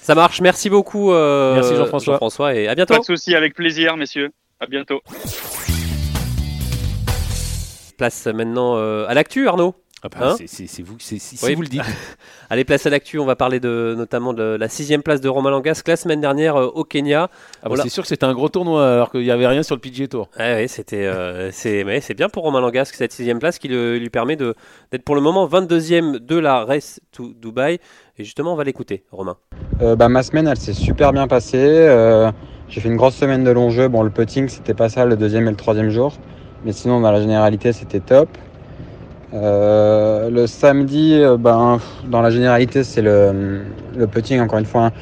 Ça 0.00 0.14
marche. 0.14 0.40
Merci 0.40 0.70
beaucoup. 0.70 1.12
Merci 1.12 1.76
Jean-François. 1.76 2.14
Jean-François 2.14 2.54
et 2.54 2.68
à 2.68 2.74
bientôt. 2.74 2.94
Pas 2.94 3.00
de 3.00 3.04
souci, 3.04 3.34
avec 3.34 3.54
plaisir, 3.54 3.96
messieurs. 3.96 4.30
À 4.60 4.66
bientôt. 4.66 5.02
Place 7.96 8.26
maintenant 8.26 8.76
euh, 8.76 9.06
à 9.08 9.14
l'actu, 9.14 9.48
Arnaud. 9.48 9.74
Ah 10.04 10.08
bah, 10.10 10.34
hein 10.38 10.44
c'est 10.46 10.82
vous, 10.82 10.96
si 10.98 11.54
vous 11.54 11.62
le 11.62 11.66
dites. 11.66 11.80
Allez, 12.50 12.64
place 12.64 12.84
à 12.84 12.90
l'actu. 12.90 13.18
On 13.18 13.24
va 13.24 13.36
parler 13.36 13.58
de, 13.58 13.94
notamment 13.96 14.34
de 14.34 14.42
la 14.42 14.68
sixième 14.68 15.02
place 15.02 15.22
de 15.22 15.30
Romain 15.30 15.50
Langas, 15.50 15.82
la 15.86 15.96
semaine 15.96 16.20
dernière 16.20 16.56
euh, 16.56 16.66
au 16.66 16.84
Kenya. 16.84 17.30
Ah 17.62 17.70
bah, 17.70 17.76
c'est 17.82 17.88
sûr 17.88 18.02
que 18.02 18.08
c'était 18.10 18.26
un 18.26 18.34
gros 18.34 18.50
tournoi 18.50 18.86
alors 18.86 19.10
qu'il 19.10 19.22
n'y 19.22 19.30
avait 19.30 19.46
rien 19.46 19.62
sur 19.62 19.74
le 19.74 19.80
PGA 19.80 20.06
Tour. 20.06 20.28
Ah 20.36 20.56
oui, 20.56 20.68
c'était, 20.68 21.06
euh, 21.06 21.50
c'est, 21.52 22.14
bien 22.14 22.28
pour 22.28 22.42
Romain 22.42 22.60
Langas 22.60 22.90
cette 22.92 23.12
sixième 23.12 23.38
place 23.38 23.58
qui 23.58 23.68
lui 23.68 24.10
permet 24.10 24.36
d'être 24.36 25.04
pour 25.06 25.14
le 25.14 25.22
moment 25.22 25.48
22e 25.48 26.18
de 26.18 26.36
la 26.36 26.66
Race 26.66 27.00
to 27.10 27.32
Dubai. 27.40 27.80
Et 28.18 28.24
justement, 28.24 28.52
on 28.52 28.56
va 28.56 28.64
l'écouter, 28.64 29.04
Romain. 29.10 29.38
bah, 29.80 30.10
ma 30.10 30.22
semaine, 30.22 30.46
elle 30.46 30.58
s'est 30.58 30.74
super 30.74 31.14
bien 31.14 31.26
passée. 31.26 31.88
j'ai 32.68 32.80
fait 32.82 32.88
une 32.90 32.96
grosse 32.96 33.16
semaine 33.16 33.42
de 33.42 33.50
long 33.50 33.70
jeu. 33.70 33.88
Bon, 33.88 34.02
le 34.02 34.10
putting, 34.10 34.48
c'était 34.48 34.74
pas 34.74 34.90
ça 34.90 35.06
le 35.06 35.16
deuxième 35.16 35.48
et 35.48 35.50
le 35.50 35.56
troisième 35.56 35.88
jour. 35.88 36.12
Mais 36.66 36.72
sinon, 36.72 37.00
dans 37.00 37.10
la 37.10 37.22
généralité, 37.22 37.72
c'était 37.72 38.00
top. 38.00 38.28
Euh, 39.34 40.30
le 40.30 40.46
samedi, 40.46 41.14
euh, 41.14 41.36
ben, 41.36 41.80
dans 42.08 42.22
la 42.22 42.30
généralité, 42.30 42.84
c'est 42.84 43.02
le, 43.02 43.64
putting, 44.10 44.40
encore 44.40 44.58
une 44.58 44.64
fois. 44.64 44.86
Hein. 44.86 44.92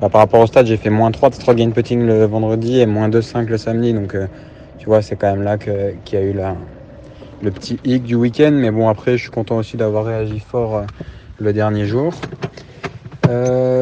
Bah, 0.00 0.08
par 0.08 0.20
rapport 0.22 0.40
au 0.40 0.46
stade, 0.46 0.66
j'ai 0.66 0.78
fait 0.78 0.90
moins 0.90 1.10
3 1.10 1.30
de 1.30 1.34
stroke 1.34 1.56
gain 1.56 1.70
putting 1.70 2.06
le 2.06 2.24
vendredi 2.24 2.80
et 2.80 2.86
moins 2.86 3.08
2,5 3.08 3.46
le 3.46 3.58
samedi. 3.58 3.92
Donc, 3.92 4.14
euh, 4.14 4.26
tu 4.78 4.86
vois, 4.86 5.02
c'est 5.02 5.16
quand 5.16 5.30
même 5.30 5.42
là 5.42 5.58
qu'il 5.58 5.74
y 6.12 6.16
a 6.16 6.22
eu 6.22 6.32
la, 6.32 6.56
le 7.42 7.50
petit 7.50 7.78
hic 7.84 8.02
du 8.04 8.14
week-end. 8.14 8.52
Mais 8.52 8.70
bon, 8.70 8.88
après, 8.88 9.18
je 9.18 9.22
suis 9.22 9.30
content 9.30 9.58
aussi 9.58 9.76
d'avoir 9.76 10.06
réagi 10.06 10.40
fort 10.40 10.84
le 11.38 11.52
dernier 11.52 11.84
jour. 11.84 12.14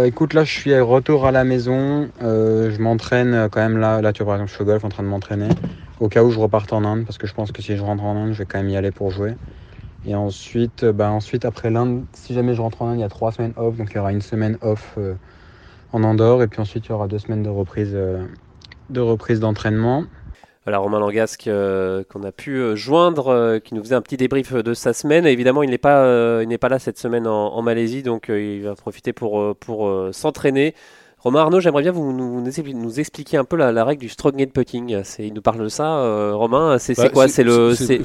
écoute, 0.05 0.35
là, 0.35 0.43
je 0.45 0.53
suis 0.53 0.79
retour 0.81 1.27
à 1.27 1.31
la 1.31 1.45
maison. 1.45 2.09
je 2.21 2.83
m'entraîne 2.83 3.49
quand 3.51 3.61
même 3.61 3.79
là. 3.79 4.03
Là, 4.03 4.13
tu 4.13 4.25
vois, 4.25 4.33
par 4.33 4.35
exemple, 4.37 4.51
je 4.51 4.55
suis 4.57 4.63
au 4.63 4.67
golf 4.67 4.85
en 4.85 4.89
train 4.89 5.05
de 5.05 5.09
m'entraîner 5.09 5.49
au 6.01 6.09
cas 6.09 6.23
où 6.23 6.31
je 6.31 6.39
reparte 6.39 6.73
en 6.73 6.83
Inde, 6.85 7.05
parce 7.05 7.19
que 7.19 7.27
je 7.27 7.35
pense 7.35 7.53
que 7.53 7.63
si 7.63 7.77
je 7.77 7.83
rentre 7.83 8.03
en 8.03 8.17
Inde, 8.17 8.33
je 8.33 8.39
vais 8.39 8.47
quand 8.47 8.59
même 8.59 8.71
y 8.71 8.77
aller 8.77 8.91
pour 8.91 9.11
jouer. 9.11 9.35
Et 10.07 10.15
ensuite, 10.15 10.85
bah 10.85 11.11
ensuite 11.11 11.45
après 11.45 11.71
l'Inde, 11.71 12.05
si 12.13 12.33
jamais 12.33 12.55
je 12.55 12.63
rentre 12.63 12.83
en 12.83 12.89
Inde, 12.89 12.99
il 12.99 13.01
y 13.03 13.05
a 13.05 13.09
trois 13.09 13.33
semaines 13.33 13.53
off, 13.57 13.77
donc 13.77 13.91
il 13.91 13.97
y 13.97 13.99
aura 13.99 14.13
une 14.13 14.23
semaine 14.23 14.57
off 14.63 14.95
euh, 14.97 15.15
en 15.93 16.03
Andorre, 16.03 16.43
et 16.43 16.49
puis 16.49 16.61
ensuite 16.61 16.87
il 16.87 16.89
y 16.91 16.93
aura 16.93 17.07
deux 17.07 17.19
semaines 17.19 17.43
de 17.43 17.51
reprise 17.51 17.93
euh, 17.95 18.25
de 18.89 19.01
reprise 19.01 19.41
d'entraînement. 19.41 20.05
Voilà, 20.65 20.79
Romain 20.79 21.01
Langasque 21.01 21.49
euh, 21.49 22.03
qu'on 22.09 22.23
a 22.23 22.33
pu 22.33 22.77
joindre, 22.77 23.59
qui 23.63 23.75
nous 23.75 23.83
faisait 23.83 23.95
un 23.95 24.01
petit 24.01 24.17
débrief 24.17 24.55
de 24.55 24.75
sa 24.75 24.93
semaine. 24.93 25.27
évidemment, 25.27 25.63
il 25.63 25.71
n'est 25.71 25.79
pas, 25.79 26.05
pas 26.61 26.69
là 26.69 26.79
cette 26.79 26.99
semaine 26.99 27.27
en, 27.27 27.55
en 27.55 27.63
Malaisie, 27.63 28.03
donc 28.03 28.29
il 28.29 28.63
va 28.63 28.75
profiter 28.75 29.13
pour, 29.13 29.57
pour 29.57 30.09
s'entraîner. 30.13 30.75
Romain 31.23 31.41
Arnaud, 31.41 31.61
j'aimerais 31.61 31.83
bien 31.83 31.93
vous 31.93 32.13
nous, 32.15 32.41
nous, 32.41 33.01
expliquer 33.01 33.37
un 33.37 33.45
peu 33.45 33.57
la, 33.57 33.85
règle 33.85 34.01
du 34.01 34.09
strong 34.09 34.47
putting. 34.47 35.03
Il 35.19 35.35
nous 35.35 35.43
parle 35.43 35.63
de 35.63 35.69
ça, 35.69 35.99
euh, 35.99 36.35
Romain. 36.35 36.79
C'est 36.79 36.97
bah, 36.97 37.11
quoi 37.11 37.29
C'est 37.29 37.45
le, 37.45 37.75
c'est 37.75 38.03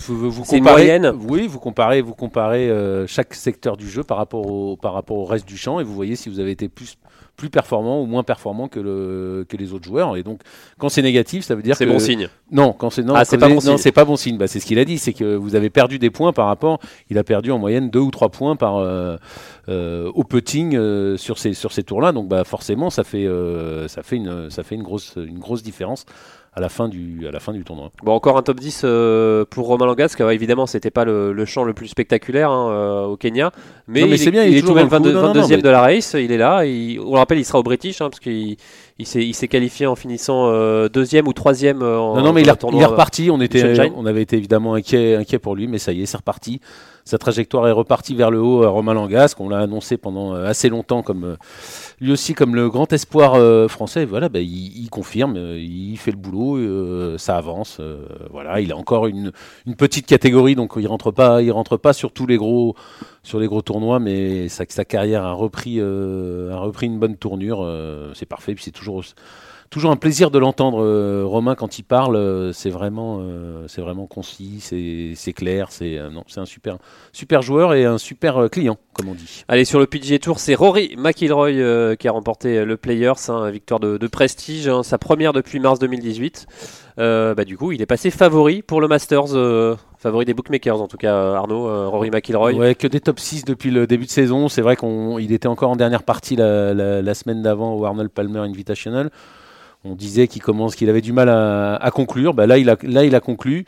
une 0.58 0.64
moyenne. 0.64 1.14
Oui, 1.30 1.48
vous 1.48 1.60
comparez, 1.60 2.02
vous 2.02 2.14
comparez 2.14 2.70
euh, 2.70 3.08
chaque 3.08 3.34
secteur 3.34 3.78
du 3.78 3.90
jeu 3.90 4.04
par 4.04 4.18
rapport 4.18 4.46
au 4.46 4.76
par 4.76 4.94
rapport 4.94 5.18
au 5.18 5.26
reste 5.26 5.48
du 5.48 5.58
champ 5.58 5.80
et 5.80 5.84
vous 5.84 5.94
voyez 5.94 6.18
si 6.18 6.28
vous 6.28 6.42
avez 6.42 6.52
été 6.52 6.68
plus 6.68 6.98
plus 7.36 7.50
performant 7.50 8.02
ou 8.02 8.06
moins 8.06 8.24
performant 8.24 8.68
que, 8.68 8.80
le, 8.80 9.46
que 9.48 9.58
les 9.58 9.74
autres 9.74 9.86
joueurs. 9.86 10.18
Et 10.18 10.24
donc, 10.24 10.42
quand 10.80 10.90
c'est 10.90 11.02
négatif, 11.02 11.44
ça 11.44 11.56
veut 11.56 11.62
dire 11.62 11.76
c'est 11.76 11.86
bon 11.86 12.00
signe. 12.00 12.30
Non, 12.52 12.74
quand 12.74 12.90
c'est 12.90 13.04
non, 13.04 13.14
ah, 13.16 13.26
c'est 13.26 13.38
pas, 13.38 13.50
bon 13.50 13.60
pas 13.60 14.06
bon 14.06 14.16
signe. 14.16 14.38
Bah, 14.38 14.48
c'est 14.48 14.60
ce 14.60 14.66
qu'il 14.66 14.80
a 14.80 14.86
dit, 14.86 14.98
c'est 14.98 15.14
que 15.14 15.36
vous 15.36 15.56
avez 15.56 15.70
perdu 15.70 16.00
des 16.00 16.10
points 16.10 16.34
par 16.34 16.48
rapport. 16.48 16.80
Il 17.10 17.18
a 17.18 17.24
perdu 17.24 17.52
en 17.52 17.60
moyenne 17.60 17.90
deux 17.90 18.00
ou 18.00 18.12
trois 18.12 18.30
points 18.30 18.56
par 18.56 18.78
euh, 18.78 19.18
euh, 19.68 20.12
au 20.14 20.24
putting 20.24 20.76
euh, 20.76 21.18
sur 21.18 21.38
ces 21.38 21.54
sur 21.54 21.72
ces 21.72 21.84
tours-là. 21.84 22.12
Donc, 22.12 22.28
bah, 22.28 22.44
forcément, 22.44 22.90
ça 22.90 23.04
fait 23.04 23.28
ça 23.88 24.04
fait 24.04 24.16
une 24.16 24.50
ça 24.50 24.64
fait 24.64 24.76
une 24.76 24.84
grosse 24.84 25.16
une 25.18 25.40
grosse 25.40 25.64
différence 25.64 26.06
à 26.56 26.62
la 26.62 26.70
fin 26.70 26.88
du, 26.88 27.28
à 27.28 27.32
la 27.32 27.42
fin 27.42 27.52
du 27.52 27.66
tournoi. 27.66 27.92
Bon, 28.02 28.14
encore 28.14 28.38
un 28.38 28.42
top 28.42 28.62
10 28.62 28.82
euh, 28.86 29.44
pour 29.50 29.68
Romain 29.68 29.86
Langas, 29.86 30.14
car 30.18 30.32
évidemment, 30.32 30.66
c'était 30.66 30.90
pas 30.90 31.04
le, 31.04 31.34
le, 31.34 31.46
champ 31.46 31.66
le 31.66 31.74
plus 31.74 31.90
spectaculaire 31.90 32.50
hein, 32.50 32.70
euh, 32.72 33.06
au 33.06 33.18
Kenya. 33.18 33.52
Mais, 33.90 34.02
il, 34.02 34.14
est, 34.14 34.32
bien, 34.32 34.46
il, 34.46 34.56
est, 34.56 34.62
tout 34.62 34.70
de 34.70 34.76
même 34.76 34.88
22, 34.88 35.10
e 35.12 35.62
de 35.62 35.70
la 35.70 35.82
race, 35.82 36.16
il 36.18 36.32
est 36.32 36.38
là. 36.38 36.60
on 36.60 36.64
le 37.12 37.18
rappelle, 37.18 37.40
il 37.40 37.44
sera 37.44 37.60
au 37.60 37.64
British, 37.64 38.00
hein, 38.00 38.10
parce 38.10 38.22
qu'il 38.22 38.56
il 38.98 39.06
s'est 39.06 39.48
qualifié 39.50 39.86
en 39.86 39.96
finissant 39.96 40.48
euh, 40.48 40.88
deuxième 40.88 41.28
ou 41.28 41.34
troisième 41.34 41.84
en 41.84 42.16
Non, 42.16 42.22
non, 42.22 42.34
mais 42.34 42.42
il, 42.42 42.48
est 42.48 42.86
reparti. 42.86 43.30
On, 43.30 43.42
était, 43.42 43.92
on 43.94 44.06
avait 44.06 44.22
été 44.22 44.38
évidemment 44.38 44.76
inquiet, 44.76 45.16
inquiet 45.16 45.40
pour 45.40 45.58
lui, 45.58 45.68
mais 45.68 45.78
ça 45.78 45.92
y 45.92 46.04
est, 46.04 46.06
c'est 46.06 46.18
reparti. 46.18 46.62
Sa 47.06 47.20
trajectoire 47.20 47.68
est 47.68 47.72
repartie 47.72 48.16
vers 48.16 48.32
le 48.32 48.42
haut, 48.42 48.64
à 48.64 48.70
Romain 48.70 48.96
Langas, 48.96 49.36
qu'on 49.38 49.48
l'a 49.48 49.60
annoncé 49.60 49.96
pendant 49.98 50.34
assez 50.34 50.70
longtemps 50.70 51.04
comme 51.04 51.38
lui 52.02 52.12
aussi 52.12 52.34
comme 52.34 52.56
le 52.56 52.70
grand 52.70 52.92
espoir 52.94 53.36
euh, 53.36 53.68
français. 53.68 54.06
Voilà, 54.06 54.30
bah, 54.30 54.40
il, 54.40 54.90
confirme, 54.90 55.36
euh, 55.38 55.60
il 55.60 55.98
fait 55.98 56.12
le 56.12 56.18
boulot, 56.18 56.58
euh, 56.58 57.18
ça 57.18 57.38
avance. 57.38 57.80
voilà, 58.32 58.60
il 58.60 58.72
a 58.72 58.78
encore 58.78 59.08
une, 59.08 59.32
petite 59.78 60.06
catégorie, 60.06 60.56
donc 60.56 60.74
il 60.78 60.88
rentre 60.88 61.12
pas, 61.12 61.42
il 61.42 61.52
rentre 61.52 61.78
pas 61.78 61.94
sur 61.94 62.12
tous 62.12 62.26
les 62.26 62.38
gros, 62.38 62.76
sur 63.24 63.40
les 63.40 63.48
gros 63.48 63.62
tournois, 63.62 64.00
mais 64.00 64.50
sa, 64.50 64.66
carrière 64.66 65.24
a 65.24 65.34
repris, 65.34 65.80
a 65.80 66.58
repris 66.58 66.88
une 66.88 67.00
bonne 67.00 67.18
tournure. 67.18 67.68
c'est 68.14 68.26
parfait, 68.26 68.56
puis 68.56 68.64
c'est 68.64 68.72
toujours 68.72 69.04
toujours 69.70 69.92
un 69.92 69.98
plaisir 69.98 70.32
de 70.32 70.40
l'entendre, 70.40 70.82
euh, 70.82 71.24
Romain, 71.26 71.56
quand 71.56 71.80
il 71.80 71.84
parle. 71.84 72.16
Euh, 72.16 72.54
c'est 72.54 72.70
vraiment, 72.70 73.18
euh, 73.20 73.68
c'est 73.68 73.82
vraiment 73.82 74.08
concis, 74.08 74.62
c'est 74.62 75.34
clair. 75.34 75.68
C'est 75.72 76.00
non, 76.12 76.24
c'est 76.28 76.40
un 76.40 76.46
super, 76.46 76.78
super 77.14 77.42
joueur 77.42 77.74
et 77.74 77.86
un 77.86 77.98
super 77.98 78.50
client, 78.52 78.78
comme 78.94 79.10
on 79.10 79.14
dit. 79.14 79.44
Allez, 79.48 79.66
sur 79.66 79.80
le 79.80 79.86
PGA 79.86 80.20
Tour, 80.20 80.40
c'est 80.40 80.56
Rory 80.56 80.96
McIlroy 80.98 81.96
qui 81.96 82.08
a 82.08 82.12
remporté 82.12 82.66
le 82.66 82.78
Players, 82.78 83.30
hein, 83.30 83.50
victoire 83.50 83.80
de, 83.80 84.08
prestige, 84.08 84.68
hein, 84.68 84.84
sa 84.84 84.98
première 84.98 85.34
depuis 85.34 85.60
mars 85.60 85.80
2018. 85.80 86.48
bah, 86.98 87.46
du 87.46 87.58
coup, 87.58 87.72
il 87.72 87.82
est 87.82 87.86
passé 87.86 88.12
favori 88.12 88.62
pour 88.62 88.82
le 88.82 88.88
Masters. 88.88 89.78
Favori 89.98 90.26
des 90.26 90.34
bookmakers 90.34 90.82
en 90.82 90.88
tout 90.88 90.98
cas, 90.98 91.34
Arnaud, 91.34 91.90
Rory 91.90 92.12
McIlroy. 92.12 92.54
Ouais, 92.54 92.76
que 92.76 92.88
des 92.88 93.00
top 93.00 93.20
6 93.20 93.46
depuis 93.46 93.72
le 93.72 93.88
début 93.88 94.06
de 94.06 94.12
saison. 94.12 94.50
C'est 94.50 94.62
vrai 94.62 94.76
qu'il 94.76 95.32
était 95.32 95.48
encore 95.48 95.72
en 95.72 95.76
dernière 95.76 96.04
partie 96.04 96.36
la, 96.36 96.74
la 96.74 97.14
semaine 97.14 97.42
d'avant 97.42 97.76
au 97.76 97.86
Arnold 97.86 98.10
Palmer 98.12 98.40
Invitational 98.40 99.10
On 99.84 99.96
disait 99.96 100.28
qu'il 100.28 100.42
commence, 100.42 100.76
qu'il 100.76 100.90
avait 100.90 101.02
du 101.02 101.14
mal 101.14 101.30
à, 101.30 101.76
à 101.76 101.92
conclure. 101.92 102.34
Bah, 102.34 102.46
là, 102.46 102.58
il 102.58 102.70
a, 102.70 102.78
là, 102.84 103.04
il 103.06 103.16
a 103.16 103.20
conclu. 103.20 103.66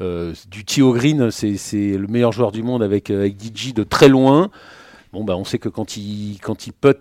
Euh, 0.00 0.32
du 0.50 0.64
Tio 0.64 0.92
Green, 0.92 1.30
c'est 1.30 1.56
le 1.76 2.06
meilleur 2.08 2.32
joueur 2.32 2.50
du 2.50 2.62
monde 2.62 2.82
avec, 2.82 3.10
euh, 3.10 3.20
avec 3.20 3.36
DJ 3.40 3.72
de 3.74 3.84
très 3.84 4.08
loin. 4.08 4.50
Bah, 5.12 5.36
on 5.36 5.44
sait 5.44 5.60
que 5.60 5.68
quand 5.68 5.96
il, 5.96 6.38
quand 6.42 6.56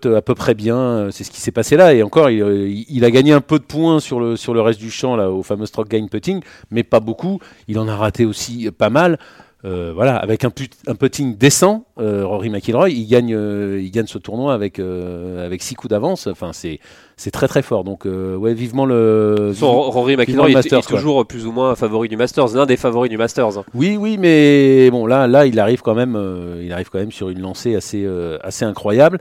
à 0.06 0.22
peu 0.22 0.36
près 0.36 0.54
bien, 0.54 0.78
euh, 0.78 1.12
c'est 1.12 1.24
ce 1.24 1.32
qui 1.32 1.42
s'est 1.42 1.52
passé 1.52 1.76
là. 1.76 1.96
Et 1.96 2.04
encore, 2.04 2.30
il, 2.30 3.06
a 3.06 3.10
gagné 3.10 3.34
un 3.34 3.42
peu 3.42 3.58
de 3.58 3.64
points 3.64 4.00
sur 4.00 4.20
le, 4.20 4.62
reste 4.62 4.80
du 4.80 4.92
champ, 4.92 5.18
au 5.18 5.42
fameux 5.42 5.66
stroke 5.66 5.90
gain 5.90 6.06
putting, 6.06 6.42
mais 6.70 6.84
pas 6.84 7.00
beaucoup. 7.00 7.40
Il 7.68 7.80
en 7.80 7.88
a 7.88 7.96
raté 7.96 8.26
aussi 8.26 8.70
pas 8.70 8.92
mal. 8.92 9.18
Euh, 9.65 9.93
voilà, 9.95 10.17
avec 10.17 10.43
un, 10.43 10.49
put- 10.49 10.69
un 10.88 10.95
putting 10.95 11.38
décent, 11.38 11.86
euh, 11.97 12.26
Rory 12.26 12.49
McIlroy, 12.49 12.89
il 12.89 13.08
gagne, 13.08 13.34
euh, 13.34 13.80
il 13.82 13.91
gagne 13.91 14.08
ce 14.08 14.17
tournoi 14.17 14.54
avec, 14.54 14.78
avec 14.80 15.63
six 15.63 15.76
coups 15.76 15.89
d'avance. 15.89 16.28
Enfin, 16.28 16.52
c'est, 16.52 16.80
c'est 17.15 17.32
très 17.32 17.47
très 17.47 17.62
fort. 17.62 17.84
Donc, 17.86 18.06
ouais, 18.06 18.54
vivement 18.54 18.86
le. 18.86 19.54
Son 19.56 19.71
Rory 19.89 20.17
McIlroy 20.17 20.49
est, 20.52 20.54
Masters, 20.54 20.80
est 20.80 20.82
toujours 20.88 21.26
plus 21.26 21.45
ou 21.45 21.52
moins 21.54 21.76
favori 21.76 22.10
du 22.10 22.17
Masters, 22.17 22.54
l'un 22.56 22.65
des 22.65 22.76
favoris 22.78 23.10
du 23.10 23.17
Masters. 23.17 23.58
hein. 23.58 23.63
Oui, 23.73 23.95
oui, 23.97 24.17
mais 24.19 24.89
bon, 24.91 25.06
là, 25.06 25.28
là, 25.28 25.45
il 25.45 25.58
arrive 25.60 25.82
quand 25.82 25.95
même, 25.95 26.19
il 26.62 26.71
arrive 26.73 26.89
quand 26.89 26.99
même 26.99 27.12
sur 27.13 27.30
une 27.30 27.39
lancée 27.39 27.76
assez, 27.76 28.06
assez 28.43 28.65
incroyable. 28.65 29.19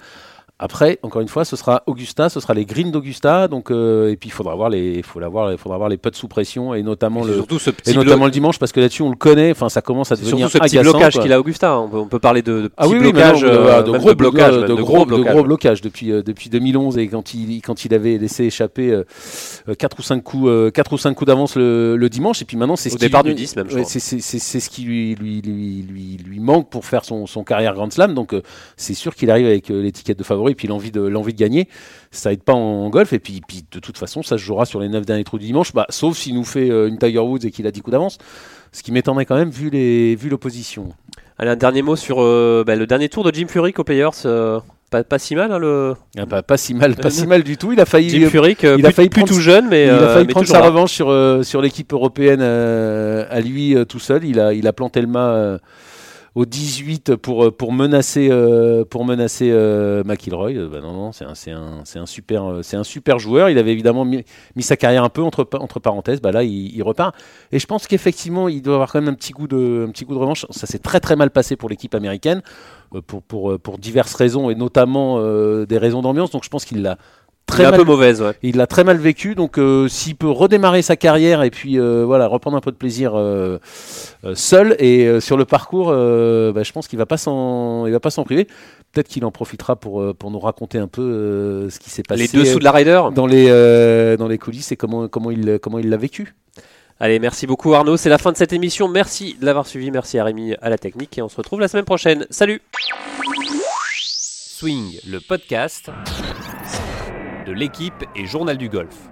Après, 0.64 1.01
encore 1.03 1.20
une 1.20 1.27
fois, 1.29 1.44
ce 1.44 1.57
sera 1.57 1.83
Augusta, 1.88 2.29
ce 2.29 2.38
sera 2.38 2.55
les 2.55 2.64
greens 2.64 2.92
d'Augusta, 2.92 3.48
donc 3.48 3.72
euh, 3.72 4.11
et 4.12 4.16
puis 4.16 4.29
il 4.29 4.33
faudra 4.33 4.55
voir 4.55 4.70
les, 4.70 5.03
faudra 5.03 5.29
voir, 5.29 5.51
il 5.51 5.59
faudra 5.59 5.77
voir 5.77 5.88
les 5.88 5.96
putts 5.96 6.14
sous 6.14 6.29
pression 6.29 6.72
et 6.72 6.85
notamment 6.85 7.25
le, 7.25 7.35
surtout 7.35 7.59
ce 7.59 7.70
et 7.70 7.72
petit, 7.72 7.94
notamment 7.96 8.25
blo- 8.25 8.25
le 8.27 8.31
dimanche 8.31 8.59
parce 8.61 8.70
que 8.70 8.79
là-dessus 8.79 9.03
on 9.03 9.11
le 9.11 9.16
connaît, 9.16 9.51
enfin 9.51 9.68
ça 9.68 9.83
commence 9.83 10.12
à 10.12 10.14
devenir 10.14 10.48
surtout 10.48 10.64
ce 10.68 10.70
petit 10.70 10.79
blocage 10.79 11.18
qu'il 11.18 11.33
a 11.33 11.40
Augusta. 11.40 11.72
hein. 11.72 11.81
On 11.87 11.88
peut, 11.88 11.96
on 11.98 12.07
peut 12.07 12.20
parler 12.20 12.42
de, 12.42 12.53
de 12.62 12.68
petits 12.68 12.75
Ah 12.77 12.87
oui, 12.87 12.98
oui, 13.01 13.07
mais 13.07 13.12
blocages, 13.12 13.42
non, 13.44 13.51
de, 13.51 13.55
euh, 13.57 13.98
gros 13.98 14.09
de 14.11 14.14
blocages, 14.14 14.57
de, 14.57 14.75
gros, 14.75 14.85
gros 14.85 15.05
de 15.05 15.11
blocages. 15.16 15.35
gros 15.35 15.42
blocages 15.42 15.81
depuis, 15.81 16.12
euh, 16.12 16.22
depuis 16.22 16.48
2011 16.48 16.96
et 16.98 17.09
quand 17.09 17.35
il, 17.35 17.61
quand 17.61 17.85
il 17.85 17.92
avait 17.92 18.16
laissé 18.18 18.44
échapper 18.44 18.92
euh, 18.92 19.05
quatre 19.77 19.98
ou 19.98 20.03
5 20.03 20.22
coups, 20.22 20.48
quatre 20.72 20.92
ou 20.92 20.98
cinq 20.98 21.14
coups 21.14 21.27
d'avance 21.27 21.57
le, 21.57 21.96
le 21.96 22.09
dimanche 22.09 22.40
et 22.40 22.44
puis 22.44 22.57
maintenant 22.57 22.77
c'est 22.77 22.88
ce 22.90 22.98
départ 22.98 23.25
lui- 23.25 23.35
du 23.35 23.42
10 23.42 23.57
même, 23.57 23.66
je 23.68 23.75
ouais, 23.79 23.83
crois. 23.83 23.90
c'est 24.01 24.61
ce 24.61 24.70
qui 24.70 24.83
lui, 24.83 25.16
lui, 25.16 25.40
lui, 25.42 25.85
lui, 25.88 26.18
lui 26.25 26.38
manque 26.40 26.70
pour 26.70 26.85
faire 26.85 27.05
son, 27.05 27.27
son 27.27 27.42
carrière 27.42 27.75
Grand 27.75 27.92
Slam 27.92 28.14
donc 28.14 28.33
c'est 28.77 28.94
sûr 28.94 29.14
qu'il 29.16 29.29
arrive 29.31 29.46
avec 29.46 29.68
l'étiquette 29.68 30.18
de 30.20 30.25
favori 30.25 30.52
et 30.53 30.55
puis 30.55 30.69
l'envie 30.69 30.91
de, 30.93 31.01
l'envie 31.03 31.35
de 31.35 31.38
gagner 31.38 31.69
ça 32.11 32.33
aide 32.33 32.43
pas 32.43 32.53
en, 32.55 32.88
golf 32.91 33.12
et 33.12 33.19
puis, 33.19 33.41
puis 33.47 33.65
de 33.71 33.79
toute 33.81 33.99
façon 33.99 34.23
ça 34.23 34.38
se 34.38 34.43
jouera 34.43 34.65
sur 34.65 34.81
les 34.81 34.88
9 34.88 35.05
derniers 35.05 35.25
trous 35.25 35.38
du 35.38 35.47
dimanche 35.47 35.73
bah, 35.73 35.87
sauf 35.91 36.17
s'il 36.17 36.35
nous 36.35 36.45
fait 36.45 36.71
euh, 36.71 36.88
une 36.88 36.99
Tiger 36.99 37.19
Woods 37.19 37.45
et 37.45 37.51
qu'il 37.51 37.67
a 37.67 37.71
10 37.71 37.81
coups 37.81 37.93
d'avance 37.93 38.19
ce 38.73 38.83
qui 38.83 38.93
m'étonnerait 38.93 39.27
quand 39.27 39.37
même 39.37 39.51
vu 39.51 39.69
les 39.71 40.15
vu 40.15 40.29
l'opposition 40.29 40.91
Allez, 41.38 41.51
un 41.51 41.57
dernier 41.57 41.83
mot 41.83 41.97
sur 41.97 42.23
euh, 42.23 42.62
bah, 42.67 42.77
le 42.77 42.87
dernier 42.87 43.09
tour 43.09 43.25
de 43.25 43.35
Jim 43.35 43.47
Furyk 43.49 43.79
aux 43.79 43.85
Players. 43.85 44.11
euh, 44.27 44.61
pas, 44.91 45.03
pas 45.03 45.19
si 45.19 45.35
mal, 45.35 45.51
hein, 45.51 45.59
le 45.59 45.95
Ah, 46.19 46.27
bah, 46.27 46.43
pas 46.43 46.57
si 46.59 46.75
mal 46.75 46.95
pas 46.95 47.11
si 47.11 47.27
mal 47.27 47.43
du 47.43 47.57
tout 47.57 47.73
il 47.73 47.81
a 47.81 47.87
failli 47.87 48.11
Jim 48.11 48.29
Furyk. 48.29 48.62
euh, 48.65 48.77
il 48.79 48.87
a 48.87 48.93
failli 48.93 49.09
plus 49.09 49.23
prendre- 49.23 49.35
tout 49.35 49.41
jeune, 49.41 49.67
mais, 49.69 49.85
il 49.87 49.91
a 49.91 50.09
failli 50.09 50.27
mais 50.27 50.33
prendre 50.33 50.47
sa 50.47 50.61
là. 50.61 50.67
revanche 50.67 50.93
sur, 50.93 51.09
sur 51.43 51.62
l'équipe 51.62 51.93
européenne 51.93 52.43
à 52.43 53.41
lui 53.41 53.75
tout 53.88 53.99
seul. 53.99 54.25
Il 54.25 54.38
a, 54.38 54.53
il 54.53 54.67
a 54.67 54.73
planté 54.73 55.01
le 55.01 55.07
mât 55.07 55.59
au 56.35 56.47
18 56.47 57.16
pour, 57.16 57.45
euh, 57.45 57.51
pour 57.51 57.73
menacer, 57.73 58.29
euh, 58.31 58.85
euh, 59.42 60.05
McIlroy. 60.05 60.55
Bah 60.68 60.81
non, 60.81 60.92
non, 60.92 61.12
c'est 61.12 61.25
un, 61.51 62.07
super, 62.07 63.18
joueur. 63.18 63.51
Il 63.51 63.59
avait 63.59 63.73
évidemment 63.73 64.05
mis, 64.05 64.25
sa 64.61 64.77
carrière 64.77 65.05
un 65.05 65.11
peu 65.11 65.23
entre, 65.23 65.45
pa- 65.45 65.59
entre 65.59 65.79
parenthèses. 65.79 66.21
Bah 66.21 66.33
là, 66.33 66.42
il, 66.42 66.83
repart. 66.83 67.14
Et 67.53 67.59
je 67.59 67.66
pense 67.66 67.87
qu'effectivement, 67.87 68.49
il 68.49 68.62
doit 68.62 68.75
avoir 68.75 68.92
quand 68.92 69.01
même 69.01 69.12
un 69.12 69.16
petit 69.16 69.33
goût 69.33 69.47
de, 69.47 69.87
un 69.87 69.92
revanche. 70.18 70.47
Ça 70.51 70.66
s'est 70.66 70.79
très 70.79 71.01
très 71.01 71.16
mal 71.16 71.31
passé 71.31 71.57
pour 71.57 71.68
l'équipe 71.68 71.95
américaine. 71.95 72.42
Pour, 73.07 73.79
diverses 73.79 74.14
raisons 74.14 74.51
et 74.51 74.55
notamment 74.55 75.18
des 75.64 75.79
raisons 75.79 76.03
d'ambiance. 76.03 76.31
Donc 76.31 76.45
je 76.45 76.51
pense 76.51 76.66
qu'il 76.66 76.83
l'a 76.83 76.99
Il 77.48 77.55
très 77.55 77.64
un 77.66 77.70
mal 77.70 77.81
peu 77.81 77.85
mauvaise, 77.85 78.22
ouais. 78.22 78.33
il 78.42 78.57
l'a 78.57 78.66
très 78.66 78.83
mal 78.83 78.96
vécu, 78.96 79.35
donc 79.35 79.59
euh, 79.59 79.87
s'il 79.87 80.16
peut 80.16 80.31
redémarrer 80.31 80.81
sa 80.81 80.96
carrière 80.96 81.42
et 81.42 81.50
puis 81.50 81.78
euh, 81.78 82.02
voilà 82.07 82.26
reprendre 82.26 82.57
un 82.57 82.61
peu 82.62 82.70
de 82.72 82.76
plaisir 82.76 83.12
euh, 83.14 83.59
euh, 84.24 84.35
seul 84.35 84.74
et 84.78 85.05
euh, 85.07 85.20
sur 85.20 85.37
le 85.37 85.44
parcours, 85.44 85.90
euh, 85.90 86.50
bah, 86.52 86.62
je 86.62 86.72
pense 86.72 86.88
qu'il 86.88 86.98
va 86.98 87.05
pas 87.05 87.18
s'en, 87.18 87.85
il 87.87 87.92
va 87.92 88.00
pas 88.00 88.09
s'en 88.11 88.24
priver. 88.24 88.46
Peut-être 88.92 89.09
qu'il 89.09 89.24
en 89.26 89.31
profitera 89.31 89.76
pour 89.76 90.14
pour 90.16 90.31
nous 90.31 90.38
raconter 90.38 90.78
un 90.78 90.87
peu 90.88 91.02
euh, 91.02 91.68
ce 91.70 91.78
qui 91.78 91.90
s'est 91.90 92.02
passé 92.02 92.22
Les 92.33 92.40
dessous 92.40 92.59
de 92.59 92.64
la 92.64 92.72
Ryder. 92.72 93.02
dans 93.14 93.26
les 93.26 93.46
euh, 93.50 94.16
dans 94.16 94.28
les 94.28 94.38
coulisses 94.38 94.72
et 94.72 94.76
comment 94.76 95.09
comment 95.09 95.31
il 95.31 95.59
comment 95.61 95.78
il 95.78 95.90
l'a 95.90 95.98
vécu. 95.98 96.35
Allez, 97.00 97.18
merci 97.18 97.46
beaucoup 97.46 97.74
Arnaud. 97.74 97.96
C'est 97.98 98.09
la 98.11 98.18
fin 98.18 98.33
de 98.33 98.37
cette 98.37 98.52
émission. 98.52 98.88
Merci 98.88 99.37
de 99.38 99.44
l'avoir 99.44 99.66
suivi. 99.66 99.90
Merci 99.90 100.18
à 100.18 100.24
Rémi 100.24 100.55
à 100.62 100.70
la 100.70 100.78
technique. 100.78 101.18
Et 101.18 101.22
on 101.22 101.28
se 101.28 101.37
retrouve 101.37 101.61
la 101.61 101.68
semaine 101.68 101.85
prochaine. 101.85 102.26
Salut 102.31 102.62
Swing, 103.98 104.98
le 105.07 105.18
podcast 105.20 105.90
de 107.46 107.52
l'équipe 107.52 108.05
et 108.16 108.26
journal 108.26 108.57
du 108.57 108.68
golf. 108.68 109.12